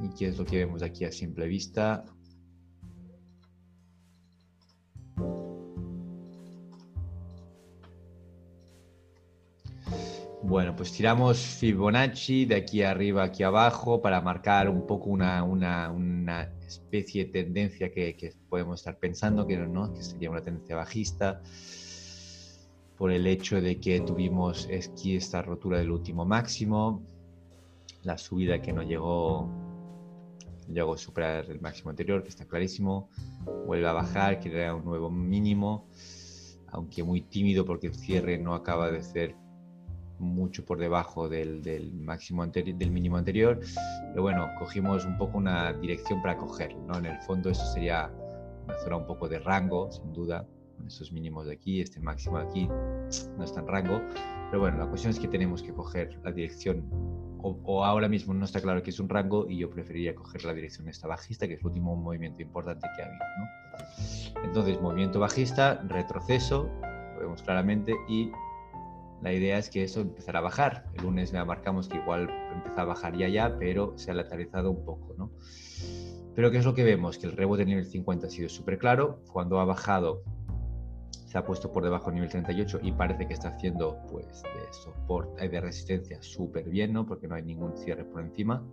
¿Y 0.00 0.14
qué 0.18 0.26
es 0.28 0.38
lo 0.38 0.44
que 0.44 0.58
vemos 0.58 0.82
aquí 0.82 1.04
a 1.04 1.12
simple 1.12 1.46
vista? 1.46 2.04
Bueno, 10.42 10.76
pues 10.76 10.92
tiramos 10.92 11.38
Fibonacci 11.38 12.44
de 12.44 12.56
aquí 12.56 12.82
arriba, 12.82 13.22
aquí 13.22 13.42
abajo, 13.42 14.02
para 14.02 14.20
marcar 14.20 14.68
un 14.68 14.86
poco 14.86 15.08
una, 15.08 16.52
especie 16.66 17.24
de 17.24 17.30
tendencia 17.30 17.90
que, 17.90 18.34
podemos 18.48 18.80
estar 18.80 18.98
pensando, 18.98 19.46
que, 19.46 19.56
¿no? 19.56 19.92
que 19.94 20.02
sería 20.02 20.30
una 20.30 20.42
tendencia 20.42 20.76
bajista, 20.76 21.40
por 23.04 23.12
el 23.12 23.26
hecho 23.26 23.60
de 23.60 23.78
que 23.78 24.00
tuvimos 24.00 24.66
aquí 24.66 25.14
esta 25.14 25.42
rotura 25.42 25.76
del 25.76 25.90
último 25.90 26.24
máximo, 26.24 27.02
la 28.02 28.16
subida 28.16 28.62
que 28.62 28.72
no 28.72 28.82
llegó, 28.82 29.46
llegó 30.72 30.94
a 30.94 30.96
superar 30.96 31.44
el 31.50 31.60
máximo 31.60 31.90
anterior, 31.90 32.22
que 32.22 32.30
está 32.30 32.46
clarísimo, 32.46 33.10
vuelve 33.66 33.86
a 33.86 33.92
bajar, 33.92 34.40
crea 34.40 34.74
un 34.74 34.86
nuevo 34.86 35.10
mínimo, 35.10 35.86
aunque 36.68 37.02
muy 37.02 37.20
tímido 37.20 37.66
porque 37.66 37.88
el 37.88 37.94
cierre 37.94 38.38
no 38.38 38.54
acaba 38.54 38.90
de 38.90 39.02
ser 39.02 39.36
mucho 40.18 40.64
por 40.64 40.78
debajo 40.78 41.28
del, 41.28 41.92
máximo 41.92 42.46
del 42.46 42.90
mínimo 42.90 43.18
anterior, 43.18 43.60
pero 44.12 44.22
bueno, 44.22 44.48
cogimos 44.58 45.04
un 45.04 45.18
poco 45.18 45.36
una 45.36 45.74
dirección 45.74 46.22
para 46.22 46.38
cogerlo, 46.38 46.80
¿no? 46.86 46.96
En 46.96 47.04
el 47.04 47.20
fondo 47.20 47.50
eso 47.50 47.66
sería 47.66 48.10
una 48.64 48.78
zona 48.78 48.96
un 48.96 49.06
poco 49.06 49.28
de 49.28 49.40
rango, 49.40 49.92
sin 49.92 50.10
duda, 50.14 50.46
con 50.78 50.86
estos 50.86 51.12
mínimos 51.12 51.44
de 51.44 51.52
aquí, 51.52 51.82
este 51.82 52.00
máximo 52.00 52.38
de 52.38 52.44
aquí 52.44 52.68
no 53.36 53.44
está 53.44 53.60
en 53.60 53.68
rango, 53.68 54.00
pero 54.50 54.60
bueno, 54.60 54.78
la 54.78 54.86
cuestión 54.86 55.10
es 55.10 55.18
que 55.18 55.28
tenemos 55.28 55.62
que 55.62 55.72
coger 55.72 56.18
la 56.22 56.32
dirección, 56.32 56.84
o, 57.42 57.84
ahora 57.84 58.08
mismo 58.08 58.32
no 58.32 58.44
está 58.44 58.60
claro 58.60 58.82
que 58.82 58.90
es 58.90 59.00
un 59.00 59.08
rango 59.08 59.46
y 59.48 59.58
yo 59.58 59.68
preferiría 59.68 60.14
coger 60.14 60.44
la 60.44 60.54
dirección 60.54 60.88
esta 60.88 61.08
bajista, 61.08 61.46
que 61.46 61.54
es 61.54 61.60
el 61.60 61.66
último 61.66 61.94
movimiento 61.94 62.42
importante 62.42 62.88
que 62.96 63.02
ha 63.02 63.06
habido. 63.06 64.44
Entonces, 64.44 64.80
movimiento 64.80 65.20
bajista, 65.20 65.82
retroceso, 65.88 66.70
lo 67.14 67.20
vemos 67.20 67.42
claramente, 67.42 67.94
y 68.08 68.30
la 69.24 69.32
idea 69.32 69.58
es 69.58 69.70
que 69.70 69.82
eso 69.82 70.02
empezará 70.02 70.40
a 70.40 70.42
bajar. 70.42 70.84
El 70.94 71.04
lunes 71.04 71.32
ya 71.32 71.44
marcamos 71.44 71.88
que 71.88 71.96
igual 71.96 72.28
empieza 72.52 72.82
a 72.82 72.84
bajar 72.84 73.16
ya 73.16 73.28
ya, 73.28 73.56
pero 73.58 73.96
se 73.96 74.10
ha 74.10 74.14
lateralizado 74.14 74.70
un 74.70 74.84
poco. 74.84 75.14
Pero 76.34 76.50
¿qué 76.50 76.58
es 76.58 76.64
lo 76.64 76.74
que 76.74 76.84
vemos? 76.84 77.16
Que 77.16 77.26
el 77.26 77.32
rebote 77.32 77.62
a 77.62 77.64
nivel 77.64 77.86
50 77.86 78.26
ha 78.26 78.30
sido 78.30 78.48
súper 78.48 78.78
claro. 78.78 79.20
Cuando 79.32 79.60
ha 79.60 79.64
bajado, 79.64 80.22
se 81.34 81.38
ha 81.38 81.44
puesto 81.44 81.72
por 81.72 81.82
debajo 81.82 82.06
del 82.06 82.14
nivel 82.14 82.30
38 82.30 82.78
y 82.84 82.92
parece 82.92 83.26
que 83.26 83.34
está 83.34 83.48
haciendo 83.48 83.98
pues 84.08 84.40
de 84.44 84.72
soporte, 84.72 85.48
de 85.48 85.60
resistencia 85.60 86.22
súper 86.22 86.68
bien, 86.68 86.92
¿no? 86.92 87.04
Porque 87.06 87.26
no 87.26 87.34
hay 87.34 87.42
ningún 87.42 87.76
cierre 87.76 88.04
por 88.04 88.22
encima. 88.22 88.64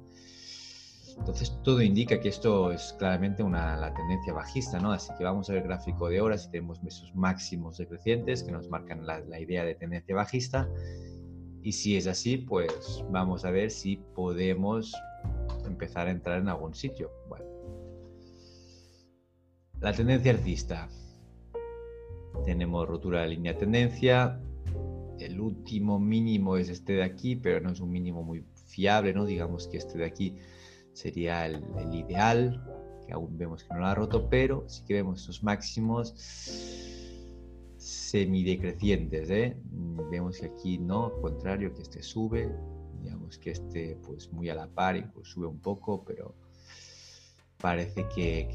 Entonces 1.18 1.58
todo 1.64 1.82
indica 1.82 2.20
que 2.20 2.30
esto 2.30 2.72
es 2.72 2.94
claramente 3.00 3.42
una, 3.42 3.76
la 3.78 3.92
tendencia 3.96 4.32
bajista, 4.34 4.80
¿no? 4.80 4.92
Así 4.92 5.12
que 5.18 5.24
vamos 5.24 5.50
a 5.50 5.54
ver 5.54 5.64
el 5.64 5.70
gráfico 5.70 6.08
de 6.08 6.22
horas 6.22 6.46
y 6.46 6.52
tenemos 6.52 6.80
esos 6.86 7.16
máximos 7.16 7.80
decrecientes 7.80 8.44
que 8.44 8.52
nos 8.52 8.70
marcan 8.70 9.08
la, 9.08 9.22
la, 9.22 9.40
idea 9.40 9.66
de 9.66 9.74
tendencia 9.74 10.14
bajista. 10.14 10.70
Y 11.64 11.72
si 11.72 11.98
es 11.98 12.06
así, 12.06 12.38
pues 12.38 13.04
vamos 13.10 13.44
a 13.44 13.50
ver 13.50 13.72
si 13.72 13.98
podemos 14.14 14.94
empezar 15.66 16.06
a 16.06 16.12
entrar 16.12 16.38
en 16.38 16.50
algún 16.50 16.76
sitio. 16.76 17.10
Bueno. 17.28 17.46
La 19.80 19.94
tendencia 19.94 20.32
alcista. 20.32 20.88
Tenemos 22.46 22.88
rotura 22.88 23.22
de 23.22 23.30
línea 23.30 23.54
de 23.54 23.60
tendencia. 23.60 24.40
El 25.20 25.40
último 25.40 26.00
mínimo 26.00 26.58
es 26.58 26.70
este 26.70 26.94
de 26.94 27.04
aquí, 27.04 27.36
pero 27.36 27.62
no 27.62 27.72
es 27.72 27.80
un 27.80 27.92
mínimo 27.92 28.24
muy 28.24 28.44
fiable, 28.66 29.14
¿no? 29.14 29.26
Digamos 29.26 29.68
que 29.68 29.78
este 29.78 29.98
de 29.98 30.06
aquí 30.06 30.36
sería 30.94 31.46
el, 31.46 31.64
ideal, 31.94 32.64
que 33.06 33.14
aún 33.14 33.38
vemos 33.38 33.64
que 33.64 33.74
no 33.74 33.82
lo 33.82 33.86
ha 33.86 33.96
roto, 33.96 34.30
pero 34.30 34.66
sí 34.68 34.84
que 34.86 34.96
vemos 34.96 35.22
estos 35.22 35.44
máximos 35.44 36.14
semidecrecientes. 37.78 39.30
¿eh? 39.30 39.58
Vemos 40.10 40.40
que 40.40 40.48
aquí 40.48 40.78
no, 40.78 41.08
al 41.08 41.22
contrario, 41.22 41.74
que 41.74 41.82
este 41.82 42.02
sube, 42.02 42.52
digamos 43.02 43.38
que 43.38 43.52
este 43.52 43.98
pues 44.06 44.32
muy 44.32 44.50
a 44.50 44.56
la 44.56 44.68
par, 44.68 44.96
incluso 44.98 45.34
sube 45.34 45.48
un 45.48 45.60
poco, 45.60 46.04
pero 46.04 46.36
parece 47.58 48.08
que, 48.14 48.50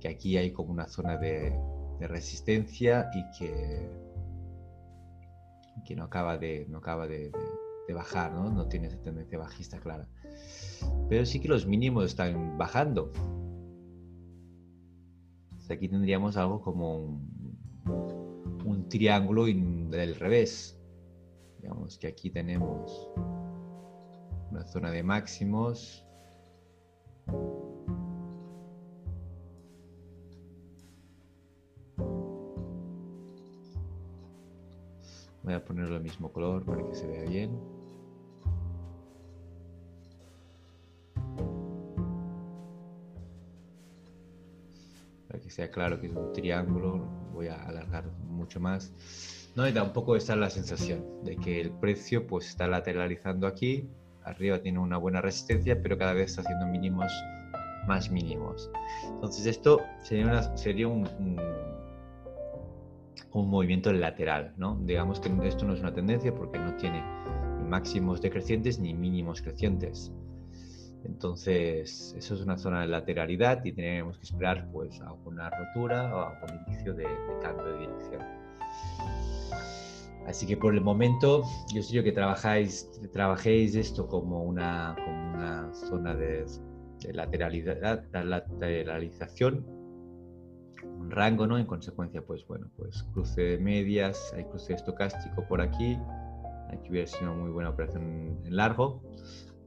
que, 0.00 0.08
aquí 0.08 0.36
hay 0.36 0.52
como 0.52 0.70
una 0.70 0.86
zona 0.86 1.16
de, 1.16 1.58
resistencia 2.00 3.10
y 3.14 3.38
que, 3.38 3.90
que 5.84 5.96
no 5.96 6.04
acaba 6.04 6.38
de, 6.38 6.66
no 6.68 6.78
acaba 6.78 7.06
de, 7.06 7.32
de 7.88 7.94
bajar, 7.94 8.32
¿no? 8.32 8.50
no 8.50 8.68
tiene 8.68 8.88
esa 8.88 9.00
tendencia 9.02 9.38
bajista 9.38 9.78
clara 9.80 10.08
pero 11.08 11.26
sí 11.26 11.40
que 11.40 11.48
los 11.48 11.66
mínimos 11.66 12.06
están 12.06 12.56
bajando. 12.58 13.12
aquí 15.70 15.88
tendríamos 15.88 16.36
algo 16.36 16.60
como 16.60 17.20
un, 18.64 18.88
triángulo 18.88 19.46
del 19.46 20.14
revés. 20.14 20.78
Digamos 21.60 21.98
que 21.98 22.06
aquí 22.06 22.30
tenemos 22.30 23.10
una 24.50 24.64
zona 24.64 24.90
de 24.90 25.02
máximos. 25.02 26.06
Voy 35.44 35.54
a 35.54 35.64
poner 35.64 35.90
el 35.90 36.00
mismo 36.00 36.32
color 36.32 36.64
para 36.64 36.82
que 36.86 36.94
se 36.94 37.06
vea 37.06 37.24
bien. 37.24 37.74
sea 45.54 45.70
claro 45.70 46.00
que 46.00 46.08
es 46.08 46.12
un 46.12 46.32
triángulo, 46.32 46.98
voy 47.32 47.46
a 47.46 47.62
alargar 47.62 48.06
mucho 48.28 48.58
más. 48.58 48.92
No, 49.54 49.68
y 49.68 49.72
da 49.72 49.84
un 49.84 49.92
poco 49.92 50.16
esa 50.16 50.34
la 50.34 50.50
sensación 50.50 51.04
de 51.22 51.36
que 51.36 51.60
el 51.60 51.70
precio 51.70 52.26
pues 52.26 52.48
está 52.48 52.66
lateralizando 52.66 53.46
aquí, 53.46 53.88
arriba 54.24 54.60
tiene 54.60 54.80
una 54.80 54.96
buena 54.96 55.20
resistencia, 55.20 55.80
pero 55.80 55.96
cada 55.96 56.12
vez 56.12 56.30
está 56.30 56.42
haciendo 56.42 56.66
mínimos 56.66 57.12
más 57.86 58.10
mínimos. 58.10 58.68
Entonces 59.04 59.46
esto 59.46 59.80
sería, 60.02 60.56
sería 60.56 60.88
un, 60.88 61.06
un, 61.20 61.36
un, 63.32 63.48
movimiento 63.48 63.92
lateral, 63.92 64.54
¿no? 64.56 64.78
Digamos 64.82 65.20
que 65.20 65.30
esto 65.46 65.64
no 65.64 65.74
es 65.74 65.80
una 65.80 65.92
tendencia 65.92 66.34
porque 66.34 66.58
no 66.58 66.74
tiene 66.76 67.02
ni 67.58 67.64
máximos 67.68 68.20
decrecientes 68.20 68.78
ni 68.78 68.94
mínimos 68.94 69.42
crecientes. 69.42 70.12
Entonces, 71.04 72.14
eso 72.16 72.34
es 72.34 72.40
una 72.40 72.56
zona 72.56 72.80
de 72.80 72.88
lateralidad 72.88 73.64
y 73.64 73.72
tenemos 73.72 74.16
que 74.16 74.24
esperar 74.24 74.68
pues 74.72 75.00
alguna 75.00 75.50
rotura 75.50 76.14
o 76.14 76.20
algún 76.20 76.64
inicio 76.66 76.94
de, 76.94 77.06
cambio 77.42 77.64
de 77.66 77.78
dirección. 77.80 78.22
Así 80.26 80.46
que 80.46 80.56
por 80.56 80.72
el 80.74 80.80
momento, 80.80 81.42
yo 81.74 81.82
sé 81.82 82.02
que 82.02 82.12
trabajáis, 82.12 82.90
trabajéis 83.12 83.74
esto 83.74 84.06
como 84.06 84.42
una, 84.42 84.96
como 85.04 85.34
una 85.34 85.74
zona 85.74 86.14
de, 86.14 86.46
de 87.00 87.12
lateralidad, 87.12 88.04
la 88.12 88.24
lateralización, 88.24 89.83
rango, 91.10 91.46
¿no? 91.46 91.58
En 91.58 91.66
consecuencia, 91.66 92.24
pues 92.24 92.46
bueno, 92.46 92.68
pues 92.76 93.02
cruce 93.12 93.40
de 93.40 93.58
medias, 93.58 94.32
hay 94.34 94.44
cruce 94.44 94.74
estocástico 94.74 95.46
por 95.46 95.60
aquí, 95.60 95.98
aquí 96.70 96.90
hubiera 96.90 97.06
sido 97.06 97.32
una 97.32 97.42
muy 97.42 97.50
buena 97.50 97.70
operación 97.70 98.40
en 98.44 98.56
largo, 98.56 99.02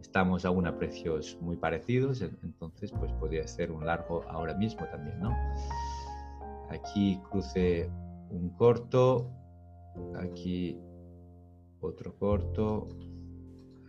estamos 0.02 0.46
aún 0.46 0.68
a 0.68 0.78
precios 0.78 1.38
muy 1.42 1.58
parecidos, 1.58 2.22
entonces 2.22 2.92
pues 2.92 3.12
podría 3.14 3.48
ser 3.48 3.72
un 3.72 3.86
largo 3.86 4.24
ahora 4.30 4.54
mismo 4.56 4.86
también, 4.88 5.20
¿no? 5.20 5.36
Aquí 6.70 7.20
cruce 7.30 7.90
un 8.30 8.50
corto, 8.58 9.30
aquí 10.20 10.80
otro 11.80 12.16
corto, 12.18 12.88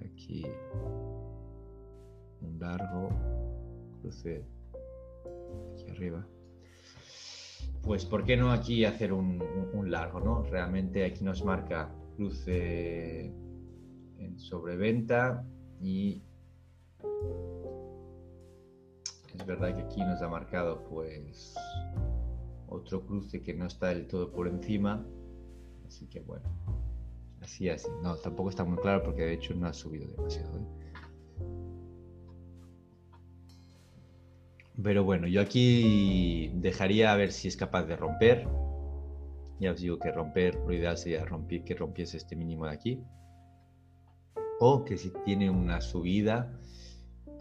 aquí 0.04 0.44
un 2.40 2.58
largo, 2.58 3.08
cruce 4.00 4.44
aquí 5.74 5.90
arriba. 5.90 6.26
Pues, 7.88 8.04
¿por 8.04 8.22
qué 8.22 8.36
no 8.36 8.52
aquí 8.52 8.84
hacer 8.84 9.14
un, 9.14 9.42
largo, 9.90 10.20
no? 10.20 10.42
Realmente 10.42 11.06
aquí 11.06 11.24
nos 11.24 11.42
marca 11.42 11.90
cruce 12.16 13.32
en 14.18 14.38
sobreventa, 14.38 15.42
y 15.80 16.22
es 19.34 19.46
verdad 19.46 19.74
que 19.74 19.80
aquí 19.80 20.02
nos 20.02 20.20
ha 20.20 20.28
marcado 20.28 20.84
pues 20.84 21.54
otro 22.68 23.06
cruce 23.06 23.42
que 23.42 23.54
no 23.54 23.64
está 23.64 23.88
del 23.88 24.06
todo 24.06 24.32
por 24.32 24.48
encima. 24.48 25.02
Así 25.86 26.06
que 26.08 26.20
bueno, 26.20 26.46
así 27.40 27.70
así. 27.70 27.88
No, 28.02 28.16
tampoco 28.16 28.50
está 28.50 28.64
muy 28.64 28.76
claro 28.76 29.02
porque 29.02 29.22
de 29.22 29.32
hecho 29.32 29.54
no 29.54 29.66
ha 29.66 29.72
subido 29.72 30.06
demasiado. 30.08 30.58
¿eh? 30.58 30.87
Pero 34.82 35.02
bueno, 35.02 35.26
yo 35.26 35.40
aquí 35.40 36.52
dejaría 36.54 37.12
a 37.12 37.16
ver 37.16 37.32
si 37.32 37.48
es 37.48 37.56
capaz 37.56 37.84
de 37.84 37.96
romper 37.96 38.46
Ya 39.58 39.72
os 39.72 39.80
digo 39.80 39.98
que 39.98 40.12
romper, 40.12 40.54
lo 40.54 40.72
ideal 40.72 40.96
sería 40.96 41.24
romper, 41.24 41.64
que 41.64 41.74
rompiese 41.74 42.16
este 42.16 42.36
mínimo 42.36 42.66
de 42.66 42.72
aquí. 42.72 43.02
O 44.60 44.84
que 44.84 44.96
si 44.96 45.10
tiene 45.24 45.50
una 45.50 45.80
subida, 45.80 46.56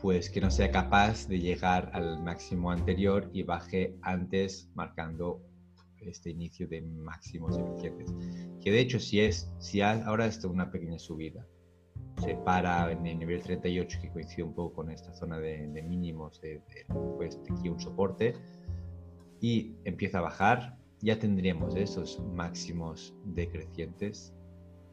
pues 0.01 0.29
que 0.29 0.41
no 0.41 0.49
sea 0.49 0.71
capaz 0.71 1.27
de 1.27 1.39
llegar 1.39 1.91
al 1.93 2.23
máximo 2.23 2.71
anterior 2.71 3.29
y 3.33 3.43
baje 3.43 3.95
antes 4.01 4.69
marcando 4.73 5.41
este 5.99 6.31
inicio 6.31 6.67
de 6.67 6.81
máximos 6.81 7.57
eficientes. 7.57 8.13
Que 8.63 8.71
de 8.71 8.79
hecho 8.79 8.99
si 8.99 9.19
es, 9.19 9.51
si 9.59 9.81
ahora 9.81 10.25
está 10.25 10.47
una 10.47 10.71
pequeña 10.71 10.97
subida, 10.97 11.45
se 12.17 12.35
para 12.35 12.91
en 12.91 13.05
el 13.05 13.19
nivel 13.19 13.41
38 13.41 13.99
que 14.01 14.09
coincide 14.09 14.43
un 14.43 14.53
poco 14.53 14.75
con 14.75 14.91
esta 14.91 15.13
zona 15.13 15.39
de, 15.39 15.67
mínimos 15.83 16.41
de, 16.41 16.61
pues 17.17 17.39
aquí 17.51 17.69
un 17.69 17.79
soporte 17.79 18.33
y 19.39 19.75
empieza 19.85 20.19
a 20.19 20.21
bajar, 20.21 20.77
ya 21.01 21.19
tendríamos 21.19 21.75
esos 21.75 22.19
máximos 22.33 23.13
decrecientes. 23.23 24.33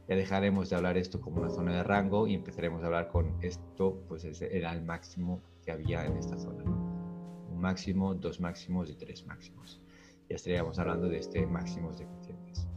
Ya 0.06 0.16
dejaremos 0.16 0.68
de 0.68 0.76
hablar 0.76 0.98
esto 0.98 1.18
como 1.18 1.40
una 1.40 1.48
zona 1.48 1.76
de 1.76 1.82
rango 1.82 2.26
y 2.26 2.34
empezaremos 2.34 2.82
a 2.82 2.86
hablar 2.86 3.08
con 3.08 3.42
esto, 3.42 4.02
pues 4.06 4.24
era 4.42 4.72
el 4.74 4.82
máximo 4.82 5.40
que 5.64 5.72
había 5.72 6.04
en 6.04 6.18
esta 6.18 6.38
zona. 6.38 6.62
Un 6.62 7.58
máximo, 7.58 8.14
dos 8.14 8.38
máximos 8.38 8.90
y 8.90 8.96
tres 8.96 9.24
máximos. 9.26 9.80
Ya 10.28 10.36
estaríamos 10.36 10.78
hablando 10.78 11.08
de 11.08 11.18
este 11.18 11.46
máximos 11.46 11.98
decrecientes. 11.98 12.68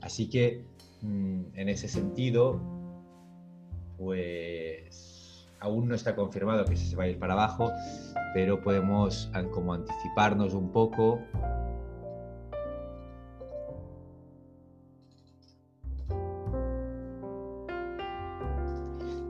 Así 0.00 0.28
que 0.28 0.64
mm, 1.02 1.42
en 1.54 1.68
ese 1.68 1.86
sentido, 1.86 2.60
pues 4.00 5.46
aún 5.60 5.86
no 5.86 5.94
está 5.94 6.16
confirmado 6.16 6.64
que 6.64 6.74
se 6.74 6.96
va 6.96 7.04
a 7.04 7.08
ir 7.08 7.18
para 7.18 7.34
abajo, 7.34 7.70
pero 8.32 8.62
podemos 8.62 9.30
como 9.52 9.74
anticiparnos 9.74 10.54
un 10.54 10.72
poco. 10.72 11.20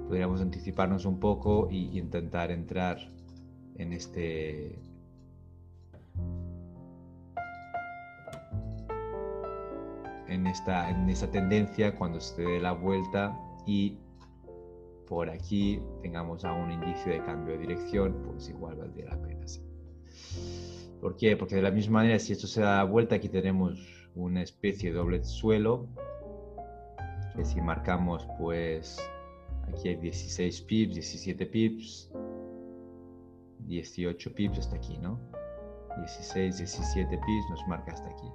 Podríamos 0.07 0.41
anticiparnos 0.41 1.05
un 1.05 1.19
poco 1.19 1.69
y, 1.69 1.99
intentar 1.99 2.53
entrar 2.53 2.99
en 3.77 3.93
este 3.93 4.79
en 10.29 10.47
esta, 10.47 10.91
en 10.91 11.11
esta 11.11 11.29
tendencia 11.29 11.97
cuando 11.97 12.21
se 12.21 12.41
dé 12.43 12.61
la 12.61 12.71
vuelta 12.71 13.37
y 13.67 13.99
por 15.11 15.29
aquí 15.29 15.83
tengamos 16.03 16.45
algún 16.45 16.71
indicio 16.71 17.13
de 17.13 17.19
cambio 17.25 17.55
de 17.55 17.63
dirección, 17.67 18.17
pues 18.25 18.49
igual 18.49 18.77
valdría 18.77 19.07
la 19.07 19.21
pena. 19.21 19.45
¿Por 21.01 21.17
qué? 21.17 21.37
Porque 21.37 21.57
de 21.57 21.63
la 21.63 21.73
misma 21.73 21.99
manera, 21.99 22.21
si 22.21 22.33
esto 22.33 22.47
se 22.47 22.61
da 22.61 22.77
la 22.77 22.85
vuelta, 22.85 23.17
aquí 23.17 23.29
tenemos 23.29 24.09
una 24.15 24.41
especie 24.41 24.93
de 24.93 24.99
doble 24.99 25.25
suelo, 25.25 25.89
que 27.35 27.45
si 27.45 27.61
marcamos, 27.61 28.25
pues 28.39 29.01
aquí 29.67 29.89
hay 29.89 29.97
16 29.97 30.61
pips, 30.63 30.95
17 30.95 31.47
pips, 31.47 32.13
18 33.67 34.33
pips 34.33 34.59
hasta 34.61 34.77
aquí, 34.77 34.97
¿no? 34.99 35.19
16, 35.99 36.57
17 36.59 37.19
pips 37.19 37.51
nos 37.51 37.67
marca 37.67 37.91
hasta 37.91 38.09
aquí. 38.09 38.29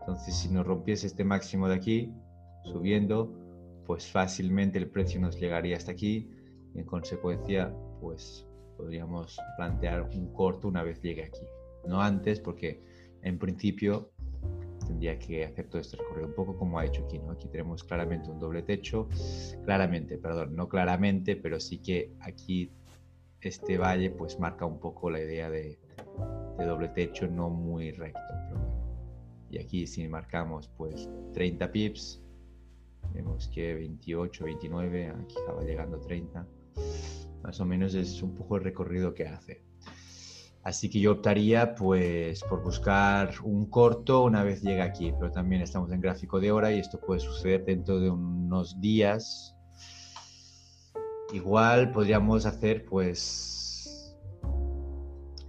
Entonces, 0.00 0.34
si 0.34 0.50
nos 0.50 0.66
rompiese 0.66 1.06
este 1.06 1.24
máximo 1.24 1.68
de 1.68 1.74
aquí, 1.74 2.12
subiendo, 2.64 3.32
pues 3.88 4.06
fácilmente 4.06 4.76
el 4.76 4.90
precio 4.90 5.18
nos 5.18 5.40
llegaría 5.40 5.74
hasta 5.74 5.92
aquí 5.92 6.30
y 6.74 6.78
en 6.78 6.84
consecuencia 6.84 7.74
pues 8.02 8.46
podríamos 8.76 9.40
plantear 9.56 10.02
un 10.02 10.30
corto 10.34 10.68
una 10.68 10.82
vez 10.82 11.00
llegue 11.00 11.24
aquí. 11.24 11.46
No 11.86 12.02
antes 12.02 12.38
porque 12.38 12.82
en 13.22 13.38
principio 13.38 14.10
tendría 14.86 15.18
que 15.18 15.42
hacer 15.42 15.68
todo 15.70 15.80
este 15.80 15.96
recorrido 15.96 16.28
un 16.28 16.34
poco 16.34 16.58
como 16.58 16.78
ha 16.78 16.84
hecho 16.84 17.02
aquí, 17.06 17.18
¿no? 17.18 17.32
Aquí 17.32 17.48
tenemos 17.48 17.82
claramente 17.82 18.30
un 18.30 18.38
doble 18.38 18.62
techo, 18.62 19.08
claramente, 19.64 20.18
perdón, 20.18 20.54
no 20.54 20.68
claramente, 20.68 21.34
pero 21.36 21.58
sí 21.58 21.78
que 21.78 22.12
aquí 22.20 22.70
este 23.40 23.78
valle 23.78 24.10
pues 24.10 24.38
marca 24.38 24.66
un 24.66 24.80
poco 24.80 25.08
la 25.08 25.20
idea 25.20 25.48
de, 25.48 25.78
doble 26.58 26.88
techo 26.90 27.26
no 27.26 27.48
muy 27.48 27.92
recto. 27.92 28.20
Y 29.50 29.58
aquí 29.58 29.86
si 29.86 30.06
marcamos 30.08 30.68
pues 30.76 31.08
30 31.32 31.72
pips, 31.72 32.22
Vemos 33.18 33.48
que 33.48 33.74
28, 33.74 34.44
29, 34.44 35.08
aquí 35.08 35.34
estaba 35.36 35.64
llegando 35.64 35.98
30. 35.98 36.46
Más 37.42 37.60
o 37.60 37.64
menos 37.64 37.92
es 37.94 38.22
un 38.22 38.32
poco 38.36 38.58
el 38.58 38.62
recorrido 38.62 39.12
que 39.12 39.26
hace. 39.26 39.64
Así 40.62 40.88
que 40.88 41.00
yo 41.00 41.12
optaría 41.12 41.74
pues 41.74 42.44
por 42.44 42.62
buscar 42.62 43.34
un 43.42 43.66
corto 43.66 44.22
una 44.22 44.44
vez 44.44 44.62
llega 44.62 44.84
aquí, 44.84 45.12
pero 45.18 45.32
también 45.32 45.62
estamos 45.62 45.90
en 45.90 46.00
gráfico 46.00 46.38
de 46.38 46.52
hora 46.52 46.72
y 46.72 46.78
esto 46.78 47.00
puede 47.00 47.18
suceder 47.18 47.64
dentro 47.64 47.98
de 47.98 48.08
unos 48.08 48.80
días. 48.80 49.52
Igual 51.32 51.90
podríamos 51.90 52.46
hacer 52.46 52.84
pues 52.84 54.16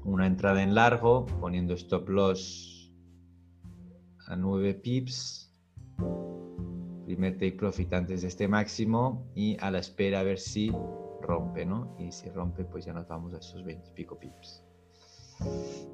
una 0.03 0.25
entrada 0.25 0.63
en 0.63 0.73
largo 0.73 1.27
poniendo 1.39 1.75
stop 1.75 2.09
loss 2.09 2.91
a 4.25 4.35
9 4.35 4.73
pips 4.73 5.48
primer 7.09 7.33
take 7.39 7.53
profit 7.53 7.91
antes 7.93 8.21
de 8.21 8.27
este 8.27 8.47
máximo 8.47 9.25
y 9.33 9.57
a 9.61 9.71
la 9.71 9.79
espera 9.79 10.19
a 10.19 10.23
ver 10.23 10.37
si 10.37 10.71
rompe, 11.21 11.65
¿no? 11.65 11.95
Y 11.97 12.11
si 12.11 12.29
rompe, 12.29 12.65
pues 12.65 12.85
ya 12.85 12.93
nos 12.93 13.07
vamos 13.07 13.33
a 13.33 13.39
esos 13.39 13.63
20 13.63 13.89
y 13.89 13.93
pico 13.93 14.19
pips. 14.19 14.63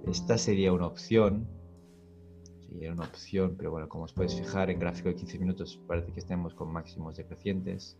Esta 0.07 0.37
sería 0.37 0.73
una 0.73 0.87
opción. 0.87 1.47
Sería 2.67 2.91
una 2.91 3.05
opción, 3.05 3.55
pero 3.57 3.71
bueno, 3.71 3.87
como 3.87 4.03
os 4.03 4.11
podéis 4.11 4.35
fijar 4.35 4.69
en 4.69 4.77
gráfico 4.77 5.07
de 5.07 5.15
15 5.15 5.39
minutos, 5.39 5.79
parece 5.87 6.11
que 6.11 6.19
estemos 6.19 6.53
con 6.53 6.73
máximos 6.73 7.15
decrecientes. 7.15 7.97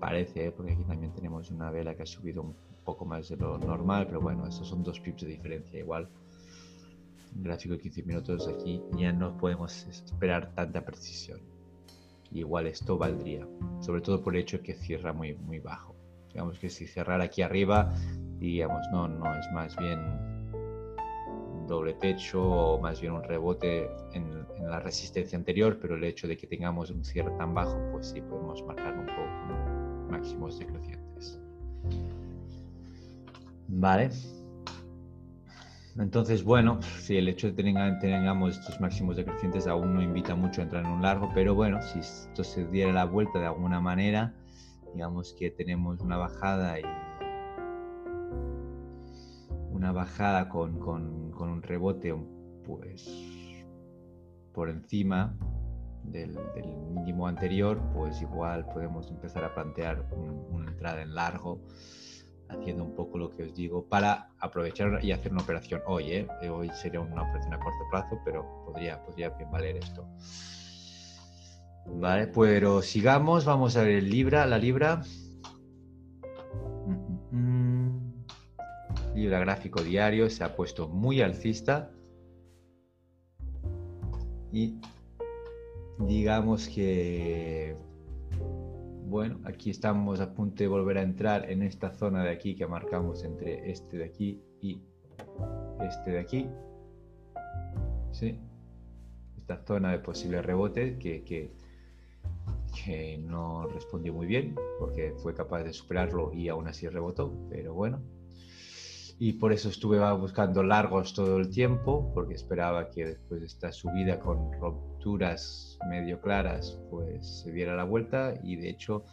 Parece, 0.00 0.46
¿eh? 0.46 0.52
porque 0.52 0.72
aquí 0.72 0.84
también 0.84 1.12
tenemos 1.12 1.50
una 1.50 1.70
vela 1.70 1.94
que 1.94 2.04
ha 2.04 2.06
subido 2.06 2.40
un 2.40 2.54
poco 2.82 3.04
más 3.04 3.28
de 3.28 3.36
lo 3.36 3.58
normal, 3.58 4.06
pero 4.06 4.22
bueno, 4.22 4.46
esos 4.46 4.66
son 4.66 4.82
dos 4.82 4.98
pips 5.00 5.20
de 5.20 5.28
diferencia 5.28 5.80
igual 5.80 6.08
gráfico 7.34 7.74
de 7.74 7.80
15 7.80 8.02
minutos 8.02 8.48
aquí 8.48 8.82
ya 8.96 9.12
no 9.12 9.36
podemos 9.36 9.86
esperar 9.86 10.54
tanta 10.54 10.84
precisión. 10.84 11.40
igual 12.32 12.66
esto 12.66 12.96
valdría, 12.96 13.46
sobre 13.80 14.00
todo 14.00 14.22
por 14.22 14.34
el 14.34 14.42
hecho 14.42 14.62
que 14.62 14.74
cierra 14.74 15.12
muy, 15.12 15.34
muy 15.34 15.58
bajo. 15.58 15.96
Digamos 16.28 16.58
que 16.60 16.70
si 16.70 16.86
cerrara 16.86 17.24
aquí 17.24 17.42
arriba, 17.42 17.92
diríamos, 18.38 18.86
no, 18.92 19.08
no, 19.08 19.34
es 19.36 19.46
más 19.52 19.76
bien 19.76 19.98
doble 21.66 21.94
techo 21.94 22.42
o 22.42 22.80
más 22.80 23.00
bien 23.00 23.14
un 23.14 23.22
rebote 23.24 23.90
en, 24.12 24.46
en, 24.56 24.70
la 24.70 24.80
resistencia 24.80 25.36
anterior, 25.36 25.78
pero 25.80 25.96
el 25.96 26.04
hecho 26.04 26.28
de 26.28 26.36
que 26.36 26.46
tengamos 26.46 26.90
un 26.90 27.04
cierre 27.04 27.32
tan 27.36 27.52
bajo, 27.52 27.76
pues 27.92 28.06
sí 28.06 28.20
podemos 28.20 28.62
marcar 28.64 28.96
un 28.96 29.06
poco 29.06 30.10
máximos 30.10 30.58
decrecientes. 30.58 31.40
Vale. 33.68 34.10
Entonces, 35.98 36.44
bueno, 36.44 36.80
si 36.82 37.16
el 37.16 37.28
hecho 37.28 37.48
de 37.48 37.56
que 37.56 37.62
tengamos 38.00 38.58
estos 38.58 38.80
máximos 38.80 39.16
decrecientes 39.16 39.66
aún 39.66 39.94
no 39.94 40.02
invita 40.02 40.34
mucho 40.34 40.60
a 40.60 40.64
entrar 40.64 40.84
en 40.84 40.90
un 40.92 41.02
largo, 41.02 41.30
pero 41.34 41.54
bueno, 41.54 41.82
si 41.82 41.98
esto 41.98 42.44
se 42.44 42.64
diera 42.66 42.92
la 42.92 43.04
vuelta 43.04 43.40
de 43.40 43.46
alguna 43.46 43.80
manera, 43.80 44.34
digamos 44.94 45.34
que 45.38 45.50
tenemos 45.50 46.00
una 46.00 46.16
bajada 46.16 46.78
y 46.78 46.84
una 49.70 49.92
bajada 49.92 50.48
con, 50.48 50.80
un 50.80 51.62
rebote 51.62 52.14
pues 52.64 53.10
por 54.52 54.68
encima 54.70 55.34
del, 56.04 56.38
mínimo 56.92 57.26
anterior, 57.26 57.80
pues 57.94 58.22
igual 58.22 58.64
podemos 58.66 59.10
empezar 59.10 59.44
a 59.44 59.54
plantear 59.54 60.06
una 60.50 60.70
entrada 60.70 61.02
en 61.02 61.14
largo 61.14 61.60
haciendo 62.50 62.84
un 62.84 62.94
poco 62.94 63.18
lo 63.18 63.30
que 63.30 63.44
os 63.44 63.54
digo 63.54 63.84
para 63.84 64.30
aprovechar 64.38 65.04
y 65.04 65.12
hacer 65.12 65.32
una 65.32 65.42
operación 65.42 65.82
hoy. 65.86 66.12
¿eh? 66.12 66.28
Hoy 66.50 66.70
sería 66.74 67.00
una 67.00 67.22
operación 67.22 67.54
a 67.54 67.58
corto 67.58 67.84
plazo, 67.90 68.20
pero 68.24 68.64
podría, 68.66 69.02
podría 69.04 69.30
bien 69.30 69.50
valer 69.50 69.76
esto. 69.76 70.06
Vale, 71.86 72.26
pero 72.28 72.82
sigamos, 72.82 73.44
vamos 73.44 73.76
a 73.76 73.82
ver 73.82 73.96
el 73.96 74.10
Libra, 74.10 74.46
la 74.46 74.58
Libra. 74.58 75.02
Mm, 76.86 77.36
mm, 77.36 77.94
mm. 77.94 78.24
Libra 79.14 79.40
gráfico 79.40 79.82
diario 79.82 80.28
se 80.30 80.44
ha 80.44 80.54
puesto 80.54 80.88
muy 80.88 81.20
alcista. 81.20 81.90
Y 84.52 84.80
digamos 85.98 86.68
que 86.68 87.76
bueno, 89.10 89.40
aquí 89.44 89.70
estamos 89.70 90.20
a 90.20 90.32
punto 90.32 90.62
de 90.62 90.68
volver 90.68 90.96
a 90.98 91.02
entrar 91.02 91.50
en 91.50 91.62
esta 91.64 91.90
zona 91.90 92.22
de 92.22 92.30
aquí 92.30 92.54
que 92.54 92.64
marcamos 92.68 93.24
entre 93.24 93.68
este 93.68 93.98
de 93.98 94.04
aquí 94.04 94.40
y 94.60 94.80
este 95.80 96.12
de 96.12 96.20
aquí. 96.20 96.48
¿Sí? 98.12 98.38
Esta 99.36 99.64
zona 99.66 99.90
de 99.90 99.98
posible 99.98 100.40
rebote 100.42 100.96
que, 100.96 101.24
que, 101.24 101.50
no 103.18 103.66
respondió 103.66 104.14
muy 104.14 104.26
bien 104.26 104.54
porque 104.78 105.12
fue 105.18 105.34
capaz 105.34 105.64
de 105.64 105.72
superarlo 105.72 106.32
y 106.32 106.48
aún 106.48 106.68
así 106.68 106.88
rebotó, 106.88 107.32
pero 107.50 107.74
bueno. 107.74 108.00
Y 109.22 109.34
por 109.34 109.52
eso 109.52 109.68
estuve 109.68 110.00
buscando 110.14 110.62
largos 110.62 111.12
todo 111.12 111.36
el 111.36 111.50
tiempo, 111.50 112.10
porque 112.14 112.32
esperaba 112.32 112.88
que 112.88 113.04
después 113.04 113.40
de 113.40 113.48
esta 113.48 113.70
subida 113.70 114.18
con 114.18 114.50
rupturas 114.54 115.78
medio 115.90 116.22
claras, 116.22 116.80
pues 116.90 117.42
se 117.42 117.52
diera 117.52 117.76
la 117.76 117.84
vuelta 117.84 118.32
y 118.42 118.56
de 118.56 118.70
hecho 118.70 119.04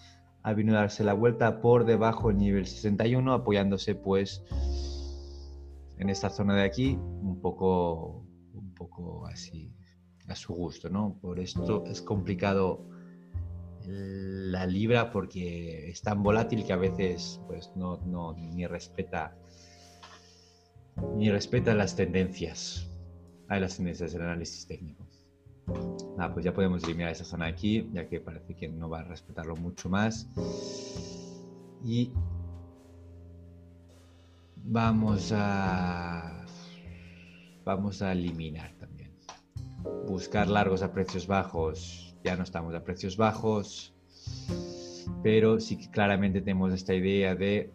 ha 0.43 0.53
venido 0.53 0.78
a 0.78 0.82
darse 0.82 1.03
la 1.03 1.12
vuelta 1.12 1.60
por 1.60 1.84
debajo 1.84 2.30
del 2.30 2.38
nivel 2.38 2.66
61, 2.66 3.34
apoyándose 3.34 3.95
pues 3.95 4.45
en 5.97 6.10
esta 6.10 6.30
zona 6.30 6.55
de 6.55 6.64
aquí, 6.64 6.97
un 6.97 7.41
poco, 7.41 8.26
un 8.53 8.74
poco 8.76 9.28
así 9.28 9.74
a 10.30 10.36
su 10.36 10.53
gusto, 10.53 10.89
¿no? 10.89 11.18
Por 11.22 11.38
esto 11.38 11.84
es 11.86 12.01
complicado 12.01 12.88
la 13.86 14.66
libra 14.66 15.12
porque 15.12 15.89
es 15.89 16.01
tan 16.01 16.24
volátil 16.24 16.66
que 16.66 16.72
a 16.72 16.78
veces 16.78 17.41
pues 17.47 17.74
no, 17.76 17.97
no 18.05 18.34
ni 18.38 18.66
respeta 18.68 19.36
ni 21.16 21.30
respeta 21.30 21.74
las 21.74 21.95
tendencias, 21.95 22.89
a 23.48 23.60
las 23.60 23.78
tendencias 23.78 24.14
del 24.14 24.24
análisis 24.24 24.68
técnico. 24.68 25.08
Ah, 26.18 26.32
pues 26.34 26.45
ya 26.45 26.54
podemos 26.54 26.84
eliminar 26.84 27.12
esa 27.12 27.26
zona 27.26 27.48
aquí, 27.48 27.89
ya 27.93 28.08
que 28.08 28.20
parece 28.20 28.56
que 28.56 28.68
no 28.68 28.89
va 28.89 29.02
a 29.02 29.04
respetarlo 29.04 29.56
mucho 29.56 29.89
más. 29.89 30.30
Y 31.84 32.12
vamos 34.56 35.32
a 35.36 36.45
vamos 37.66 38.02
a 38.02 38.14
eliminar 38.14 38.74
también. 38.80 39.14
Buscar 40.08 40.48
largos 40.48 40.82
a 40.82 40.93
precios 40.93 41.28
bajos. 41.28 42.16
Ya 42.24 42.36
no 42.36 42.43
estamos 42.43 42.74
a 42.74 42.84
precios 42.84 43.16
bajos, 43.16 43.93
pero 45.22 45.60
sí 45.60 45.78
que 45.78 45.89
claramente 45.91 46.41
tenemos 46.41 46.74
esta 46.74 46.93
idea 46.93 47.36
de 47.36 47.74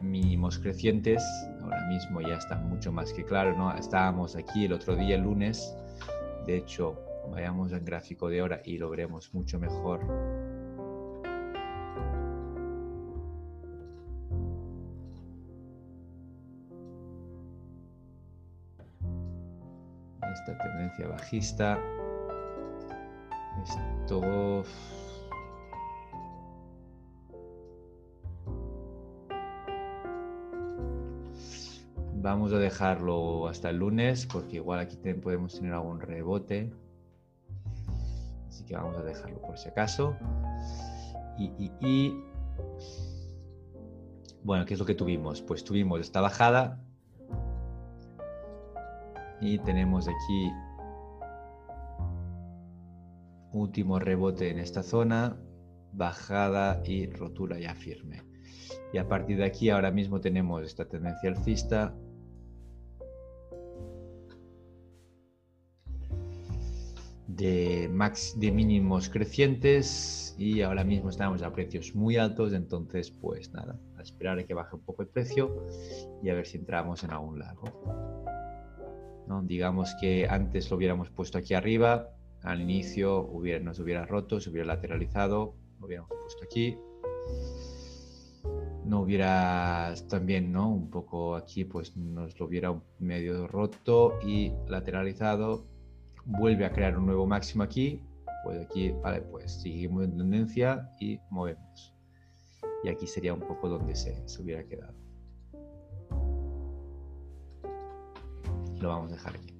mínimos 0.00 0.58
crecientes. 0.58 1.22
Ahora 1.62 1.86
mismo 1.88 2.20
ya 2.20 2.36
está 2.36 2.56
mucho 2.56 2.92
más 2.92 3.12
que 3.12 3.24
claro, 3.24 3.56
¿no? 3.56 3.74
Estábamos 3.74 4.36
aquí 4.36 4.64
el 4.64 4.72
otro 4.72 4.96
día, 4.96 5.16
el 5.16 5.22
lunes. 5.22 5.74
De 6.46 6.56
hecho, 6.56 6.98
vayamos 7.30 7.72
al 7.72 7.80
gráfico 7.80 8.28
de 8.28 8.42
hora 8.42 8.60
y 8.64 8.78
lo 8.78 8.90
veremos 8.90 9.32
mucho 9.34 9.58
mejor. 9.58 10.00
Esta 20.32 20.58
tendencia 20.58 21.08
bajista. 21.08 21.78
Esto 23.64 24.64
Vamos 32.20 32.52
a 32.52 32.58
dejarlo 32.58 33.46
hasta 33.46 33.70
el 33.70 33.76
lunes 33.76 34.26
porque 34.26 34.56
igual 34.56 34.80
aquí 34.80 34.96
podemos 34.96 35.54
tener 35.54 35.72
algún 35.72 36.00
rebote. 36.00 36.68
Así 38.48 38.64
que 38.64 38.74
vamos 38.74 38.96
a 38.96 39.04
dejarlo 39.04 39.40
por 39.40 39.56
si 39.56 39.68
acaso. 39.68 40.16
Y, 41.38 42.12
bueno, 44.42 44.66
¿qué 44.66 44.74
es 44.74 44.80
lo 44.80 44.84
que 44.84 44.96
tuvimos? 44.96 45.42
Pues 45.42 45.62
tuvimos 45.62 46.00
esta 46.00 46.20
bajada 46.20 46.82
y 49.40 49.60
tenemos 49.60 50.08
aquí 50.08 50.50
último 53.52 54.00
rebote 54.00 54.50
en 54.50 54.58
esta 54.58 54.82
zona, 54.82 55.36
bajada 55.92 56.82
y 56.84 57.06
rotura 57.06 57.60
ya 57.60 57.76
firme. 57.76 58.24
Y 58.92 58.98
a 58.98 59.06
partir 59.06 59.36
de 59.36 59.44
aquí 59.44 59.70
ahora 59.70 59.92
mismo 59.92 60.20
tenemos 60.20 60.64
esta 60.64 60.84
tendencia 60.88 61.30
alcista 61.30 61.94
de, 67.38 68.50
mínimos 68.52 69.08
crecientes 69.08 70.34
y 70.38 70.62
ahora 70.62 70.84
mismo 70.84 71.10
estamos 71.10 71.42
a 71.42 71.52
precios 71.52 71.94
muy 71.94 72.16
altos, 72.16 72.52
entonces 72.52 73.10
pues 73.10 73.52
nada, 73.52 73.78
a 73.96 74.02
esperar 74.02 74.38
a 74.38 74.44
que 74.44 74.54
baje 74.54 74.74
un 74.74 74.82
poco 74.82 75.02
el 75.02 75.08
precio 75.08 75.66
y 76.22 76.30
a 76.30 76.34
ver 76.34 76.46
si 76.46 76.58
entramos 76.58 77.04
en 77.04 77.12
algún 77.12 77.38
lado. 77.38 77.62
¿No? 79.28 79.42
Digamos 79.42 79.94
que 80.00 80.26
antes 80.28 80.70
lo 80.70 80.76
hubiéramos 80.76 81.10
puesto 81.10 81.38
aquí 81.38 81.54
arriba, 81.54 82.10
al 82.42 82.60
inicio 82.60 83.20
hubiera, 83.20 83.62
nos 83.62 83.78
hubiera 83.78 84.04
roto, 84.04 84.40
se 84.40 84.50
hubiera 84.50 84.66
lateralizado, 84.66 85.54
lo 85.78 85.86
hubiéramos 85.86 86.10
puesto 86.10 86.44
aquí. 86.44 86.76
No 88.84 89.00
hubiera 89.00 89.92
también, 90.08 90.50
¿no? 90.50 90.70
Un 90.70 90.88
poco 90.88 91.36
aquí, 91.36 91.64
pues 91.64 91.94
nos 91.94 92.40
lo 92.40 92.46
hubiera 92.46 92.74
medio 92.98 93.46
roto 93.46 94.18
y 94.24 94.52
lateralizado 94.66 95.66
vuelve 96.28 96.66
a 96.66 96.72
crear 96.72 96.96
un 96.96 97.06
nuevo 97.06 97.26
máximo 97.26 97.62
aquí, 97.62 98.02
pues 98.44 98.60
aquí, 98.60 98.92
vale, 99.02 99.22
pues 99.22 99.62
seguimos 99.62 100.04
en 100.04 100.16
tendencia 100.16 100.90
y 101.00 101.18
movemos. 101.30 101.94
Y 102.84 102.88
aquí 102.88 103.06
sería 103.06 103.34
un 103.34 103.40
poco 103.40 103.68
donde 103.68 103.94
se, 103.96 104.22
hubiera 104.40 104.62
quedado. 104.64 104.94
Lo 108.78 108.88
vamos 108.88 109.10
a 109.12 109.16
dejar 109.16 109.34
aquí. 109.36 109.54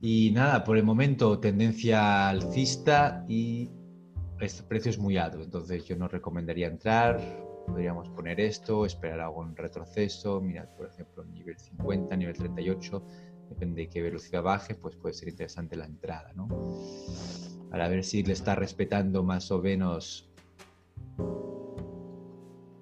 Y 0.00 0.30
nada, 0.30 0.64
por 0.64 0.78
el 0.78 0.84
momento 0.84 1.38
tendencia 1.38 2.30
alcista 2.30 3.24
y 3.28 3.70
este 4.40 4.62
precio 4.62 4.90
es 4.90 4.98
muy 4.98 5.18
alto, 5.18 5.42
entonces 5.42 5.84
yo 5.84 5.96
no 5.96 6.08
recomendaría 6.08 6.68
entrar. 6.68 7.20
Podríamos 7.66 8.08
poner 8.10 8.40
esto, 8.40 8.86
esperar 8.86 9.20
algún 9.20 9.54
retroceso. 9.54 10.40
Mirad, 10.40 10.68
por 10.76 10.88
ejemplo, 10.88 11.24
nivel 11.24 11.58
50, 11.58 12.16
nivel 12.16 12.36
38 12.36 13.04
depende 13.50 13.82
de 13.82 13.88
qué 13.88 14.00
velocidad 14.00 14.42
baje, 14.42 14.74
pues 14.74 14.96
puede 14.96 15.12
ser 15.12 15.28
interesante 15.28 15.76
la 15.76 15.84
entrada, 15.84 16.32
¿no? 16.34 16.48
Para 17.68 17.88
ver 17.88 18.04
si 18.04 18.22
le 18.22 18.32
está 18.32 18.54
respetando 18.54 19.22
más 19.22 19.50
o 19.50 19.60
menos, 19.60 20.30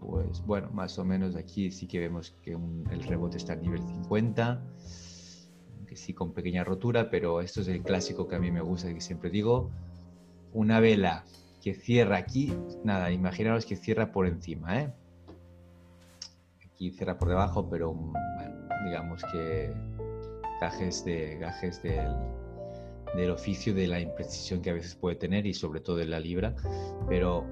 pues 0.01 0.41
bueno, 0.47 0.71
más 0.71 0.99
o 0.99 1.05
menos 1.05 1.35
aquí 1.35 1.71
sí 1.71 1.89
que 1.89 1.99
vemos 1.99 2.37
que 2.43 2.53
el 2.53 3.03
rebote 3.03 3.39
está 3.39 3.55
a 3.55 3.57
nivel 3.57 3.83
50, 3.83 4.62
que 5.87 5.97
sí 5.97 6.12
con 6.12 6.33
pequeña 6.33 6.64
rotura, 6.64 7.11
pero 7.11 7.41
esto 7.41 7.62
es 7.62 7.69
el 7.69 7.83
clásico 7.83 8.29
que 8.29 8.37
a 8.37 8.39
mí 8.39 8.51
me 8.51 8.61
gusta, 8.61 8.93
que 8.93 9.01
siempre 9.01 9.31
digo, 9.31 9.71
una 10.53 10.81
vela 10.81 11.25
que 11.62 11.75
cierra 11.75 12.19
aquí, 12.19 12.55
nada, 12.85 13.11
imaginaros 13.11 13.66
que 13.66 13.77
cierra 13.77 14.12
por 14.12 14.27
encima, 14.27 14.81
¿eh? 14.81 14.93
Aquí 16.64 16.91
cierra 16.93 17.19
por 17.19 17.29
debajo, 17.29 17.69
pero 17.69 17.97
digamos 18.85 19.23
que 19.33 19.75
gajes, 20.61 21.04
de, 21.04 21.36
gajes 21.38 21.82
del, 21.82 22.14
del 23.14 23.30
oficio, 23.30 23.74
de 23.74 23.86
la 23.86 24.00
imprecisión 24.00 24.61
que 24.61 24.70
a 24.70 24.74
veces 24.74 24.94
puede 24.94 25.16
tener 25.16 25.46
y 25.46 25.54
sobre 25.54 25.80
todo 25.80 26.00
en 26.00 26.11
la 26.11 26.20
libra. 26.20 26.54
Pero 27.09 27.46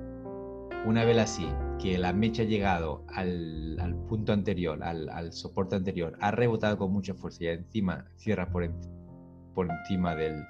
una 0.86 1.04
vez 1.04 1.18
así, 1.18 1.48
que 1.80 1.98
la 1.98 2.12
mecha 2.12 2.42
ha 2.42 2.46
llegado 2.46 3.04
al, 3.08 3.78
al 3.80 3.94
punto 4.06 4.32
anterior, 4.32 4.82
al, 4.82 5.08
al, 5.08 5.32
soporte 5.32 5.74
anterior, 5.74 6.16
ha 6.20 6.30
rebotado 6.30 6.78
con 6.78 6.92
mucha 6.92 7.14
fuerza 7.14 7.44
y 7.44 7.48
encima 7.48 8.06
cierra 8.16 8.48
por, 8.50 8.70
por 9.54 9.68
encima 9.68 10.14
del, 10.14 10.44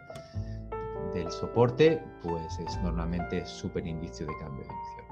del 1.15 1.31
soporte, 1.31 2.03
pues 2.23 2.59
es 2.59 2.83
normalmente 2.83 3.47
súper 3.47 3.87
indicio 3.87 4.27
de 4.27 4.33
cambio 4.39 4.65
de 4.65 4.69
dirección. 4.69 5.06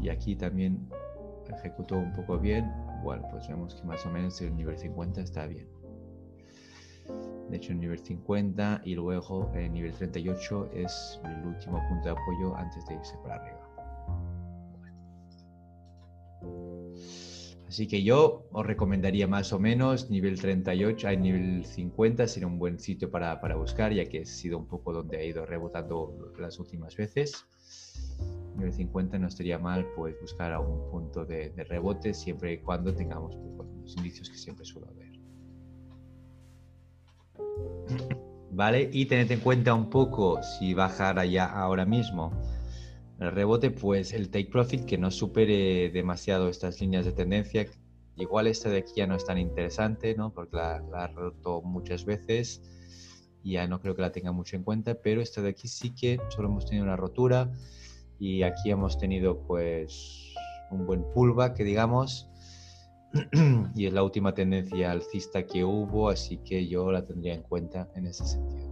Y 0.00 0.08
aquí 0.08 0.36
también 0.36 0.88
ejecutó 1.48 1.96
un 1.96 2.12
poco 2.12 2.38
bien. 2.38 2.70
Bueno, 3.02 3.26
pues 3.30 3.48
vemos 3.48 3.74
que 3.74 3.86
más 3.86 4.04
o 4.06 4.10
menos 4.10 4.40
el 4.40 4.54
nivel 4.56 4.78
50 4.78 5.20
está 5.20 5.46
bien. 5.46 5.68
De 7.48 7.56
hecho, 7.56 7.72
el 7.72 7.80
nivel 7.80 7.98
50 7.98 8.82
y 8.84 8.94
luego 8.94 9.50
el 9.54 9.72
nivel 9.72 9.92
38 9.92 10.70
es 10.74 11.20
el 11.24 11.46
último 11.46 11.82
punto 11.88 12.04
de 12.04 12.10
apoyo 12.10 12.54
antes 12.56 12.84
de 12.86 12.94
irse 12.94 13.16
para 13.22 13.36
arriba. 13.36 13.58
Así 17.66 17.86
que 17.86 18.02
yo 18.02 18.46
os 18.50 18.66
recomendaría 18.66 19.26
más 19.26 19.52
o 19.52 19.58
menos 19.58 20.10
nivel 20.10 20.40
38 20.40 21.08
a 21.08 21.12
nivel 21.12 21.64
50 21.64 22.26
sería 22.26 22.46
un 22.46 22.58
buen 22.58 22.78
sitio 22.78 23.10
para, 23.10 23.40
para 23.40 23.56
buscar, 23.56 23.92
ya 23.92 24.06
que 24.06 24.22
ha 24.22 24.24
sido 24.24 24.58
un 24.58 24.66
poco 24.66 24.92
donde 24.92 25.18
ha 25.18 25.24
ido 25.24 25.44
rebotando 25.44 26.32
las 26.38 26.58
últimas 26.58 26.96
veces 26.96 27.46
nivel 28.58 28.72
50 28.72 29.18
no 29.18 29.28
estaría 29.28 29.58
mal 29.58 29.86
pues 29.96 30.14
buscar 30.20 30.52
algún 30.52 30.90
punto 30.90 31.24
de, 31.24 31.52
rebote 31.68 32.12
siempre 32.14 32.54
y 32.54 32.58
cuando 32.58 32.94
tengamos 32.94 33.36
pues, 33.56 33.68
los 33.82 33.96
indicios 33.96 34.28
que 34.28 34.36
siempre 34.36 34.64
suelo 34.64 34.92
ver. 34.94 35.08
¿Vale? 38.50 38.90
Y 38.92 39.06
tened 39.06 39.30
en 39.30 39.40
cuenta 39.40 39.74
un 39.74 39.88
poco 39.88 40.42
si 40.42 40.74
bajara 40.74 41.24
ya 41.24 41.46
ahora 41.46 41.84
mismo 41.84 42.32
el 43.20 43.32
rebote, 43.32 43.70
pues 43.70 44.12
el 44.12 44.30
take 44.30 44.48
profit 44.50 44.84
que 44.84 44.96
no 44.96 45.10
supere 45.10 45.90
demasiado 45.90 46.48
estas 46.48 46.80
líneas 46.80 47.04
de 47.04 47.12
tendencia 47.12 47.66
igual 48.18 48.46
esta 48.46 48.68
de 48.68 48.78
aquí 48.78 48.92
ya 48.96 49.06
no 49.06 49.16
es 49.16 49.24
tan 49.24 49.38
interesante, 49.38 50.14
¿no? 50.14 50.32
Porque 50.32 50.56
la, 50.56 50.80
la 50.90 51.04
ha 51.04 51.06
roto 51.08 51.62
muchas 51.62 52.04
veces 52.04 52.62
y 53.42 53.52
ya 53.52 53.66
no 53.66 53.80
creo 53.80 53.94
que 53.94 54.02
la 54.02 54.12
tenga 54.12 54.32
mucho 54.32 54.56
en 54.56 54.64
cuenta, 54.64 54.94
pero 54.94 55.20
esta 55.20 55.40
de 55.40 55.50
aquí 55.50 55.68
sí 55.68 55.94
que 55.94 56.20
solo 56.28 56.48
hemos 56.48 56.66
tenido 56.66 56.84
una 56.84 56.96
rotura 56.96 57.52
y 58.18 58.42
aquí 58.42 58.70
hemos 58.70 58.98
tenido 58.98 59.40
pues 59.46 60.34
un 60.70 60.86
buen 60.86 61.04
pullback, 61.12 61.56
que 61.56 61.64
digamos, 61.64 62.28
y 63.74 63.86
es 63.86 63.92
la 63.92 64.02
última 64.02 64.34
tendencia 64.34 64.90
alcista 64.90 65.46
que 65.46 65.64
hubo, 65.64 66.08
así 66.10 66.38
que 66.38 66.66
yo 66.66 66.90
la 66.90 67.04
tendría 67.04 67.34
en 67.34 67.42
cuenta 67.42 67.88
en 67.94 68.06
ese 68.06 68.26
sentido. 68.26 68.68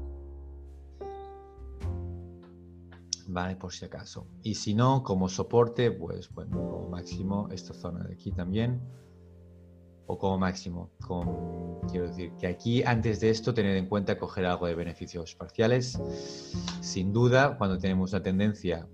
Vale, 3.28 3.56
por 3.56 3.72
si 3.72 3.84
acaso. 3.84 4.28
Y 4.42 4.54
si 4.54 4.74
no, 4.74 5.02
como 5.02 5.28
soporte, 5.28 5.90
pues 5.90 6.30
bueno, 6.32 6.56
como 6.70 6.88
máximo 6.88 7.48
esta 7.50 7.74
zona 7.74 8.04
de 8.04 8.14
aquí 8.14 8.30
también. 8.30 8.80
O 10.08 10.16
como 10.16 10.38
máximo, 10.38 10.92
quiero 11.90 12.06
decir 12.06 12.30
que 12.38 12.46
aquí 12.46 12.84
antes 12.84 13.18
de 13.18 13.30
esto 13.30 13.52
tener 13.52 13.76
en 13.76 13.88
cuenta 13.88 14.16
coger 14.16 14.46
algo 14.46 14.66
de 14.66 14.76
beneficios 14.76 15.34
parciales. 15.34 16.00
Sin 16.80 17.12
duda, 17.12 17.58
cuando 17.58 17.76
tenemos 17.76 18.12
una 18.12 18.22
tendencia 18.22 18.86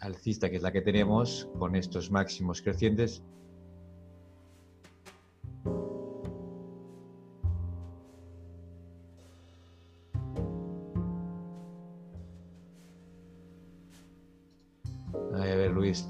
alcista 0.00 0.50
que 0.50 0.56
es 0.56 0.62
la 0.62 0.72
que 0.72 0.82
tenemos, 0.82 1.48
con 1.58 1.76
estos 1.76 2.10
máximos 2.10 2.62
crecientes, 2.62 3.22
a 15.34 15.56
ver, 15.56 15.70
Luis, 15.70 16.06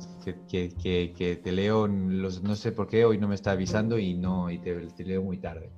que, 0.49 1.41
te 1.43 1.53
leo, 1.53 1.87
los, 1.87 2.43
no 2.43 2.57
sé 2.57 2.73
por 2.73 2.89
qué 2.89 3.05
hoy 3.05 3.19
no 3.19 3.29
me 3.29 3.35
está 3.35 3.53
avisando 3.53 3.99
y 3.99 4.15
no 4.15 4.51
y 4.51 4.59
te, 4.59 5.05
leo 5.05 5.23
muy 5.23 5.39
tarde. 5.39 5.71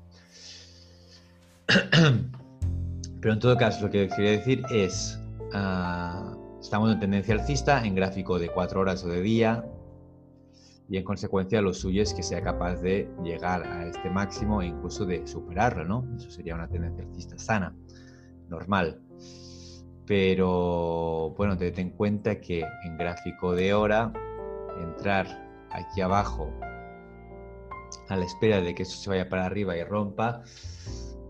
Pero 3.21 3.35
en 3.35 3.41
todo 3.41 3.57
caso, 3.57 3.87
lo 3.87 3.91
que 3.91 4.09
quería 4.09 4.31
decir 4.33 4.63
es, 4.71 5.21
uh, 5.55 6.40
Estamos 6.61 6.93
en 6.93 7.01
tendencia 7.01 7.35
alcista 7.35 7.83
en 7.85 7.95
gráfico 7.95 8.39
de 8.39 8.51
4 8.51 8.81
horas 8.81 9.03
o 9.05 9.09
de 9.09 9.23
día 9.23 9.65
y 10.91 10.99
en 10.99 11.05
consecuencia 11.05 11.63
lo 11.63 11.73
suyo 11.73 12.03
es 12.03 12.13
que 12.13 12.23
sea 12.23 12.43
capaz 12.43 12.77
de 12.83 13.09
llegar 13.25 13.63
a 13.63 13.87
este 13.87 14.11
máximo 14.11 14.61
e 14.61 14.67
incluso 14.67 15.07
de 15.07 15.27
superarlo, 15.27 15.87
¿no? 15.87 16.17
Eso 16.17 16.31
sería 16.31 16.55
una 16.55 16.69
tendencia 16.69 17.05
alcista 17.05 17.39
sana, 17.39 17.75
normal. 18.49 19.01
Pero 20.05 21.31
bueno, 21.37 21.57
ten 21.57 21.79
en 21.79 21.91
cuenta 21.91 22.41
que 22.41 22.61
en 22.85 22.99
gráfico 22.99 23.55
de 23.55 23.73
hora, 23.73 24.13
entrar 24.83 25.27
aquí 25.71 26.03
abajo 26.03 26.53
a 28.09 28.17
la 28.17 28.25
espera 28.25 28.61
de 28.61 28.75
que 28.75 28.83
eso 28.83 28.99
se 28.99 29.09
vaya 29.09 29.29
para 29.29 29.47
arriba 29.47 29.77
y 29.77 29.85
rompa, 29.85 30.43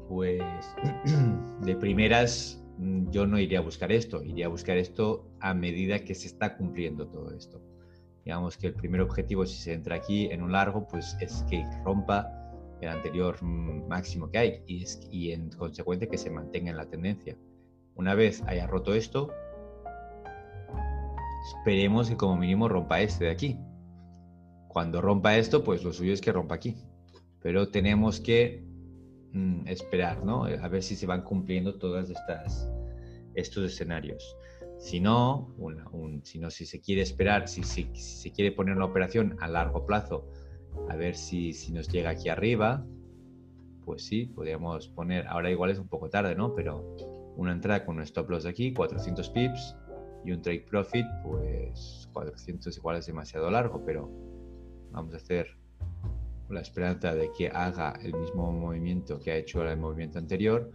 pues 0.09 0.43
de 1.61 1.77
primeras 1.77 2.60
yo 3.11 3.27
no 3.27 3.39
iría 3.39 3.59
a 3.59 3.63
buscar 3.63 3.93
esto, 3.93 4.23
iría 4.23 4.47
a 4.47 4.49
buscar 4.49 4.79
esto 4.79 5.27
a 5.41 5.53
medida 5.55 6.05
que 6.05 6.15
se 6.15 6.29
está 6.29 6.57
cumpliendo 6.57 7.07
todo 7.09 7.31
esto. 7.33 7.61
Digamos 8.25 8.57
que 8.57 8.69
el 8.69 8.75
primer 8.75 9.01
objetivo, 9.01 9.45
si 9.45 9.61
se 9.61 9.73
entra 9.73 9.97
aquí 9.97 10.27
en 10.27 10.43
un 10.43 10.53
largo, 10.53 10.87
pues 10.87 11.17
es 11.21 11.45
que 11.49 11.65
rompa 11.85 12.31
el 12.81 12.89
anterior 12.89 13.43
mm, 13.43 13.89
máximo 13.89 14.31
que 14.31 14.39
hay 14.39 14.63
y, 14.67 14.83
es, 14.83 15.01
y 15.11 15.33
en 15.33 15.51
consecuencia 15.51 16.09
que 16.09 16.17
se 16.17 16.31
mantenga 16.31 16.71
en 16.71 16.77
la 16.77 16.87
tendencia. 16.87 17.37
Una 17.95 18.15
vez 18.15 18.43
haya 18.47 18.67
roto 18.67 18.95
esto, 18.95 19.31
esperemos 21.57 22.09
que 22.09 22.17
como 22.17 22.37
mínimo 22.37 22.69
rompa 22.69 23.01
este 23.01 23.25
de 23.25 23.31
aquí. 23.31 23.59
Cuando 24.69 25.03
rompa 25.03 25.37
esto, 25.37 25.65
pues 25.65 25.83
lo 25.83 25.93
suyo 25.93 26.13
es 26.13 26.21
que 26.21 26.33
rompa 26.33 26.55
aquí. 26.55 26.77
Pero 27.43 27.69
tenemos 27.69 28.21
que 28.21 28.70
Mm, 29.33 29.69
esperar, 29.69 30.25
¿no? 30.25 30.45
A 30.45 30.69
ver 30.69 30.83
si 30.83 30.97
se 30.97 31.07
van 31.07 31.23
cumpliendo 31.23 31.77
todas 31.77 32.11
estas 32.11 32.71
estos 33.35 33.65
escenarios. 33.65 34.37
Si 34.79 34.99
no, 34.99 35.55
si 36.25 36.39
no, 36.39 36.51
si 36.51 36.67
se 36.67 36.81
quiere 36.81 37.03
esperar, 37.03 37.49
si, 37.49 37.63
se 37.63 38.33
quiere 38.33 38.51
poner 38.51 38.77
una 38.77 38.87
operación 38.87 39.37
a 39.41 39.47
largo 39.47 39.87
plazo, 39.87 40.27
a 40.89 40.97
ver 40.97 41.15
si, 41.15 41.53
si 41.53 41.73
nos 41.73 41.89
llega 41.89 42.11
aquí 42.11 42.29
arriba, 42.29 42.85
pues 43.85 44.05
sí, 44.05 44.27
podríamos 44.27 44.89
poner, 44.89 45.27
ahora 45.29 45.51
igual 45.51 45.71
es 45.71 45.79
un 45.79 45.89
poco 45.89 46.09
tarde, 46.09 46.35
¿no? 46.35 46.55
Pero 46.55 46.97
una 47.37 47.53
entrada 47.53 47.85
con 47.85 47.97
un 47.97 48.03
stop 48.03 48.31
loss 48.31 48.45
de 48.45 48.51
aquí, 48.51 48.73
400 48.73 49.29
pips, 49.31 49.77
y 50.25 50.33
un 50.33 50.43
trade 50.43 50.67
profit, 50.69 51.07
pues 51.23 52.09
400 52.13 52.77
igual 52.77 52.97
es 52.97 53.07
demasiado 53.07 53.51
largo, 53.51 53.85
pero 53.85 54.11
vamos 54.91 55.15
a 55.15 55.17
hacer 55.19 55.60
la 56.51 56.61
esperanza 56.61 57.15
de 57.15 57.31
que 57.33 57.49
haga 57.49 57.95
el 58.03 58.15
mismo 58.15 58.53
movimiento 58.53 59.19
que 59.19 59.33
ha 59.33 59.37
hecho 59.37 59.63
el 59.63 59.77
movimiento 59.79 60.19
anterior, 60.19 60.71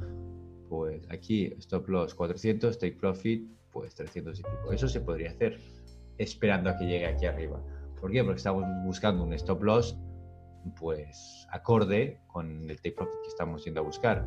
pues 0.70 1.06
aquí 1.10 1.54
stop 1.60 1.88
loss 1.90 2.16
400, 2.16 2.78
take 2.78 2.98
profit 2.98 3.50
pues 3.72 3.94
300 3.96 4.40
y 4.40 4.44
pico. 4.44 4.72
Eso 4.72 4.88
se 4.88 5.02
podría 5.02 5.32
hacer 5.32 5.60
esperando 6.18 6.70
a 6.70 6.78
que 6.78 6.86
llegue 6.86 7.06
aquí 7.06 7.26
arriba. 7.26 7.62
¿Por 8.00 8.12
qué? 8.12 8.24
Porque 8.24 8.38
estamos 8.38 8.64
buscando 8.86 9.24
un 9.24 9.34
stop 9.34 9.64
loss 9.64 9.98
pues 10.80 11.48
acorde 11.52 12.22
con 12.28 12.70
el 12.70 12.78
take 12.78 12.94
profit 12.94 13.22
que 13.24 13.30
estamos 13.30 13.64
yendo 13.66 13.82
a 13.82 13.84
buscar. 13.84 14.26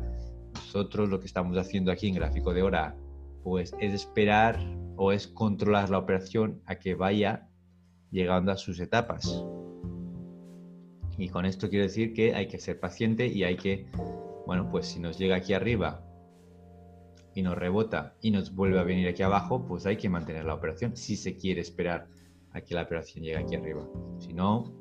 Nosotros 0.53 1.09
lo 1.09 1.19
que 1.19 1.25
estamos 1.25 1.57
haciendo 1.57 1.91
aquí 1.91 2.07
en 2.07 2.15
gráfico 2.15 2.53
de 2.53 2.63
hora 2.63 2.95
pues 3.43 3.73
es 3.79 3.93
esperar 3.93 4.59
o 4.95 5.11
es 5.11 5.27
controlar 5.27 5.89
la 5.89 5.97
operación 5.97 6.61
a 6.65 6.75
que 6.75 6.95
vaya 6.95 7.47
llegando 8.11 8.51
a 8.51 8.57
sus 8.57 8.79
etapas. 8.79 9.43
Y 11.19 11.27
con 11.27 11.45
esto 11.45 11.69
quiero 11.69 11.83
decir 11.83 12.13
que 12.13 12.33
hay 12.33 12.47
que 12.47 12.59
ser 12.59 12.79
paciente 12.79 13.27
y 13.27 13.43
hay 13.43 13.57
que, 13.57 13.87
bueno, 14.47 14.69
pues 14.71 14.87
si 14.87 15.01
nos 15.01 15.17
llega 15.17 15.35
aquí 15.35 15.53
arriba 15.53 16.01
y 17.35 17.41
nos 17.41 17.57
rebota 17.57 18.15
y 18.21 18.31
nos 18.31 18.55
vuelve 18.55 18.79
a 18.79 18.83
venir 18.83 19.05
aquí 19.09 19.21
abajo, 19.21 19.65
pues 19.67 19.85
hay 19.85 19.97
que 19.97 20.07
mantener 20.07 20.45
la 20.45 20.53
operación 20.53 20.95
si 20.95 21.17
se 21.17 21.35
quiere 21.35 21.59
esperar 21.59 22.07
a 22.53 22.61
que 22.61 22.73
la 22.73 22.83
operación 22.83 23.25
llegue 23.25 23.37
aquí 23.37 23.55
arriba. 23.55 23.85
Si 24.17 24.31
no, 24.31 24.73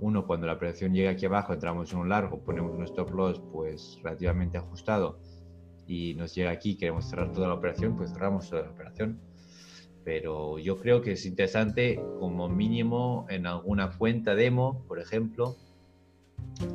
uno 0.00 0.26
cuando 0.26 0.48
la 0.48 0.54
operación 0.54 0.94
llega 0.94 1.12
aquí 1.12 1.26
abajo, 1.26 1.52
entramos 1.52 1.92
en 1.92 2.00
un 2.00 2.08
largo, 2.08 2.42
ponemos 2.42 2.76
un 2.76 2.82
stop 2.82 3.10
loss 3.12 3.40
pues 3.52 4.00
relativamente 4.02 4.58
ajustado 4.58 5.20
y 5.86 6.14
nos 6.14 6.34
llega 6.34 6.50
aquí, 6.50 6.76
queremos 6.76 7.08
cerrar 7.08 7.30
toda 7.30 7.46
la 7.46 7.54
operación, 7.54 7.96
pues 7.96 8.12
cerramos 8.12 8.50
toda 8.50 8.62
la 8.62 8.70
operación 8.70 9.20
pero 10.04 10.58
yo 10.58 10.78
creo 10.78 11.02
que 11.02 11.12
es 11.12 11.26
interesante 11.26 12.00
como 12.18 12.48
mínimo 12.48 13.26
en 13.28 13.46
alguna 13.46 13.96
cuenta 13.96 14.34
demo, 14.34 14.84
por 14.88 14.98
ejemplo, 14.98 15.56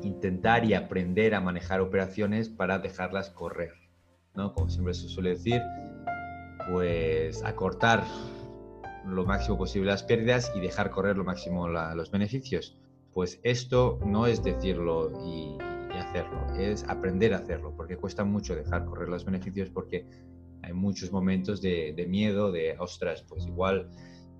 intentar 0.03 0.65
y 0.65 0.73
aprender 0.73 1.35
a 1.35 1.41
manejar 1.41 1.81
operaciones 1.81 2.49
para 2.49 2.79
dejarlas 2.79 3.29
correr, 3.29 3.73
¿no? 4.35 4.53
Como 4.53 4.69
siempre 4.69 4.93
se 4.93 5.09
suele 5.09 5.31
decir, 5.31 5.61
pues 6.71 7.43
acortar 7.43 8.03
lo 9.05 9.25
máximo 9.25 9.57
posible 9.57 9.87
las 9.87 10.03
pérdidas 10.03 10.51
y 10.55 10.59
dejar 10.59 10.91
correr 10.91 11.17
lo 11.17 11.23
máximo 11.23 11.67
los 11.67 12.11
beneficios. 12.11 12.77
Pues 13.13 13.39
esto 13.43 13.99
no 14.05 14.27
es 14.27 14.43
decirlo 14.43 15.11
y, 15.25 15.57
y 15.93 15.97
hacerlo, 15.97 16.53
es 16.57 16.83
aprender 16.87 17.33
a 17.33 17.37
hacerlo, 17.37 17.73
porque 17.75 17.97
cuesta 17.97 18.23
mucho 18.23 18.55
dejar 18.55 18.85
correr 18.85 19.09
los 19.09 19.25
beneficios 19.25 19.69
porque 19.69 20.05
hay 20.63 20.73
muchos 20.73 21.11
momentos 21.11 21.61
de, 21.61 22.05
miedo, 22.09 22.51
de, 22.51 22.75
ostras, 22.79 23.23
pues 23.27 23.45
igual 23.45 23.89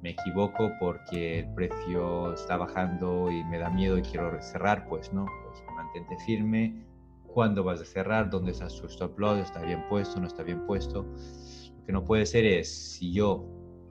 me 0.02 0.12
equivoco 0.12 0.72
porque 0.80 1.40
el 1.40 1.54
precio 1.54 2.34
está 2.34 2.58
bajando 2.58 3.32
y 3.32 3.44
me 3.46 3.58
da 3.58 3.70
miedo 3.70 3.98
y 3.98 4.02
quiero 4.02 4.40
cerrar, 4.42 4.88
pues 4.88 5.12
no, 5.14 5.26
pues 5.46 5.64
mantente 5.76 6.18
firme. 6.26 6.86
¿Cuándo 7.28 7.64
vas 7.64 7.82
a 7.82 7.86
cerrar? 7.86 8.30
¿Dónde 8.30 8.52
está 8.52 8.70
su 8.70 8.88
stop 8.88 9.18
loss? 9.20 9.40
¿Está 9.40 9.62
bien 9.62 9.84
puesto? 9.90 10.20
¿No 10.20 10.28
está 10.28 10.44
bien 10.44 10.66
puesto? 10.66 11.04
Lo 11.04 11.86
que 11.86 11.92
no 11.92 12.04
puede 12.04 12.26
ser 12.26 12.46
es, 12.46 12.94
si 12.94 13.14
yo 13.14 13.46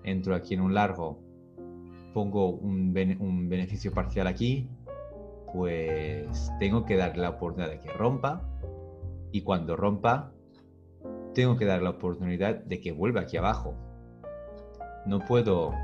entro 0.05 0.35
aquí 0.35 0.55
en 0.55 0.61
un 0.61 0.75
largo, 0.75 1.21
pongo 2.13 2.51
un, 2.51 2.95
un 3.21 3.49
beneficio 3.49 3.93
parcial 3.93 4.27
aquí, 4.27 4.69
pues 5.53 6.53
tengo 6.59 6.85
que 6.85 6.97
darle 6.97 7.23
la 7.23 7.31
oportunidad 7.31 7.71
de 7.71 7.81
que 7.81 7.91
rompa 7.93 8.43
y 9.33 9.43
cuando 9.43 9.77
rompa 9.77 10.33
tengo 11.37 11.59
que 11.59 11.67
dar 11.67 11.83
la 11.83 11.91
oportunidad 11.91 12.65
de 12.65 12.81
que 12.81 12.93
vuelva 12.93 13.21
aquí 13.21 13.37
abajo. 13.37 13.75
No 15.05 15.21
puedo 15.21 15.75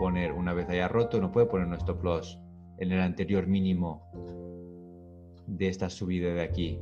poner, 0.00 0.32
una 0.32 0.54
vez 0.54 0.70
haya 0.70 0.88
roto, 0.88 1.20
no 1.20 1.30
puedo 1.30 1.50
poner 1.50 1.70
stop 1.74 2.02
loss 2.02 2.40
en 2.78 2.92
el 2.92 3.00
anterior 3.00 3.46
mínimo 3.46 4.10
de 5.46 5.68
esta 5.68 5.90
subida 5.90 6.32
de 6.32 6.40
aquí. 6.40 6.80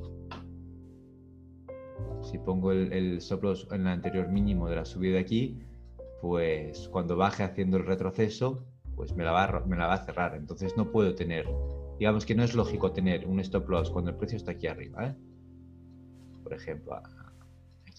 Si 2.23 2.39
pongo 2.39 2.71
el, 2.71 3.17
stop 3.17 3.43
loss 3.43 3.67
en 3.73 3.81
el 3.81 3.89
anterior 3.89 4.29
mínimo 4.29 4.69
de 4.69 4.77
la 4.77 4.85
subida 4.85 5.15
de 5.15 5.21
aquí, 5.23 5.59
pues 6.23 6.89
cuando 6.89 7.17
baje 7.17 7.43
haciendo 7.43 7.79
el 7.79 7.85
retroceso, 7.85 8.65
pues 8.95 9.13
me 9.17 9.25
la 9.25 9.33
va, 9.33 9.65
me 9.67 9.77
la 9.77 9.89
va 9.89 9.95
a 9.95 10.05
cerrar. 10.05 10.37
Entonces 10.37 10.77
no 10.77 10.93
puedo 10.93 11.17
tener, 11.17 11.49
digamos 11.99 12.25
que 12.25 12.37
no 12.37 12.45
es 12.45 12.55
lógico 12.55 12.93
tener 12.93 13.27
un 13.27 13.41
stop 13.41 13.69
loss 13.69 13.91
cuando 13.91 14.13
el 14.13 14.17
precio 14.17 14.37
está 14.37 14.53
aquí 14.53 14.69
arriba. 14.69 15.09
¿eh? 15.09 15.17
Por 16.45 16.55
ejemplo, 16.55 16.95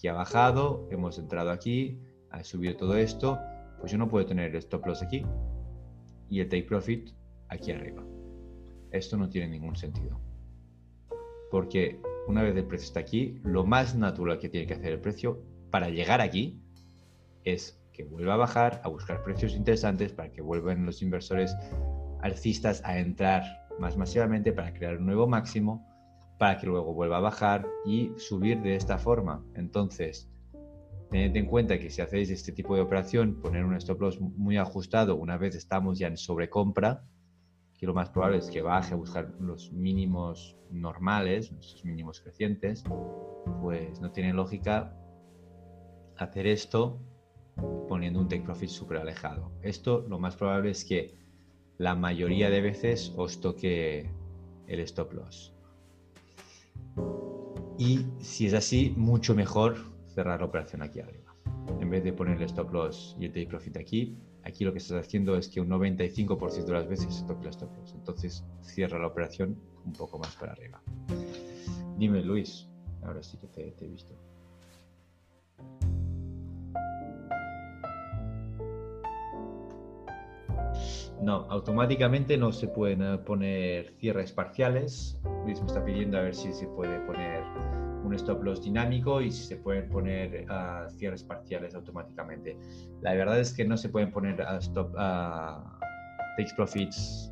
aquí 0.02 0.08
ha 0.08 0.14
bajado, 0.14 0.88
hemos 0.90 1.16
entrado 1.16 1.52
aquí, 1.52 1.96
ha 2.30 2.42
subido 2.42 2.76
todo 2.76 2.96
esto, 2.96 3.38
pues 3.78 3.92
yo 3.92 3.98
no 3.98 4.08
puedo 4.08 4.26
tener 4.26 4.50
el 4.50 4.56
stop 4.56 4.84
loss 4.84 5.00
aquí 5.00 5.24
y 6.28 6.40
el 6.40 6.48
take 6.48 6.64
profit 6.64 7.10
aquí 7.46 7.70
arriba. 7.70 8.02
esto 8.90 9.16
no 9.16 9.28
tiene 9.28 9.46
ningún 9.46 9.76
sentido. 9.76 10.20
Porque 11.52 12.00
una 12.26 12.42
vez 12.42 12.56
el 12.56 12.64
precio 12.64 12.86
está 12.86 12.98
aquí, 12.98 13.38
lo 13.44 13.64
más 13.64 13.94
natural 13.94 14.40
que 14.40 14.48
tiene 14.48 14.66
que 14.66 14.74
hacer 14.74 14.94
el 14.94 15.00
precio 15.00 15.40
para 15.70 15.88
llegar 15.88 16.20
aquí 16.20 16.60
es 17.44 17.80
que 17.92 18.02
vuelva 18.02 18.34
a 18.34 18.38
bajar, 18.38 18.80
a 18.82 18.88
buscar 18.88 19.22
precios 19.22 19.54
interesantes 19.54 20.12
para 20.12 20.32
que 20.32 20.42
vuelvan 20.42 20.84
los 20.84 21.00
inversores 21.00 21.54
alcistas 22.22 22.82
a 22.84 22.98
entrar 22.98 23.44
más 23.78 23.96
masivamente 23.96 24.52
para 24.52 24.74
crear 24.74 24.96
un 24.96 25.06
nuevo 25.06 25.28
máximo, 25.28 25.86
para 26.42 26.58
que 26.58 26.66
luego 26.66 26.92
vuelva 26.92 27.18
a 27.18 27.20
bajar 27.20 27.68
y 27.84 28.10
subir 28.16 28.62
de 28.62 28.74
esta 28.74 28.98
forma. 28.98 29.44
Entonces, 29.54 30.28
tened 31.08 31.36
en 31.36 31.46
cuenta 31.46 31.78
que 31.78 31.88
si 31.88 32.02
hacéis 32.02 32.30
este 32.30 32.50
tipo 32.50 32.74
de 32.74 32.80
operación, 32.80 33.40
poner 33.40 33.64
un 33.64 33.76
stop 33.76 34.00
loss 34.00 34.20
muy 34.20 34.56
ajustado 34.56 35.14
una 35.14 35.36
vez 35.36 35.54
estamos 35.54 36.00
ya 36.00 36.08
en 36.08 36.16
sobrecompra, 36.16 37.04
que 37.78 37.86
lo 37.86 37.94
más 37.94 38.10
probable 38.10 38.38
es 38.38 38.50
que 38.50 38.60
baje 38.60 38.92
a 38.92 38.96
buscar 38.96 39.32
los 39.38 39.70
mínimos 39.70 40.56
normales, 40.68 41.52
nuestros 41.52 41.84
mínimos 41.84 42.20
crecientes, 42.20 42.82
pues 43.60 44.00
no 44.00 44.10
tiene 44.10 44.32
lógica 44.32 44.98
hacer 46.16 46.48
esto 46.48 46.98
poniendo 47.88 48.18
un 48.18 48.26
take 48.26 48.42
profit 48.42 48.68
súper 48.68 48.96
alejado. 48.96 49.52
Esto 49.62 50.04
lo 50.08 50.18
más 50.18 50.34
probable 50.34 50.72
es 50.72 50.84
que 50.84 51.14
la 51.78 51.94
mayoría 51.94 52.50
de 52.50 52.62
veces 52.62 53.14
os 53.16 53.40
toque 53.40 54.10
el 54.66 54.80
stop 54.80 55.12
loss. 55.12 55.54
Y 57.78 58.06
si 58.20 58.46
es 58.46 58.54
así, 58.54 58.94
mucho 58.96 59.34
mejor 59.34 59.76
cerrar 60.06 60.40
la 60.40 60.46
operación 60.46 60.82
aquí 60.82 61.00
arriba. 61.00 61.34
En 61.80 61.90
vez 61.90 62.04
de 62.04 62.12
poner 62.12 62.36
el 62.36 62.44
stop 62.44 62.72
loss 62.72 63.16
y 63.18 63.26
el 63.26 63.32
take 63.32 63.46
profit 63.46 63.76
aquí, 63.76 64.16
aquí 64.44 64.64
lo 64.64 64.72
que 64.72 64.78
estás 64.78 65.06
haciendo 65.06 65.36
es 65.36 65.48
que 65.48 65.60
un 65.60 65.68
95% 65.68 66.64
de 66.64 66.72
las 66.72 66.88
veces 66.88 67.14
se 67.14 67.24
toque 67.24 67.44
el 67.44 67.50
stop 67.50 67.76
loss. 67.78 67.94
Entonces 67.94 68.44
cierra 68.60 68.98
la 68.98 69.06
operación 69.06 69.56
un 69.84 69.92
poco 69.92 70.18
más 70.18 70.34
para 70.36 70.52
arriba. 70.52 70.80
Dime, 71.98 72.22
Luis, 72.22 72.68
ahora 73.02 73.22
sí 73.22 73.36
que 73.38 73.46
te, 73.48 73.70
te 73.72 73.84
he 73.84 73.88
visto. 73.88 74.14
No, 81.22 81.46
automáticamente 81.50 82.36
no 82.36 82.50
se 82.52 82.66
pueden 82.66 83.22
poner 83.24 83.94
cierres 84.00 84.32
parciales. 84.32 85.16
Luis 85.44 85.60
me 85.60 85.66
está 85.66 85.84
pidiendo 85.84 86.18
a 86.18 86.22
ver 86.22 86.34
si 86.34 86.52
se 86.52 86.66
puede 86.68 86.98
poner 87.00 87.42
un 88.04 88.14
stop 88.14 88.42
loss 88.42 88.62
dinámico 88.62 89.20
y 89.20 89.30
si 89.30 89.44
se 89.44 89.56
pueden 89.56 89.88
poner 89.88 90.46
uh, 90.50 90.90
cierres 90.90 91.22
parciales 91.22 91.74
automáticamente. 91.74 92.56
La 93.00 93.14
verdad 93.14 93.38
es 93.38 93.52
que 93.52 93.64
no 93.64 93.76
se 93.76 93.88
pueden 93.88 94.10
poner 94.10 94.40
uh, 94.40 94.58
stop 94.58 94.94
takes 94.94 96.54
profits 96.56 97.30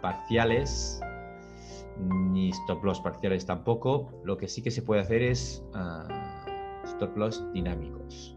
parciales 0.00 1.00
ni 1.98 2.50
stop 2.50 2.84
loss 2.84 3.00
parciales 3.00 3.46
tampoco. 3.46 4.10
Lo 4.24 4.36
que 4.36 4.48
sí 4.48 4.62
que 4.62 4.70
se 4.70 4.82
puede 4.82 5.00
hacer 5.02 5.22
es 5.22 5.64
stop 6.84 7.16
loss 7.16 7.44
dinámicos. 7.52 8.36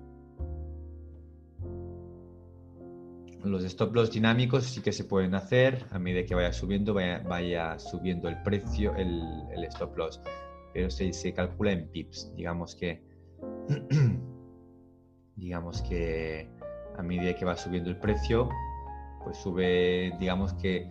Los 3.46 3.64
stop 3.64 3.93
loss 3.93 4.12
dinámicos 4.12 4.64
sí 4.66 4.82
que 4.82 4.91
se 4.91 5.04
pueden 5.04 5.36
hacer 5.36 5.86
a 5.91 6.00
medida 6.00 6.26
que 6.26 6.34
vaya 6.34 6.52
subiendo, 6.52 6.96
vaya, 6.96 7.78
subiendo 7.78 8.28
el 8.28 8.41
precio, 8.41 8.96
el, 8.96 9.64
stop 9.66 9.96
loss. 9.96 10.20
Pero 10.74 10.89
se, 10.89 11.34
calcula 11.34 11.72
en 11.72 11.88
pips. 11.89 12.34
Digamos 12.36 12.76
que, 12.76 13.04
digamos 15.36 15.84
que 15.84 16.50
a 16.98 17.04
medida 17.04 17.36
que 17.36 17.46
va 17.46 17.56
subiendo 17.56 17.91
el 17.91 17.98
precio, 17.98 18.50
pues 19.24 19.38
sube, 19.38 20.12
digamos 20.20 20.54
que 20.56 20.89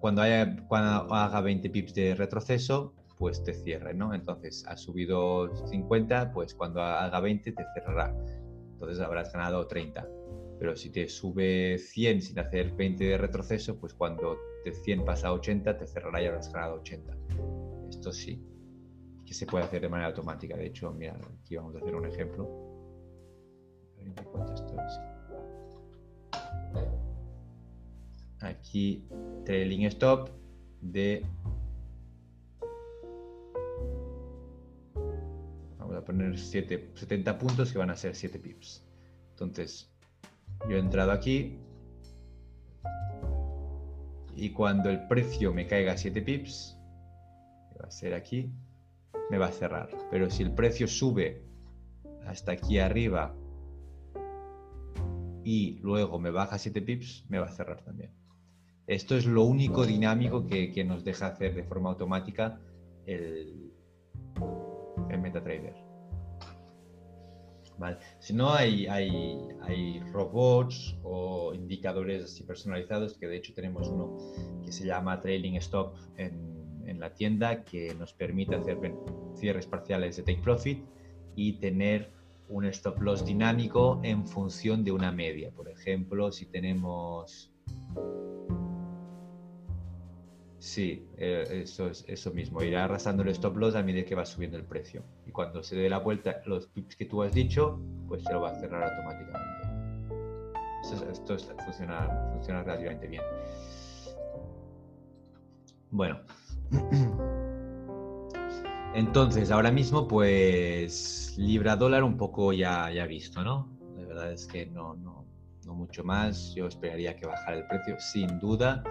cuando, 0.00 0.22
haya, 0.22 0.56
cuando 0.66 1.14
haga 1.14 1.40
20 1.40 1.70
pips 1.70 1.94
de 1.94 2.16
retroceso, 2.16 2.94
pues 3.16 3.44
te 3.44 3.54
cierre, 3.54 3.94
¿no? 3.94 4.12
Entonces, 4.12 4.66
ha 4.66 4.76
subido 4.76 5.54
50, 5.68 6.32
pues 6.32 6.52
cuando 6.52 6.82
haga 6.82 7.20
20 7.20 7.52
te 7.52 7.64
cerrará. 7.74 8.12
Entonces 8.72 8.98
habrás 8.98 9.32
ganado 9.32 9.68
30 9.68 10.04
pero 10.58 10.76
si 10.76 10.90
te 10.90 11.08
sube 11.08 11.78
100 11.78 12.22
sin 12.22 12.38
hacer 12.38 12.72
20 12.72 13.04
de 13.04 13.18
retroceso, 13.18 13.78
pues 13.78 13.94
cuando 13.94 14.38
de 14.64 14.72
100 14.72 15.04
pasa 15.04 15.28
a 15.28 15.32
80, 15.32 15.78
te 15.78 15.86
cerrará 15.86 16.22
y 16.22 16.26
habrás 16.26 16.52
ganado 16.52 16.76
80. 16.76 17.16
Esto 17.90 18.12
sí, 18.12 18.42
que 19.24 19.34
se 19.34 19.46
puede 19.46 19.64
hacer 19.64 19.82
de 19.82 19.88
manera 19.88 20.08
automática. 20.08 20.56
De 20.56 20.66
hecho, 20.66 20.92
mira, 20.92 21.18
aquí 21.42 21.56
vamos 21.56 21.74
a 21.74 21.78
hacer 21.78 21.94
un 21.94 22.06
ejemplo. 22.06 22.48
Aquí, 28.40 29.06
trailing 29.44 29.86
stop 29.86 30.28
de... 30.80 31.24
Vamos 35.78 35.96
a 35.96 36.04
poner 36.04 36.38
7, 36.38 36.92
70 36.94 37.38
puntos 37.38 37.72
que 37.72 37.78
van 37.78 37.90
a 37.90 37.96
ser 37.96 38.14
7 38.14 38.38
pips. 38.38 38.86
Entonces, 39.30 39.93
yo 40.68 40.76
he 40.76 40.78
entrado 40.78 41.12
aquí 41.12 41.58
y 44.36 44.50
cuando 44.50 44.90
el 44.90 45.06
precio 45.06 45.52
me 45.52 45.66
caiga 45.66 45.92
a 45.92 45.96
7 45.96 46.22
pips, 46.22 46.78
que 47.70 47.78
va 47.78 47.86
a 47.86 47.90
ser 47.90 48.14
aquí, 48.14 48.50
me 49.30 49.38
va 49.38 49.46
a 49.46 49.52
cerrar. 49.52 49.88
Pero 50.10 50.30
si 50.30 50.42
el 50.42 50.52
precio 50.52 50.88
sube 50.88 51.44
hasta 52.26 52.52
aquí 52.52 52.78
arriba 52.78 53.34
y 55.44 55.78
luego 55.82 56.18
me 56.18 56.30
baja 56.30 56.58
7 56.58 56.82
pips, 56.82 57.26
me 57.28 57.38
va 57.38 57.46
a 57.46 57.52
cerrar 57.52 57.82
también. 57.82 58.10
Esto 58.86 59.16
es 59.16 59.24
lo 59.24 59.44
único 59.44 59.86
dinámico 59.86 60.46
que, 60.46 60.84
nos 60.84 61.04
deja 61.04 61.28
hacer 61.28 61.54
de 61.54 61.62
forma 61.64 61.90
automática 61.90 62.60
el, 63.06 63.72
el 65.10 65.20
MetaTrader. 65.20 65.83
Si 68.20 68.32
no, 68.32 68.52
hay, 68.52 68.86
hay, 68.86 70.00
robots 70.12 70.96
o 71.02 71.52
indicadores 71.54 72.24
así 72.24 72.44
personalizados, 72.44 73.14
que 73.14 73.26
de 73.26 73.36
hecho 73.36 73.52
tenemos 73.54 73.88
uno 73.88 74.16
que 74.64 74.72
se 74.72 74.86
llama 74.86 75.20
Trailing 75.20 75.56
Stop 75.56 75.96
en 76.16 77.00
la 77.00 77.12
tienda, 77.12 77.64
que 77.64 77.94
nos 77.94 78.12
permite 78.12 78.54
hacer 78.54 78.78
cierres 79.34 79.66
parciales 79.66 80.16
de 80.16 80.22
Take 80.22 80.42
Profit 80.42 80.84
y 81.36 81.54
tener 81.54 82.10
un 82.48 82.66
stop 82.66 83.00
loss 83.00 83.24
dinámico 83.24 84.00
en 84.02 84.26
función 84.26 84.84
de 84.84 84.92
una 84.92 85.10
media. 85.10 85.50
Por 85.50 85.68
ejemplo, 85.68 86.30
si 86.30 86.46
tenemos 86.46 87.52
Sí, 90.64 91.06
eh, 91.18 91.60
eso 91.62 91.88
es 91.88 92.06
eso 92.08 92.32
mismo. 92.32 92.62
Irá 92.62 92.84
arrasando 92.84 93.22
el 93.22 93.28
stop 93.28 93.58
loss 93.58 93.74
a 93.74 93.82
medida 93.82 94.06
que 94.06 94.14
va 94.14 94.24
subiendo 94.24 94.56
el 94.56 94.64
precio. 94.64 95.02
Y 95.26 95.30
cuando 95.30 95.62
se 95.62 95.76
dé 95.76 95.90
la 95.90 95.98
vuelta, 95.98 96.40
los 96.46 96.68
pips 96.68 96.96
que 96.96 97.04
tú 97.04 97.22
has 97.22 97.34
dicho, 97.34 97.78
pues 98.08 98.24
se 98.24 98.32
lo 98.32 98.40
va 98.40 98.52
a 98.52 98.54
cerrar 98.54 98.82
automáticamente. 98.82 99.68
Esto, 101.12 101.36
funciona, 101.66 102.30
funciona 102.32 102.62
relativamente 102.62 103.08
bien. 103.08 103.22
Bueno. 105.90 106.20
Entonces, 108.94 109.50
ahora 109.50 109.70
mismo, 109.70 110.08
pues, 110.08 111.34
libra 111.36 111.76
dólar 111.76 112.04
un 112.04 112.16
poco 112.16 112.54
ya, 112.54 112.90
ya 112.90 113.04
visto, 113.04 113.44
¿no? 113.44 113.68
La 113.98 114.06
verdad 114.06 114.32
es 114.32 114.46
que 114.46 114.64
no, 114.64 114.94
no, 114.94 115.26
no 115.66 115.74
mucho 115.74 116.04
más. 116.04 116.54
Yo 116.54 116.68
esperaría 116.68 117.16
que 117.16 117.26
bajara 117.26 117.58
el 117.58 117.66
precio, 117.66 118.00
sin 118.00 118.38
duda 118.38 118.82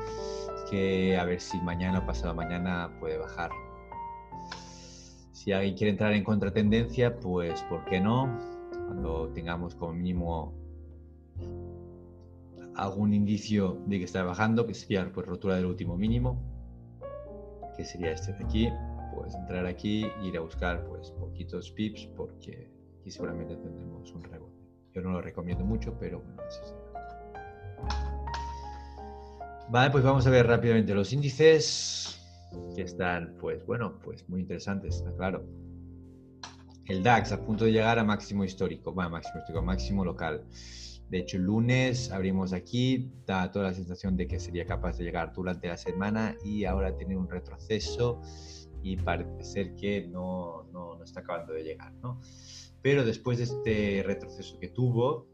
a 1.20 1.26
ver 1.26 1.40
si 1.40 1.60
mañana 1.62 2.00
o 2.00 2.06
pasado 2.06 2.34
mañana 2.34 2.90
puede 3.00 3.18
bajar. 3.18 3.52
Si 5.32 5.52
alguien 5.52 5.76
quiere 5.76 5.92
entrar 5.92 6.14
en 6.14 6.24
contratendencia, 6.24 7.20
pues 7.20 7.62
¿por 7.64 7.86
qué 7.86 8.00
no? 8.00 8.40
Cuando 8.72 9.30
tengamos 9.34 9.76
como 9.76 9.94
mínimo 9.94 10.54
algún 12.76 13.14
indicio 13.14 13.78
de 13.86 14.00
que 14.00 14.06
está 14.06 14.24
bajando, 14.24 14.66
que 14.66 14.74
sería 14.74 15.12
pues 15.14 15.28
rotura 15.28 15.56
del 15.56 15.66
último 15.66 15.96
mínimo, 15.96 16.42
que 17.78 17.86
sería 17.86 18.12
este 18.12 18.34
de 18.34 18.44
aquí, 18.44 18.70
pues 19.14 19.36
entrar 19.36 19.66
aquí 19.66 20.06
e 20.06 20.28
ir 20.28 20.38
a 20.38 20.42
buscar 20.42 20.86
pues 20.86 21.12
poquitos 21.12 21.72
pips 21.72 22.08
porque 22.16 22.72
aquí 23.00 23.12
seguramente 23.12 23.56
tendremos 23.58 24.12
un 24.14 24.24
rebote. 24.24 24.64
Yo 24.94 25.02
no 25.02 25.12
lo 25.12 25.22
recomiendo 25.22 25.66
mucho, 25.66 25.96
pero 26.00 26.20
bueno, 26.20 26.42
así 26.48 26.60
será. 26.66 26.83
Vale, 29.70 29.92
pues 29.92 30.04
vamos 30.04 30.28
a 30.28 30.30
ver 30.30 30.46
rápidamente 30.46 30.94
los 30.94 31.12
índices 31.14 32.20
que 32.76 32.84
están, 32.84 33.36
pues 33.40 33.66
bueno, 33.66 34.00
pues 34.04 34.28
muy 34.30 34.42
interesantes, 34.42 34.98
está 34.98 35.12
claro. 35.16 35.44
El 36.86 37.02
DAX 37.02 37.32
a 37.32 37.44
punto 37.44 37.66
de 37.66 37.72
llegar 37.72 37.98
a 37.98 38.04
máximo 38.04 38.44
histórico, 38.44 38.92
bueno, 38.92 39.10
máximo 39.10 39.40
histórico, 39.40 39.64
máximo 39.64 40.06
local. 40.06 40.46
De 41.10 41.20
hecho, 41.20 41.38
el 41.38 41.44
lunes 41.44 42.12
abrimos 42.12 42.54
aquí, 42.54 43.12
da 43.26 43.52
toda 43.52 43.66
la 43.66 43.74
sensación 43.74 44.18
de 44.18 44.28
que 44.28 44.40
sería 44.40 44.66
capaz 44.66 44.98
de 44.98 45.06
llegar 45.06 45.34
durante 45.34 45.68
la 45.68 45.78
semana 45.78 46.36
y 46.44 46.66
ahora 46.66 46.96
tiene 46.96 47.16
un 47.16 47.30
retroceso 47.30 48.22
y 48.82 48.98
parece 48.98 49.44
ser 49.44 49.76
que 49.76 50.08
no, 50.08 50.64
no, 50.72 50.98
no 50.98 51.04
está 51.04 51.22
acabando 51.22 51.54
de 51.54 51.64
llegar, 51.64 51.94
¿no? 52.02 52.20
Pero 52.82 53.06
después 53.06 53.38
de 53.38 53.46
este 53.46 54.04
retroceso 54.06 54.60
que 54.60 54.68
tuvo, 54.68 55.33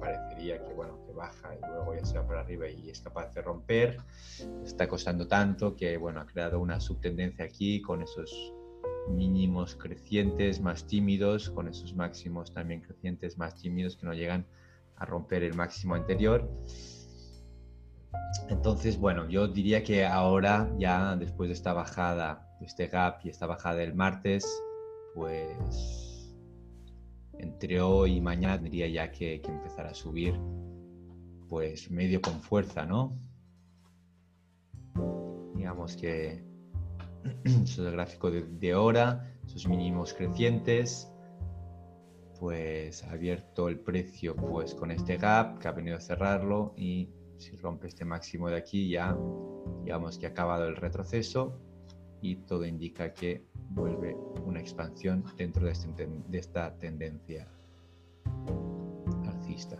parecería 0.00 0.62
que, 0.62 0.72
bueno, 0.74 0.98
que 1.06 1.12
baja 1.12 1.54
y 1.54 1.60
luego 1.60 1.94
ya 1.94 2.04
se 2.04 2.18
va 2.18 2.26
para 2.26 2.40
arriba 2.40 2.68
y 2.68 2.90
es 2.90 3.00
capaz 3.00 3.32
de 3.34 3.42
romper. 3.42 3.98
Está 4.64 4.88
costando 4.88 5.26
tanto 5.26 5.74
que, 5.76 5.96
bueno, 5.96 6.20
ha 6.20 6.26
creado 6.26 6.60
una 6.60 6.80
subtendencia 6.80 7.44
aquí 7.44 7.80
con 7.80 8.02
esos 8.02 8.52
mínimos 9.08 9.76
crecientes 9.76 10.60
más 10.60 10.86
tímidos, 10.86 11.50
con 11.50 11.68
esos 11.68 11.94
máximos 11.94 12.52
también 12.52 12.80
crecientes 12.80 13.38
más 13.38 13.54
tímidos 13.56 13.96
que 13.96 14.06
no 14.06 14.14
llegan 14.14 14.46
a 14.96 15.04
romper 15.04 15.42
el 15.42 15.54
máximo 15.54 15.94
anterior. 15.94 16.48
Entonces, 18.48 18.98
bueno, 18.98 19.28
yo 19.28 19.48
diría 19.48 19.82
que 19.82 20.04
ahora 20.06 20.70
ya 20.78 21.16
después 21.16 21.48
de 21.48 21.54
esta 21.54 21.72
bajada, 21.72 22.48
de 22.60 22.66
este 22.66 22.86
gap 22.88 23.20
y 23.24 23.30
esta 23.30 23.46
bajada 23.46 23.76
del 23.76 23.94
martes, 23.94 24.46
pues 25.14 26.13
entre 27.44 27.80
hoy 27.80 28.16
y 28.16 28.20
mañana 28.20 28.60
tendría 28.60 28.88
ya 28.88 29.12
que, 29.12 29.36
empezar 29.44 29.86
a 29.86 29.94
subir, 29.94 30.38
pues 31.48 31.90
medio 31.90 32.20
con 32.20 32.40
fuerza, 32.40 32.84
¿no? 32.84 33.16
Digamos 35.54 35.96
que 35.96 36.42
eso 37.44 37.62
es 37.62 37.78
el 37.78 37.92
gráfico 37.92 38.30
de, 38.30 38.74
hora, 38.74 39.32
esos 39.46 39.68
mínimos 39.68 40.14
crecientes, 40.14 41.10
pues 42.40 43.04
abierto 43.04 43.68
el 43.68 43.78
precio 43.78 44.34
pues 44.34 44.74
con 44.74 44.90
este 44.90 45.16
gap 45.16 45.58
que 45.60 45.68
ha 45.68 45.72
venido 45.72 45.96
a 45.96 46.00
cerrarlo 46.00 46.74
y 46.76 47.08
si 47.38 47.56
rompe 47.56 47.86
este 47.86 48.04
máximo 48.04 48.48
de 48.48 48.56
aquí 48.56 48.90
ya 48.90 49.16
digamos 49.82 50.18
que 50.18 50.26
ha 50.26 50.30
acabado 50.30 50.66
el 50.66 50.76
retroceso 50.76 51.60
y 52.24 52.36
todo 52.36 52.64
indica 52.64 53.12
que 53.12 53.44
vuelve 53.68 54.16
una 54.46 54.58
expansión 54.58 55.22
dentro 55.36 55.66
de, 55.66 55.72
este, 55.72 56.08
esta 56.32 56.74
tendencia 56.78 57.46
alcista. 59.26 59.76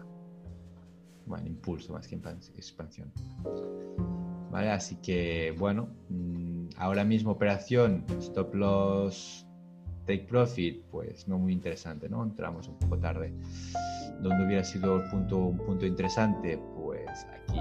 Bueno, 1.24 1.46
impulso 1.46 1.94
más 1.94 2.06
que 2.06 2.16
expansión. 2.16 3.10
Vale, 4.50 4.70
así 4.70 4.96
que 4.96 5.54
bueno, 5.58 5.88
mm, 6.10 6.68
ahora 6.76 7.02
mismo 7.02 7.30
operación 7.30 8.04
stop 8.18 8.54
loss 8.54 9.46
take 10.04 10.26
profit, 10.28 10.84
pues 10.90 11.26
no 11.26 11.38
muy 11.38 11.54
interesante, 11.54 12.10
¿no? 12.10 12.22
Entramos 12.22 12.68
un 12.68 12.78
poco 12.78 12.98
tarde. 12.98 13.32
Donde 14.20 14.44
hubiera 14.44 14.64
sido 14.64 14.96
el 14.96 15.08
punto, 15.08 15.38
un 15.38 15.56
punto 15.56 15.86
interesante, 15.86 16.58
pues 16.76 17.08
aquí, 17.24 17.60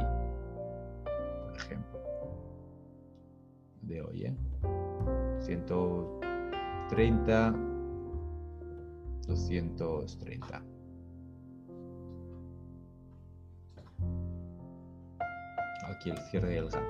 por 1.47 1.57
ejemplo, 1.57 1.99
de 3.81 4.01
hoy, 4.01 4.25
¿eh? 4.25 4.33
130, 5.53 7.53
230. 9.27 10.63
Aquí 15.89 16.09
el 16.09 16.17
cierre 16.31 16.49
del 16.49 16.69
gap. 16.69 16.81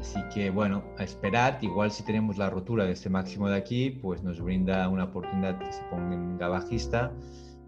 Así 0.00 0.20
que 0.32 0.48
bueno, 0.50 0.82
a 0.96 1.04
esperar, 1.04 1.58
igual 1.60 1.90
si 1.90 2.02
tenemos 2.04 2.38
la 2.38 2.48
rotura 2.48 2.86
de 2.86 2.92
este 2.92 3.10
máximo 3.10 3.48
de 3.48 3.56
aquí, 3.56 3.90
pues 3.90 4.22
nos 4.22 4.40
brinda 4.40 4.88
una 4.88 5.04
oportunidad 5.04 5.58
que 5.58 5.70
se 5.70 5.82
ponga 5.90 6.48
bajista 6.48 7.12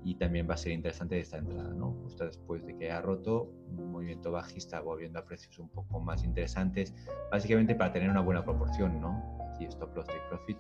y 0.05 0.15
también 0.15 0.49
va 0.49 0.55
a 0.55 0.57
ser 0.57 0.73
interesante 0.73 1.19
esta 1.19 1.39
entrada, 1.39 1.73
¿no? 1.75 1.93
Justo 2.03 2.25
después 2.25 2.65
de 2.65 2.77
que 2.77 2.91
ha 2.91 3.01
roto, 3.01 3.53
un 3.69 3.93
movimiento 3.93 4.31
bajista 4.31 4.81
volviendo 4.81 5.19
a 5.19 5.25
precios 5.25 5.59
un 5.59 5.69
poco 5.69 6.01
más 6.01 6.25
interesantes, 6.25 6.95
básicamente 7.31 7.75
para 7.75 7.93
tener 7.93 8.09
una 8.09 8.23
buena 8.23 8.45
proporción, 8.45 9.01
¿no? 9.01 9.39
Aquí 9.53 9.65
stop 9.67 9.95
loss 9.97 10.07
profit. 10.29 10.59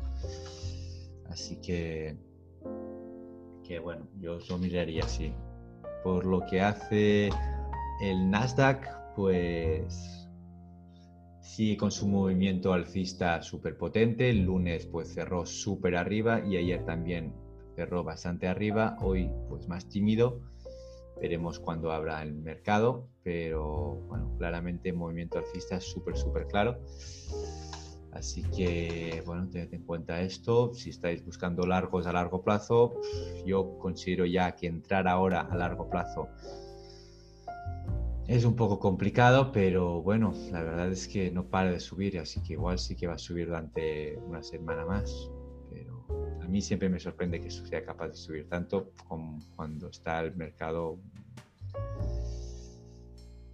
Así 1.31 1.57
que, 1.61 2.19
que 3.65 3.79
bueno, 3.79 4.07
yo 4.19 4.39
lo 4.49 4.59
miraría 4.59 5.05
así. 5.05 5.33
Por 6.03 6.27
lo 6.27 6.45
que 6.47 6.61
hace 6.61 7.31
el 8.03 8.31
Nasdaq, 8.31 9.15
pues 9.15 10.29
sigue 11.41 11.77
con 11.77 11.91
su 11.91 12.09
movimiento 12.09 12.73
alcista 12.73 13.43
súper 13.43 13.77
potente. 13.77 14.31
El 14.31 14.45
lunes 14.45 14.87
pues 14.87 15.15
cerró 15.15 15.47
súper 15.47 15.97
arriba 15.97 16.45
y 16.45 16.57
ayer 16.57 16.85
también 16.85 17.33
bastante 17.89 18.47
arriba, 18.47 18.97
hoy 19.01 19.31
pues 19.49 19.69
más 19.69 19.89
tímido. 19.89 20.41
Veremos 21.21 21.59
cuándo 21.59 21.93
abra 21.93 22.23
el 22.23 22.35
mercado, 22.35 23.09
pero 23.23 23.97
bueno, 24.09 24.35
claramente 24.39 24.93
movimiento 24.93 25.39
alcista 25.39 25.81
súper, 25.81 26.17
súper 26.17 26.47
claro. 26.47 26.79
Así 28.13 28.43
que, 28.43 29.23
bueno, 29.25 29.49
tened 29.49 29.73
en 29.73 29.85
cuenta 29.85 30.21
esto. 30.21 30.75
Si 30.75 30.91
estáis 30.91 31.25
buscando 31.25 31.67
largos 31.67 32.07
a 32.07 32.13
largo 32.13 32.43
plazo, 32.43 33.01
yo 33.47 33.79
considero 33.79 34.27
ya 34.27 34.57
que 34.57 34.67
entrar 34.67 35.07
ahora 35.07 35.41
a 35.43 35.57
largo 35.57 35.89
plazo 35.89 36.29
es 38.27 38.45
un 38.45 38.55
poco 38.55 38.79
complicado, 38.79 39.51
pero 39.51 40.03
bueno, 40.03 40.33
la 40.53 40.63
verdad 40.63 40.93
es 40.93 41.09
que 41.09 41.33
no 41.33 41.49
para 41.49 41.73
de 41.73 41.81
subir, 41.81 42.17
así 42.21 42.41
que 42.41 42.53
igual 42.53 42.79
sí 42.79 42.95
que 42.95 43.09
va 43.09 43.15
a 43.15 43.19
subir 43.19 43.47
durante 43.47 44.17
una 44.19 44.41
semana 44.41 44.87
más 44.87 45.31
mí 46.51 46.61
siempre 46.61 46.89
me 46.89 46.99
sorprende 46.99 47.41
que 47.41 47.51
sea 47.51 47.85
capaz 47.85 48.09
de 48.09 48.17
subir 48.17 48.49
tanto 48.49 48.93
como 49.09 49.39
cuando 49.57 49.89
está 49.89 50.21
el 50.21 50.35
mercado 50.37 50.99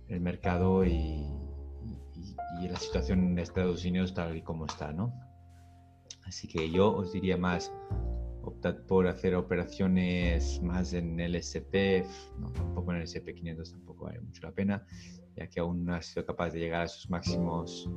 el 0.08 0.20
mercado 0.20 0.84
y, 0.84 1.26
la 2.62 2.78
situación 2.78 3.20
en 3.20 3.38
Estados 3.38 3.84
Unidos 3.84 4.14
tal 4.14 4.36
y 4.36 4.42
como 4.42 4.66
está, 4.66 4.92
¿no? 4.92 5.12
Así 6.24 6.48
que 6.48 6.70
yo 6.70 6.96
os 6.96 7.12
diría 7.12 7.36
más, 7.36 7.72
optad 8.42 8.76
por 8.88 9.06
hacer 9.06 9.34
operaciones 9.34 10.60
más 10.62 10.92
en 10.92 11.20
el 11.20 11.34
SP, 11.36 12.02
no, 12.38 12.50
tampoco 12.50 12.92
en 12.92 13.02
el 13.02 13.06
SP500 13.06 13.70
tampoco 13.70 14.06
vale 14.06 14.20
mucho 14.20 14.42
la 14.42 14.52
pena, 14.52 14.86
ya 15.36 15.46
que 15.48 15.60
aún 15.60 15.84
no 15.84 15.94
ha 15.94 16.02
sido 16.02 16.24
capaz 16.24 16.50
de 16.50 16.60
llegar 16.60 16.82
a 16.82 16.88
sus 16.88 17.10
máximos 17.10 17.88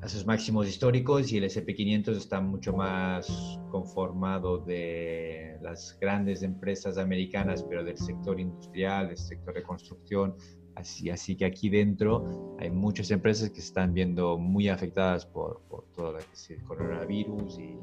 a 0.00 0.08
sus 0.08 0.24
máximos 0.24 0.68
históricos 0.68 1.32
y 1.32 1.38
el 1.38 1.44
SP500 1.44 2.16
está 2.16 2.40
mucho 2.40 2.72
más 2.72 3.58
conformado 3.70 4.58
de 4.58 5.58
las 5.60 5.98
grandes 6.00 6.42
empresas 6.42 6.98
americanas, 6.98 7.64
pero 7.64 7.82
del 7.82 7.98
sector 7.98 8.38
industrial, 8.38 9.08
del 9.08 9.18
sector 9.18 9.54
de 9.54 9.62
construcción. 9.62 10.36
Así, 10.76 11.10
así 11.10 11.36
que 11.36 11.44
aquí 11.44 11.68
dentro 11.68 12.56
hay 12.60 12.70
muchas 12.70 13.10
empresas 13.10 13.50
que 13.50 13.56
se 13.56 13.68
están 13.68 13.92
viendo 13.92 14.38
muy 14.38 14.68
afectadas 14.68 15.26
por, 15.26 15.62
por 15.68 15.84
todo 15.92 16.16
el 16.16 16.62
coronavirus 16.62 17.58
y 17.58 17.76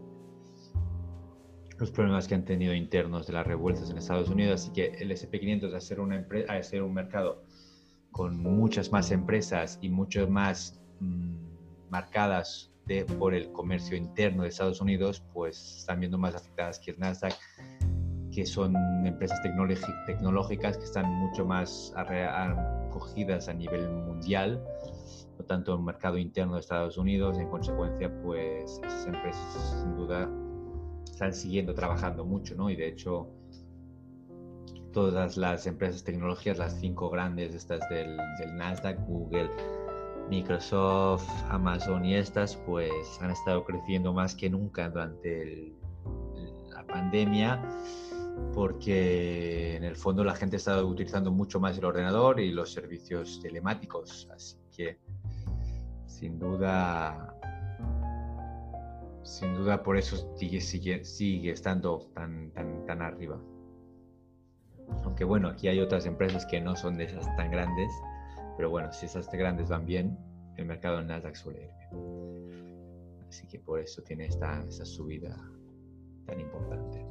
los 1.78 1.92
problemas 1.92 2.30
que 2.30 2.36
han 2.36 2.46
tenido 2.46 2.74
internos 2.74 3.28
de 3.28 3.34
las 3.34 3.46
revueltas 3.46 3.90
en 3.90 3.98
Estados 3.98 4.30
Unidos. 4.30 4.62
Así 4.62 4.72
que 4.72 4.86
el 5.00 5.12
SP500 5.12 5.74
a 5.74 5.82
ser, 5.82 6.00
una 6.00 6.16
empresa, 6.16 6.54
a 6.54 6.64
ser 6.64 6.82
un 6.82 6.94
mercado 6.94 7.44
con 8.12 8.38
muchas 8.38 8.94
más 8.94 9.12
empresas 9.12 9.78
y 9.82 9.90
mucho 9.90 10.30
más... 10.30 10.80
Mm, 11.02 11.45
marcadas 11.90 12.72
de, 12.86 13.06
por 13.06 13.34
el 13.34 13.52
comercio 13.52 13.98
interno 13.98 14.44
de 14.44 14.50
Estados 14.50 14.82
Unidos, 14.82 15.24
pues 15.34 15.80
están 15.80 16.00
viendo 16.00 16.18
más 16.18 16.36
afectadas 16.36 16.80
que 16.80 16.92
el 16.92 17.00
Nasdaq, 17.00 17.34
que 18.32 18.46
son 18.46 18.76
empresas 19.06 19.42
tecnológicas 20.06 20.78
que 20.78 20.84
están 20.84 21.06
mucho 21.06 21.46
más 21.46 21.94
acogidas 21.96 23.48
a 23.48 23.54
nivel 23.54 23.90
mundial, 23.90 24.64
no 25.38 25.46
tanto 25.46 25.74
el 25.74 25.82
mercado 25.82 26.18
interno 26.18 26.56
de 26.56 26.60
Estados 26.60 26.98
Unidos. 26.98 27.38
En 27.40 27.50
consecuencia, 27.50 28.12
pues 28.22 28.80
esas 28.84 29.08
empresas 29.08 29.80
sin 29.82 29.96
duda 29.96 30.30
están 31.06 31.34
siguiendo 31.34 31.74
trabajando 31.74 32.26
mucho, 32.26 32.56
¿no? 32.56 32.70
Y 32.70 32.76
de 32.76 32.90
hecho, 32.90 33.30
todas 34.92 35.38
las 35.38 35.66
empresas 35.66 36.04
tecnológicas, 36.04 36.58
las 36.58 36.80
cinco 36.80 37.10
grandes 37.10 37.54
estas 37.54 37.88
del, 37.90 38.18
del 38.40 38.56
Nasdaq, 38.56 39.00
Google, 39.08 39.50
Microsoft, 40.30 41.28
Amazon 41.50 42.06
y 42.06 42.16
estas 42.16 42.56
pues 42.56 42.92
han 43.22 43.32
estado 43.32 43.64
creciendo 43.64 44.14
más 44.14 44.36
que 44.36 44.50
nunca 44.50 44.90
durante 44.90 45.74
la 46.72 46.86
pandemia 46.86 47.62
porque 48.54 49.76
en 49.78 49.84
el 49.84 49.96
fondo 49.96 50.24
la 50.24 50.36
gente 50.36 50.56
ha 50.56 50.58
estado 50.58 50.88
utilizando 50.88 51.32
mucho 51.32 51.60
más 51.60 51.78
el 51.78 51.86
ordenador 51.86 52.40
y 52.40 52.52
los 52.52 52.72
servicios 52.72 53.40
telemáticos, 53.42 54.28
así 54.34 54.58
que 54.76 55.00
sin 56.06 56.40
duda 56.40 57.36
sin 59.26 59.56
duda 59.56 59.82
por 59.82 59.98
eso 59.98 60.34
sigue, 60.38 60.62
sigue, 60.62 61.04
sigue 61.04 61.52
estando 61.52 62.08
tan, 62.14 62.52
tan, 62.52 62.86
tan 62.86 63.02
arriba. 63.02 63.40
Aunque 65.04 65.24
bueno, 65.24 65.50
aquí 65.50 65.68
hay 65.68 65.80
otras 65.80 66.06
empresas 66.06 66.46
que 66.46 66.62
no 66.62 66.76
son 66.76 66.98
de 66.98 67.06
esas 67.06 67.26
tan 67.36 67.50
grandes, 67.50 67.92
pero 68.56 68.70
bueno, 68.70 68.92
si 68.92 69.06
esas 69.06 69.30
grandes 69.32 69.70
van 69.70 69.86
bien, 69.86 70.18
el 70.58 70.66
mercado 70.66 70.98
del 70.98 71.08
Nasdaq 71.08 71.36
suele 71.36 71.64
ir 71.64 71.70
bien. 71.78 73.26
Así 73.28 73.48
que 73.48 73.60
por 73.60 73.80
eso 73.80 74.02
tiene 74.02 74.26
esta, 74.26 74.64
esta 74.68 74.86
subida 74.86 75.36
tan 76.26 76.40
importante. 76.40 77.06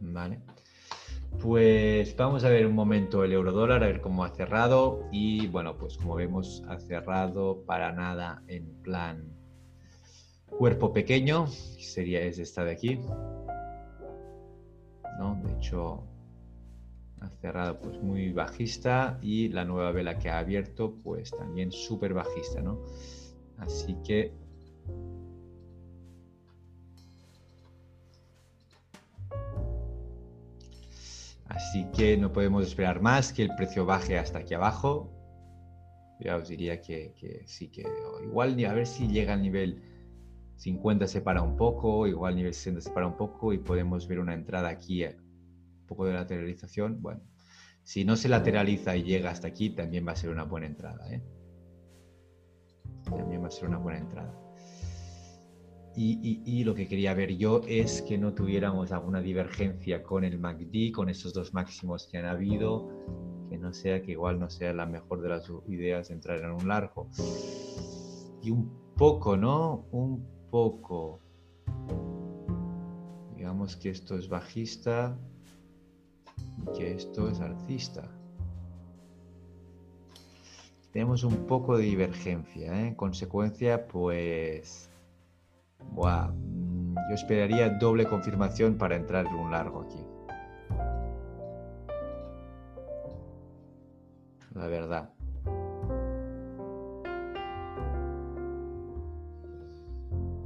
Vale. 0.00 0.40
Pues 1.40 2.16
vamos 2.16 2.42
a 2.42 2.48
ver 2.48 2.66
un 2.66 2.74
momento 2.74 3.22
el 3.22 3.32
euro 3.32 3.52
dólar, 3.52 3.84
a 3.84 3.86
ver 3.86 4.00
cómo 4.00 4.24
ha 4.24 4.30
cerrado. 4.30 5.06
Y 5.12 5.46
bueno, 5.46 5.76
pues 5.76 5.96
como 5.96 6.16
vemos, 6.16 6.64
ha 6.68 6.78
cerrado 6.78 7.62
para 7.64 7.92
nada 7.92 8.42
en 8.48 8.82
plan 8.82 9.38
cuerpo 10.46 10.92
pequeño, 10.92 11.46
sería 11.46 12.22
es 12.22 12.38
esta 12.38 12.64
de 12.64 12.72
aquí. 12.72 12.98
¿no? 15.18 15.40
Ha 17.20 17.28
cerrado 17.40 17.80
pues 17.80 18.00
muy 18.00 18.32
bajista 18.32 19.18
y 19.20 19.48
la 19.48 19.64
nueva 19.64 19.92
vela 19.92 20.18
que 20.18 20.30
ha 20.30 20.38
abierto 20.38 20.94
pues 21.02 21.30
también 21.30 21.72
súper 21.72 22.14
bajista, 22.14 22.62
¿no? 22.62 22.78
Así 23.58 23.96
que 24.04 24.32
Así 31.48 31.86
que 31.96 32.16
no 32.16 32.32
podemos 32.32 32.64
esperar 32.66 33.00
más 33.00 33.32
que 33.32 33.42
el 33.42 33.54
precio 33.56 33.84
baje 33.84 34.18
hasta 34.18 34.38
aquí 34.38 34.54
abajo. 34.54 35.10
Ya 36.20 36.36
os 36.36 36.48
diría 36.48 36.80
que, 36.80 37.12
sí, 37.46 37.68
que 37.68 37.84
igual 38.22 38.64
a 38.64 38.72
ver 38.72 38.86
si 38.86 39.08
llega 39.08 39.34
al 39.34 39.42
nivel 39.42 39.82
50 40.56 41.06
se 41.06 41.20
para 41.20 41.42
un 41.42 41.56
poco, 41.56 42.06
igual 42.06 42.36
nivel 42.36 42.54
60 42.54 42.80
se 42.80 42.90
para 42.90 43.06
un 43.06 43.16
poco 43.16 43.52
y 43.52 43.58
podemos 43.58 44.06
ver 44.08 44.18
una 44.18 44.34
entrada 44.34 44.68
aquí, 44.68 45.04
poco 45.88 46.06
de 46.06 46.12
lateralización. 46.12 47.02
Bueno, 47.02 47.22
si 47.82 48.04
no 48.04 48.16
se 48.16 48.28
lateraliza 48.28 48.96
y 48.96 49.02
llega 49.02 49.30
hasta 49.30 49.48
aquí, 49.48 49.70
también 49.70 50.06
va 50.06 50.12
a 50.12 50.16
ser 50.16 50.30
una 50.30 50.44
buena 50.44 50.66
entrada. 50.66 51.12
¿eh? 51.12 51.22
También 53.04 53.42
va 53.42 53.48
a 53.48 53.50
ser 53.50 53.68
una 53.68 53.78
buena 53.78 53.98
entrada. 53.98 54.32
Y, 56.00 56.62
lo 56.62 56.76
que 56.76 56.86
quería 56.86 57.12
ver 57.12 57.36
yo 57.36 57.62
es 57.66 58.02
que 58.02 58.18
no 58.18 58.32
tuviéramos 58.32 58.92
alguna 58.92 59.20
divergencia 59.20 60.04
con 60.04 60.22
el 60.22 60.38
MACD, 60.38 60.92
con 60.92 61.08
esos 61.08 61.34
dos 61.34 61.52
máximos 61.54 62.06
que 62.06 62.18
han 62.18 62.26
habido, 62.26 62.88
que 63.50 63.58
no 63.58 63.72
sea 63.72 64.00
que 64.00 64.12
igual 64.12 64.38
no 64.38 64.48
sea 64.48 64.72
la 64.72 64.86
mejor 64.86 65.22
de 65.22 65.30
las 65.30 65.50
ideas 65.66 66.10
entrar 66.10 66.38
en 66.38 66.52
un 66.52 66.68
largo. 66.68 67.08
Y 68.42 68.50
un 68.52 68.70
poco, 68.96 69.36
¿no? 69.36 69.88
Un 69.90 70.24
poco. 70.50 71.20
Digamos 73.34 73.74
que 73.76 73.90
esto 73.90 74.16
es 74.16 74.28
bajista 74.28 75.18
y 75.18 75.37
que 76.76 76.92
esto 76.94 77.28
es 77.28 77.40
alcista. 77.40 78.08
Tenemos 80.92 81.24
un 81.24 81.46
poco 81.46 81.76
de 81.76 81.84
divergencia, 81.84 82.80
¿eh? 82.80 82.88
en 82.88 82.94
consecuencia, 82.94 83.86
pues 83.86 84.88
Mm, 85.94 86.94
yo 87.08 87.14
esperaría 87.14 87.70
doble 87.70 88.06
confirmación 88.06 88.76
para 88.76 88.96
entrar 88.96 89.26
en 89.26 89.34
un 89.34 89.50
largo 89.50 89.82
aquí. 89.82 90.04
La 94.54 94.66
verdad. 94.66 95.10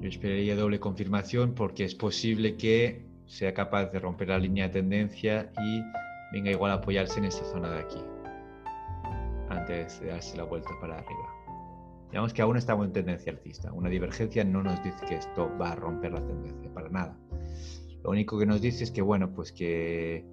Yo 0.01 0.09
esperaría 0.09 0.57
doble 0.57 0.81
confirmación 0.81 1.55
porque 1.55 1.85
es 1.85 1.95
posible 1.95 2.57
que 2.57 3.07
sea 3.33 3.55
capaz 3.55 3.87
de 3.87 3.99
romper 3.99 4.29
la 4.29 4.39
línea 4.39 4.69
de 4.69 4.75
tendencia 4.75 5.51
y 5.65 5.83
venga 6.33 6.51
igual 6.51 6.71
a 6.71 6.75
apoyarse 6.75 7.19
en 7.19 7.25
esta 7.25 7.45
zona 7.47 7.71
de 7.71 7.79
aquí 7.79 7.99
antes 9.49 10.01
de 10.01 10.09
darse 10.09 10.37
la 10.37 10.45
vuelta 10.45 10.69
para 10.81 10.99
arriba. 10.99 11.29
Digamos 12.11 12.35
que 12.35 12.43
aún 12.43 12.59
estamos 12.59 12.87
en 12.87 12.93
tendencia 12.93 13.33
alcista. 13.33 13.73
Una 13.73 13.89
divergencia 13.89 14.45
no 14.45 14.63
nos 14.63 14.83
dice 14.85 14.99
que 15.07 15.17
esto 15.17 15.51
va 15.59 15.73
a 15.73 15.77
romper 15.77 16.13
la 16.13 16.27
tendencia, 16.27 16.71
para 16.75 16.91
nada. 16.91 17.17
Lo 18.05 18.11
único 18.11 18.39
que 18.39 18.45
nos 18.45 18.61
dice 18.61 18.85
es 18.85 18.91
que, 18.91 19.01
bueno, 19.01 19.33
pues 19.33 19.51
que 19.51 20.27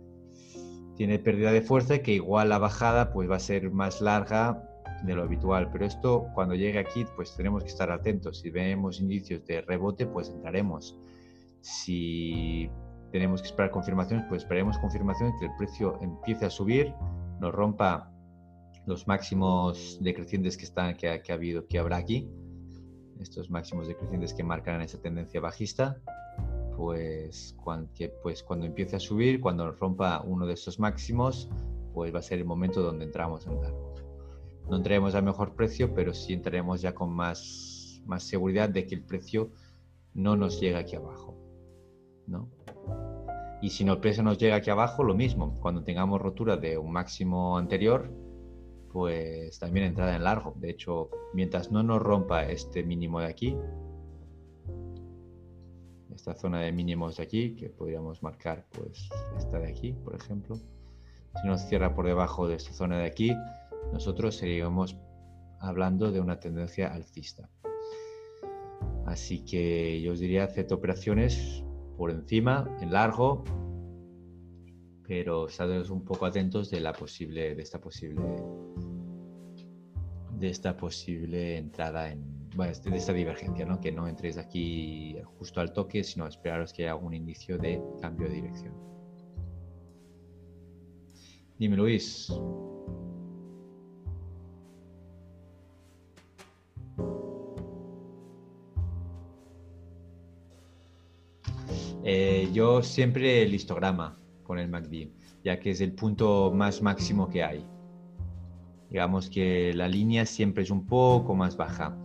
tiene 0.97 1.19
pérdida 1.19 1.53
de 1.53 1.61
fuerza 1.61 1.95
y 1.95 1.99
que 1.99 2.11
igual 2.11 2.49
la 2.49 2.57
bajada 2.57 3.13
pues 3.13 3.29
va 3.31 3.37
a 3.37 3.39
ser 3.39 3.71
más 3.71 4.01
larga 4.01 4.61
de 5.03 5.15
lo 5.15 5.23
habitual. 5.23 5.69
Pero 5.71 5.85
esto 5.85 6.27
cuando 6.35 6.53
llegue 6.53 6.79
aquí 6.79 7.05
pues 7.15 7.33
tenemos 7.37 7.63
que 7.63 7.69
estar 7.69 7.91
atentos. 7.91 8.39
Si 8.39 8.49
vemos 8.49 8.99
indicios 8.99 9.45
de 9.45 9.61
rebote 9.61 10.05
pues 10.05 10.29
entraremos. 10.29 10.97
Si 11.61 12.69
tenemos 13.11 13.41
que 13.41 13.47
esperar 13.47 13.71
confirmaciones 13.71 14.25
pues 14.29 14.43
esperaremos 14.43 14.77
confirmaciones 14.77 15.35
que 15.39 15.45
el 15.45 15.55
precio 15.57 15.97
empiece 16.01 16.45
a 16.45 16.49
subir, 16.49 16.93
nos 17.39 17.53
rompa 17.53 18.11
los 18.85 19.07
máximos 19.07 19.99
decrecientes 20.01 20.57
que, 20.57 20.65
están, 20.65 20.95
que, 20.95 21.09
ha, 21.09 21.33
habido, 21.33 21.67
que 21.67 21.79
habrá 21.79 21.97
aquí, 21.97 22.29
estos 23.19 23.49
máximos 23.49 23.87
decrecientes 23.87 24.33
que 24.33 24.43
marcan 24.43 24.81
esa 24.81 24.99
tendencia 24.99 25.39
bajista, 25.39 26.01
pues 26.75 27.55
cuando, 27.63 27.91
pues 28.23 28.41
cuando 28.41 28.65
empiece 28.65 28.95
a 28.95 28.99
subir, 28.99 29.41
cuando 29.41 29.71
rompa 29.73 30.21
uno 30.25 30.45
de 30.45 30.53
estos 30.53 30.79
máximos, 30.79 31.49
pues 31.93 32.13
va 32.13 32.19
a 32.19 32.23
ser 32.23 32.39
el 32.39 32.45
momento 32.45 32.81
donde 32.81 33.05
entramos 33.05 33.45
en 33.45 33.61
largo. 33.61 33.93
No 34.69 34.77
entraremos 34.77 35.15
a 35.15 35.21
mejor 35.21 35.55
precio, 35.55 35.93
pero 35.93 36.13
sí 36.13 36.33
entraremos 36.33 36.81
ya 36.81 36.93
con 36.93 37.11
más, 37.11 38.01
más 38.05 38.23
seguridad 38.23 38.69
de 38.69 38.87
que 38.87 38.95
el 38.95 39.03
precio 39.03 39.51
no 40.13 40.35
nos 40.35 40.59
llega 40.59 40.79
aquí 40.79 40.95
abajo. 40.95 41.35
¿no? 42.27 42.49
Y 43.61 43.69
si 43.69 43.83
el 43.83 43.97
precio 43.99 44.23
nos 44.23 44.37
llega 44.37 44.55
aquí 44.55 44.69
abajo, 44.69 45.03
lo 45.03 45.15
mismo. 45.15 45.55
Cuando 45.59 45.83
tengamos 45.83 46.21
rotura 46.21 46.55
de 46.55 46.77
un 46.77 46.91
máximo 46.91 47.57
anterior, 47.57 48.09
pues 48.91 49.59
también 49.59 49.87
entrada 49.87 50.15
en 50.15 50.23
largo. 50.23 50.53
De 50.57 50.69
hecho, 50.69 51.09
mientras 51.33 51.71
no 51.71 51.83
nos 51.83 52.01
rompa 52.01 52.45
este 52.45 52.83
mínimo 52.83 53.19
de 53.19 53.27
aquí, 53.27 53.57
esta 56.13 56.35
zona 56.35 56.61
de 56.61 56.71
mínimos 56.71 57.17
de 57.17 57.23
aquí, 57.23 57.55
que 57.55 57.69
podríamos 57.69 58.23
marcar 58.23 58.65
pues 58.71 59.09
esta 59.37 59.59
de 59.59 59.67
aquí, 59.67 59.93
por 59.93 60.15
ejemplo, 60.15 60.55
si 60.55 61.47
nos 61.47 61.61
cierra 61.61 61.93
por 61.93 62.05
debajo 62.05 62.47
de 62.47 62.55
esta 62.55 62.73
zona 62.73 62.99
de 62.99 63.05
aquí, 63.05 63.33
nosotros 63.93 64.35
seguimos 64.35 64.97
hablando 65.59 66.11
de 66.11 66.19
una 66.19 66.39
tendencia 66.39 66.93
alcista. 66.93 67.49
Así 69.05 69.43
que 69.45 70.01
yo 70.01 70.13
os 70.13 70.19
diría 70.19 70.43
hacer 70.43 70.71
operaciones 70.73 71.63
por 71.99 72.11
encima, 72.11 72.65
en 72.79 72.93
largo, 72.93 73.43
pero 75.05 75.49
estad 75.49 75.91
un 75.91 76.05
poco 76.05 76.25
atentos 76.25 76.71
de 76.71 76.79
la 76.79 76.93
posible, 76.93 77.55
de 77.55 77.61
esta 77.61 77.81
posible, 77.81 78.21
de 80.31 80.47
esta 80.47 80.77
posible 80.77 81.57
entrada 81.57 82.09
en, 82.09 82.49
bueno, 82.55 82.71
de 82.71 82.95
esta 82.95 83.11
divergencia, 83.11 83.65
¿no? 83.65 83.81
Que 83.81 83.91
no 83.91 84.07
entréis 84.07 84.37
aquí 84.37 85.17
justo 85.37 85.59
al 85.59 85.73
toque, 85.73 86.05
sino 86.05 86.25
esperaros 86.25 86.71
que 86.71 86.83
haya 86.83 86.93
algún 86.93 87.13
indicio 87.13 87.57
de 87.57 87.83
cambio 88.01 88.29
de 88.29 88.35
dirección. 88.35 88.73
Dime, 91.57 91.75
Luis. 91.75 92.31
Eh, 102.03 102.49
yo 102.53 102.81
siempre 102.81 103.43
el 103.43 103.53
histograma 103.53 104.17
con 104.43 104.59
el 104.59 104.69
MACD, 104.69 105.09
ya 105.43 105.59
que 105.59 105.71
es 105.71 105.81
el 105.81 105.93
punto 105.93 106.51
más 106.53 106.81
máximo 106.81 107.29
que 107.29 107.43
hay. 107.43 107.65
Digamos 108.89 109.29
que 109.29 109.73
la 109.73 109.87
línea 109.87 110.25
siempre 110.25 110.63
es 110.63 110.71
un 110.71 110.85
poco 110.85 111.35
más 111.35 111.55
baja. 111.57 111.95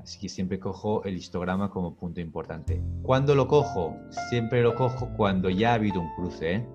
Así 0.00 0.20
que 0.20 0.28
siempre 0.28 0.60
cojo 0.60 1.02
el 1.04 1.16
histograma 1.16 1.70
como 1.70 1.94
punto 1.96 2.20
importante. 2.20 2.80
¿Cuándo 3.02 3.34
lo 3.34 3.48
cojo? 3.48 3.96
Siempre 4.28 4.62
lo 4.62 4.74
cojo 4.74 5.08
cuando 5.16 5.48
ya 5.48 5.70
ha 5.70 5.74
habido 5.74 6.00
un 6.00 6.14
cruce. 6.14 6.56
¿eh? 6.56 6.66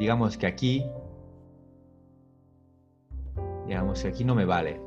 Digamos 0.00 0.36
que 0.36 0.46
aquí, 0.46 0.84
digamos 3.66 4.02
que 4.02 4.08
aquí 4.08 4.24
no 4.24 4.34
me 4.34 4.44
vale. 4.44 4.80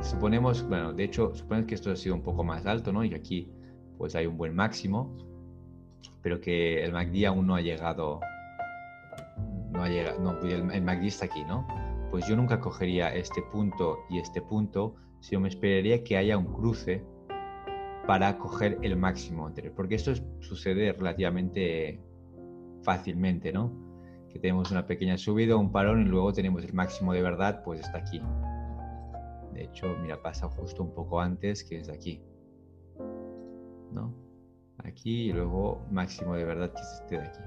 Suponemos, 0.00 0.66
bueno, 0.68 0.92
de 0.92 1.04
hecho, 1.04 1.34
suponemos 1.34 1.66
que 1.66 1.74
esto 1.74 1.90
ha 1.90 1.96
sido 1.96 2.14
un 2.14 2.22
poco 2.22 2.44
más 2.44 2.64
alto, 2.66 2.92
¿no? 2.92 3.04
Y 3.04 3.14
aquí 3.14 3.50
pues 3.98 4.14
hay 4.14 4.26
un 4.26 4.38
buen 4.38 4.54
máximo 4.54 5.14
pero 6.22 6.40
que 6.40 6.84
el 6.84 6.92
MACD 6.92 7.24
aún 7.26 7.46
no 7.46 7.54
ha 7.54 7.60
llegado, 7.60 8.20
no 9.70 9.82
ha 9.82 9.88
llegado, 9.88 10.20
no, 10.20 10.38
el, 10.40 10.82
MACD 10.82 11.04
está 11.04 11.26
aquí, 11.26 11.44
¿no? 11.44 11.66
Pues 12.10 12.26
yo 12.26 12.36
nunca 12.36 12.60
cogería 12.60 13.14
este 13.14 13.42
punto 13.42 14.00
y 14.10 14.18
este 14.18 14.40
punto, 14.40 14.96
sino 15.20 15.40
me 15.40 15.48
esperaría 15.48 16.02
que 16.02 16.16
haya 16.16 16.36
un 16.36 16.52
cruce 16.52 17.04
para 18.06 18.38
coger 18.38 18.78
el 18.82 18.96
máximo 18.96 19.46
anterior, 19.46 19.74
porque 19.74 19.94
esto 19.94 20.12
sucede 20.40 20.92
relativamente 20.92 22.00
fácilmente, 22.82 23.52
¿no? 23.52 23.72
Que 24.30 24.38
tenemos 24.38 24.70
una 24.70 24.86
pequeña 24.86 25.18
subida, 25.18 25.56
un 25.56 25.70
parón 25.70 26.02
y 26.02 26.04
luego 26.04 26.32
tenemos 26.32 26.64
el 26.64 26.72
máximo 26.72 27.12
de 27.12 27.22
verdad, 27.22 27.62
pues 27.64 27.80
está 27.80 27.98
aquí. 27.98 28.20
De 29.52 29.64
hecho, 29.64 29.96
mira, 30.00 30.22
pasa 30.22 30.48
justo 30.48 30.82
un 30.82 30.94
poco 30.94 31.20
antes 31.20 31.64
que 31.64 31.78
es 31.78 31.88
aquí, 31.88 32.22
¿no? 33.92 34.28
aquí 34.84 35.30
y 35.30 35.32
luego 35.32 35.86
máximo 35.90 36.34
de 36.34 36.44
verdad 36.44 36.72
que 36.72 36.80
es 36.80 37.00
este 37.02 37.18
de 37.18 37.26
aquí. 37.26 37.40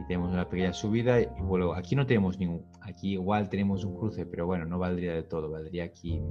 Y 0.00 0.06
tenemos 0.06 0.32
una 0.32 0.48
pequeña 0.48 0.72
subida 0.72 1.20
y 1.20 1.26
bueno, 1.40 1.72
aquí 1.72 1.96
no 1.96 2.06
tenemos 2.06 2.38
ningún, 2.38 2.64
aquí 2.82 3.14
igual 3.14 3.48
tenemos 3.48 3.84
un 3.84 3.96
cruce, 3.96 4.26
pero 4.26 4.46
bueno, 4.46 4.64
no 4.64 4.78
valdría 4.78 5.14
de 5.14 5.24
todo, 5.24 5.50
valdría 5.50 5.84
aquí, 5.84 6.22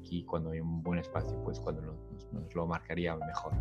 aquí 0.00 0.24
cuando 0.24 0.50
hay 0.50 0.60
un 0.60 0.82
buen 0.82 0.98
espacio, 0.98 1.40
pues 1.44 1.60
cuando 1.60 1.82
nos, 1.82 2.54
lo 2.54 2.66
marcaría 2.66 3.16
mejor. 3.16 3.52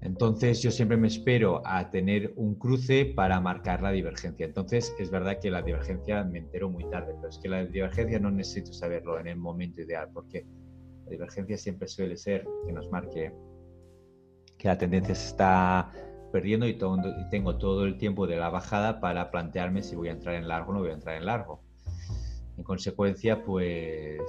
Entonces 0.00 0.60
yo 0.60 0.70
siempre 0.70 0.98
me 0.98 1.08
espero 1.08 1.62
a 1.64 1.90
tener 1.90 2.32
un 2.36 2.56
cruce 2.56 3.06
para 3.06 3.40
marcar 3.40 3.82
la 3.82 3.90
divergencia. 3.90 4.44
Entonces 4.44 4.94
es 4.98 5.10
verdad 5.10 5.38
que 5.40 5.50
la 5.50 5.62
divergencia 5.62 6.22
me 6.24 6.40
entero 6.40 6.68
muy 6.68 6.88
tarde, 6.90 7.14
pero 7.16 7.28
es 7.28 7.38
que 7.38 7.48
la 7.48 7.64
divergencia 7.64 8.20
no 8.20 8.30
necesito 8.30 8.72
saberlo 8.72 9.18
en 9.18 9.28
el 9.28 9.36
momento 9.36 9.80
ideal, 9.80 10.10
porque 10.12 10.46
La 11.04 11.10
divergencia 11.10 11.56
siempre 11.58 11.88
suele 11.88 12.16
ser 12.16 12.46
que 12.66 12.72
nos 12.72 12.90
marque 12.90 13.32
que 14.58 14.68
la 14.68 14.78
tendencia 14.78 15.14
se 15.14 15.28
está 15.28 15.92
perdiendo 16.32 16.66
y, 16.66 16.76
tengo 17.30 17.58
todo 17.58 17.84
el 17.84 17.96
tiempo 17.96 18.26
de 18.26 18.36
la 18.36 18.48
bajada 18.48 19.00
para 19.00 19.30
plantearme 19.30 19.82
si 19.82 19.94
voy 19.94 20.08
a 20.08 20.12
entrar 20.12 20.34
en 20.34 20.48
largo 20.48 20.72
o 20.72 20.74
no 20.74 20.80
voy 20.80 20.90
a 20.90 20.94
entrar 20.94 21.16
en 21.16 21.26
largo. 21.26 21.62
En 22.56 22.64
consecuencia, 22.64 23.44
pues 23.44 24.20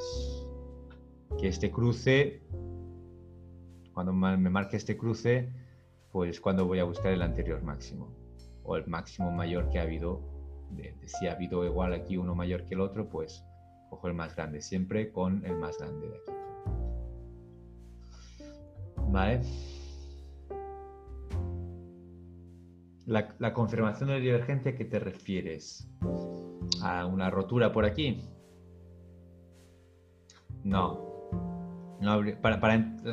que 1.39 1.47
este 1.47 1.71
cruce, 1.71 2.43
cuando 3.93 4.13
me 4.13 4.49
marque 4.49 4.77
este 4.77 4.97
cruce, 4.97 5.51
pues 6.11 6.39
cuando 6.39 6.65
voy 6.65 6.79
a 6.79 6.83
buscar 6.83 7.11
el 7.11 7.21
anterior 7.21 7.63
máximo 7.63 8.09
o 8.63 8.77
el 8.77 8.85
máximo 8.87 9.31
mayor 9.31 9.69
que 9.69 9.79
ha 9.79 9.83
habido. 9.83 10.21
si 11.05 11.27
ha 11.27 11.33
habido 11.33 11.65
igual 11.65 11.93
aquí 11.93 12.17
uno 12.17 12.35
mayor 12.35 12.65
que 12.65 12.75
el 12.75 12.81
otro, 12.81 13.09
pues 13.09 13.43
cojo 13.89 14.07
el 14.07 14.13
más 14.13 14.35
grande, 14.35 14.61
siempre 14.61 15.11
con 15.11 15.45
el 15.45 15.55
más 15.55 15.77
grande 15.77 16.07
de 16.07 16.15
aquí. 16.17 16.44
La, 23.05 23.53
confirmación 23.53 24.09
de 24.09 24.15
la 24.15 24.19
divergencia, 24.19 24.71
¿a 24.71 24.75
qué 24.75 24.83
te 24.83 24.99
refieres? 24.99 25.87
¿A 26.81 27.05
una 27.05 27.29
rotura 27.29 27.71
por 27.71 27.85
aquí? 27.85 28.21
No. 30.65 30.99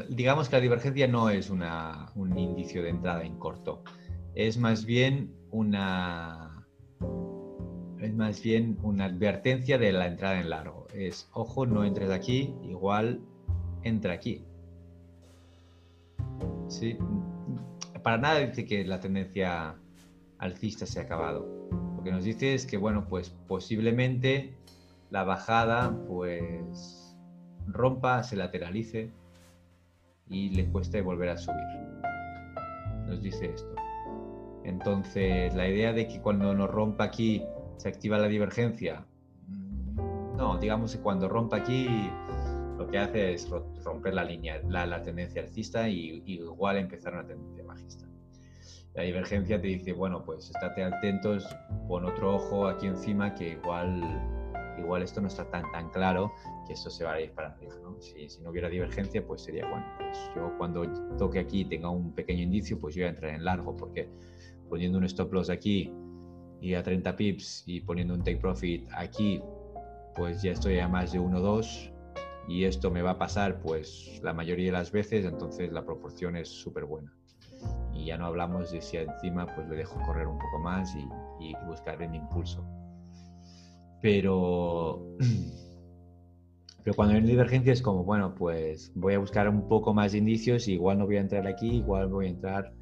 digamos 0.09 0.49
que 0.49 0.57
la 0.57 0.63
divergencia 0.63 1.07
no 1.07 1.31
es 1.31 1.51
un 1.51 2.39
indicio 2.39 2.83
de 2.83 2.89
entrada 2.89 3.23
en 3.23 3.39
corto. 3.39 3.85
Es 4.35 4.57
más 4.59 4.85
bien 4.85 5.37
una. 5.51 6.67
Es 8.01 8.13
más 8.15 8.43
bien 8.43 8.77
una 8.83 9.05
advertencia 9.05 9.79
de 9.79 9.93
la 9.93 10.09
entrada 10.09 10.41
en 10.41 10.51
largo. 10.51 10.89
Es, 10.93 11.31
ojo, 11.33 11.65
no 11.65 11.85
entres 11.85 12.11
aquí, 12.11 12.57
igual 12.63 13.21
entra 13.85 14.15
aquí. 14.15 14.45
¿Sí? 16.73 16.97
Para 18.03 18.17
nada 18.17 18.39
dice 18.41 18.65
que 18.65 18.83
la 18.85 18.99
tendencia 18.99 19.77
alcista 20.39 20.87
se 20.87 21.01
ha 21.01 21.03
acabado. 21.03 21.47
Lo 21.71 22.03
que 22.03 22.11
nos 22.11 22.25
dice 22.25 22.55
es 22.55 22.65
que, 22.65 22.79
bueno, 22.79 23.07
pues 23.09 23.31
posiblemente 23.47 24.55
la 25.11 25.23
bajada 25.23 25.95
pues 26.09 27.15
rompa, 27.67 28.23
se 28.23 28.37
lateralice 28.37 29.11
y 30.29 30.49
le 30.51 30.67
cueste 30.67 31.03
volver 31.03 31.29
a 31.29 31.37
subir. 31.37 31.63
Nos 33.07 33.23
dice 33.23 33.53
esto. 33.55 33.75
Entonces, 34.65 35.55
la 35.55 35.69
idea 35.69 35.93
de 35.93 36.09
que 36.09 36.23
cuando 36.23 36.55
nos 36.55 36.71
rompa 36.71 37.05
aquí 37.05 37.45
se 37.77 37.89
activa 37.89 38.17
la 38.17 38.29
divergencia, 38.29 39.05
no, 40.39 40.57
digamos 40.59 40.97
que 40.97 41.03
cuando 41.03 41.29
rompa 41.29 41.59
aquí 41.59 41.87
lo 42.85 42.91
que 42.91 42.99
hace 42.99 43.33
es 43.35 43.49
romper 43.85 44.15
la 44.15 44.25
línea, 44.25 44.61
la, 44.69 45.03
tendencia 45.03 45.43
alcista 45.43 45.89
y, 45.89 46.23
y 46.27 46.35
igual 46.35 46.77
empezar 46.77 47.15
una 47.15 47.27
tendencia 47.27 47.65
bajista 47.65 48.07
la 48.95 49.05
divergencia 49.05 49.61
te 49.61 49.69
dice, 49.69 49.93
bueno, 49.93 50.23
pues 50.23 50.51
estate 50.51 50.85
atentos, 50.85 51.47
pon 51.89 52.05
otro 52.05 52.37
ojo 52.37 52.67
aquí 52.67 52.87
encima 52.87 53.35
que 53.35 53.51
igual, 53.51 54.03
igual 54.79 55.03
esto 55.03 55.21
no 55.23 55.29
está 55.29 55.49
tan 55.51 55.71
tan 55.73 55.89
claro 55.91 56.31
que 56.67 56.75
esto 56.75 56.91
se 56.91 57.05
va 57.05 57.15
a 57.15 57.21
ir 57.21 57.33
para 57.33 57.49
arriba. 57.49 57.75
¿no? 57.83 57.99
Si, 58.01 58.29
si, 58.29 58.43
no 58.43 58.51
hubiera 58.51 58.69
divergencia, 58.69 59.27
pues 59.27 59.43
sería, 59.43 59.67
bueno, 59.67 59.87
pues 59.99 60.19
yo 60.37 60.53
cuando 60.59 60.87
toque 61.17 61.39
aquí 61.39 61.61
y 61.61 61.65
tenga 61.65 61.89
un 61.89 62.15
pequeño 62.15 62.43
indicio, 62.43 62.79
pues 62.79 62.95
yo 62.95 63.01
voy 63.01 63.07
a 63.07 63.11
entrar 63.11 63.35
en 63.35 63.45
largo, 63.45 63.75
porque 63.75 64.11
poniendo 64.69 64.99
un 64.99 65.05
stop 65.05 65.33
loss 65.33 65.49
aquí 65.49 65.91
y 66.61 66.75
a 66.75 66.83
30 66.83 67.17
pips 67.17 67.65
y 67.67 67.81
poniendo 67.81 68.13
un 68.13 68.23
take 68.23 68.37
profit 68.37 68.87
aquí, 68.95 69.41
pues 70.15 70.43
ya 70.43 70.53
estoy 70.53 70.79
a 70.79 70.87
más 70.87 71.13
de 71.13 71.19
1 71.19 71.41
2 71.41 71.93
y 72.49 72.65
esto 72.65 72.91
me 72.91 73.03
va 73.03 73.13
a 73.13 73.19
pasar 73.19 73.61
pues 73.61 74.21
la 74.23 74.33
mayoría 74.33 74.67
de 74.67 74.73
las 74.73 74.93
veces, 74.93 75.25
entonces 75.25 75.73
la 75.73 75.85
proporción 75.85 76.37
es 76.37 76.49
súper 76.49 76.85
buena 76.85 77.13
y 77.95 78.07
ya 78.07 78.19
no 78.19 78.27
hablamos 78.27 78.71
de 78.71 78.81
si 78.81 78.97
encima 78.97 79.47
pues 79.55 79.69
le 79.69 79.77
dejo 79.77 80.01
correr 80.07 80.27
un 80.27 80.39
poco 80.39 80.59
más 80.59 80.95
y, 80.97 81.09
buscar 81.67 82.01
el 82.01 82.15
impulso. 82.15 82.65
Pero, 84.01 85.17
pero 86.85 86.95
cuando 86.95 87.15
hay 87.15 87.21
divergencia 87.23 87.73
es 87.73 87.83
como, 87.83 88.05
bueno, 88.05 88.35
pues 88.35 88.93
voy 88.95 89.15
a 89.15 89.19
buscar 89.19 89.49
un 89.49 89.69
poco 89.69 89.93
más 89.93 90.13
de 90.13 90.19
indicios 90.19 90.69
y 90.69 90.75
igual 90.75 90.99
no 90.99 91.07
voy 91.07 91.17
a 91.17 91.21
entrar 91.21 91.47
aquí, 91.47 91.79
igual 91.79 92.09
voy 92.09 92.27
a 92.27 92.31
entrar 92.31 92.73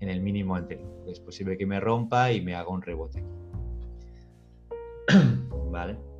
en 0.00 0.08
el 0.08 0.20
mínimo 0.20 0.54
anterior. 0.54 0.88
Es 1.06 1.20
posible 1.20 1.56
que 1.56 1.66
me 1.66 1.80
rompa 1.80 2.32
y 2.32 2.40
me 2.40 2.54
haga 2.54 2.68
un 2.68 2.82
rebote 2.82 3.24
vale. 5.70 6.13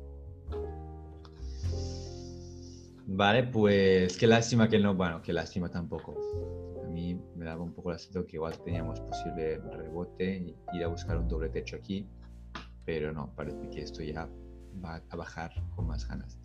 Vale, 3.07 3.43
pues 3.43 4.17
qué 4.17 4.27
lástima 4.27 4.67
que 4.67 4.79
no, 4.79 4.95
bueno, 4.95 5.21
qué 5.21 5.31
lástima 5.31 5.69
tampoco 5.69 6.15
mí 6.95 7.21
me 7.35 7.43
daba 7.43 7.61
un 7.61 7.73
poco 7.73 7.91
la 7.91 7.97
sensación 7.97 8.25
que 8.25 8.37
igual 8.37 8.57
teníamos 8.63 9.01
posible 9.01 9.57
rebote 9.57 10.55
ir 10.73 10.83
a 10.83 10.87
buscar 10.87 11.17
un 11.17 11.27
doble 11.27 11.49
techo 11.49 11.75
aquí, 11.75 12.07
pero 12.85 13.11
no, 13.11 13.35
parece 13.35 13.69
que 13.69 13.81
esto 13.81 14.01
ya 14.01 14.29
va 14.83 15.03
a 15.09 15.15
bajar 15.15 15.51
con 15.75 15.87
más 15.87 16.07
ganas. 16.07 16.39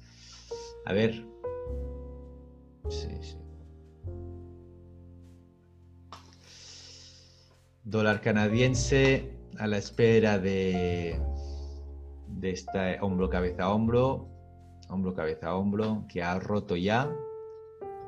A 0.87 0.93
ver. 0.93 1.25
Sí, 2.89 3.17
sí. 3.23 3.39
Dólar 7.85 8.21
canadiense 8.21 9.31
a 9.59 9.69
la 9.69 9.79
espera 9.79 10.39
de, 10.39 11.21
de 12.27 12.51
esta 12.51 12.97
hombro 13.01 13.31
cabeza 13.31 13.65
a 13.65 13.73
hombro, 13.73 14.29
hombro 14.91 15.15
cabeza 15.15 15.55
hombro, 15.55 16.05
que 16.09 16.23
ha 16.23 16.39
roto 16.39 16.77
ya 16.77 17.11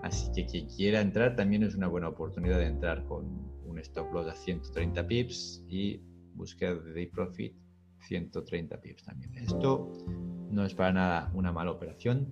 Así 0.02 0.32
que 0.32 0.46
quien 0.46 0.66
quiera 0.66 1.00
entrar 1.00 1.36
también 1.36 1.62
es 1.62 1.76
una 1.76 1.86
buena 1.86 2.08
oportunidad 2.08 2.58
de 2.58 2.66
entrar 2.66 3.04
con 3.04 3.24
un 3.64 3.78
stop 3.78 4.12
loss 4.12 4.26
a 4.26 4.34
130 4.34 5.06
pips 5.06 5.64
y 5.68 5.98
búsqueda 6.34 6.74
de 6.74 6.92
day 6.92 7.06
profit 7.06 7.56
130 8.08 8.80
pips 8.80 9.04
también. 9.04 9.32
Esto 9.36 9.92
no 10.50 10.64
es 10.64 10.74
para 10.74 10.92
nada 10.92 11.30
una 11.34 11.52
mala 11.52 11.70
operación, 11.70 12.26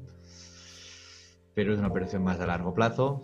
pero 1.54 1.72
es 1.72 1.78
una 1.78 1.88
operación 1.88 2.24
más 2.24 2.40
a 2.40 2.46
largo 2.46 2.74
plazo 2.74 3.22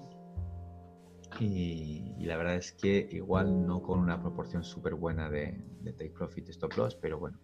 y, 1.40 2.24
la 2.24 2.36
verdad 2.36 2.56
es 2.56 2.72
que 2.72 3.08
igual 3.12 3.66
no 3.66 3.82
con 3.82 3.98
una 3.98 4.20
proporción 4.20 4.64
súper 4.64 4.94
buena 4.94 5.28
de, 5.28 5.60
de 5.80 5.92
take 5.92 6.10
profit 6.10 6.48
stop 6.48 6.76
loss, 6.76 6.94
pero 6.94 7.18
bueno, 7.18 7.38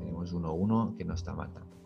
tenemos 0.00 0.34
1-1 0.34 0.96
que 0.96 1.04
no 1.04 1.14
está 1.14 1.32
mal 1.34 1.52
tampoco. 1.52 1.77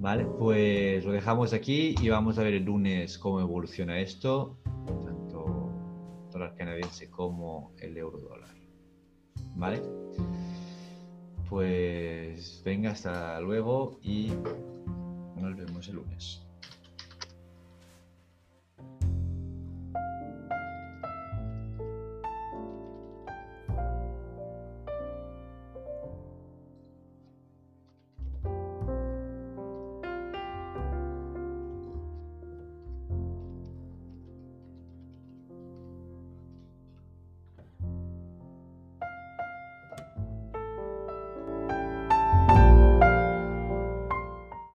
Vale, 0.00 0.24
pues 0.24 1.04
lo 1.04 1.12
dejamos 1.12 1.52
aquí 1.52 1.94
y 2.00 2.08
vamos 2.08 2.38
a 2.38 2.42
ver 2.42 2.54
el 2.54 2.64
lunes 2.64 3.18
cómo 3.18 3.38
evoluciona 3.38 4.00
esto, 4.00 4.56
tanto 4.86 5.74
dólar 6.32 6.54
canadiense 6.54 7.10
como 7.10 7.74
el 7.76 7.98
euro 7.98 8.18
dólar. 8.18 8.54
Vale, 9.56 9.82
pues 11.50 12.62
venga, 12.64 12.92
hasta 12.92 13.38
luego 13.42 14.00
y 14.02 14.32
nos 15.36 15.54
vemos 15.54 15.86
el 15.88 15.96
lunes. 15.96 16.49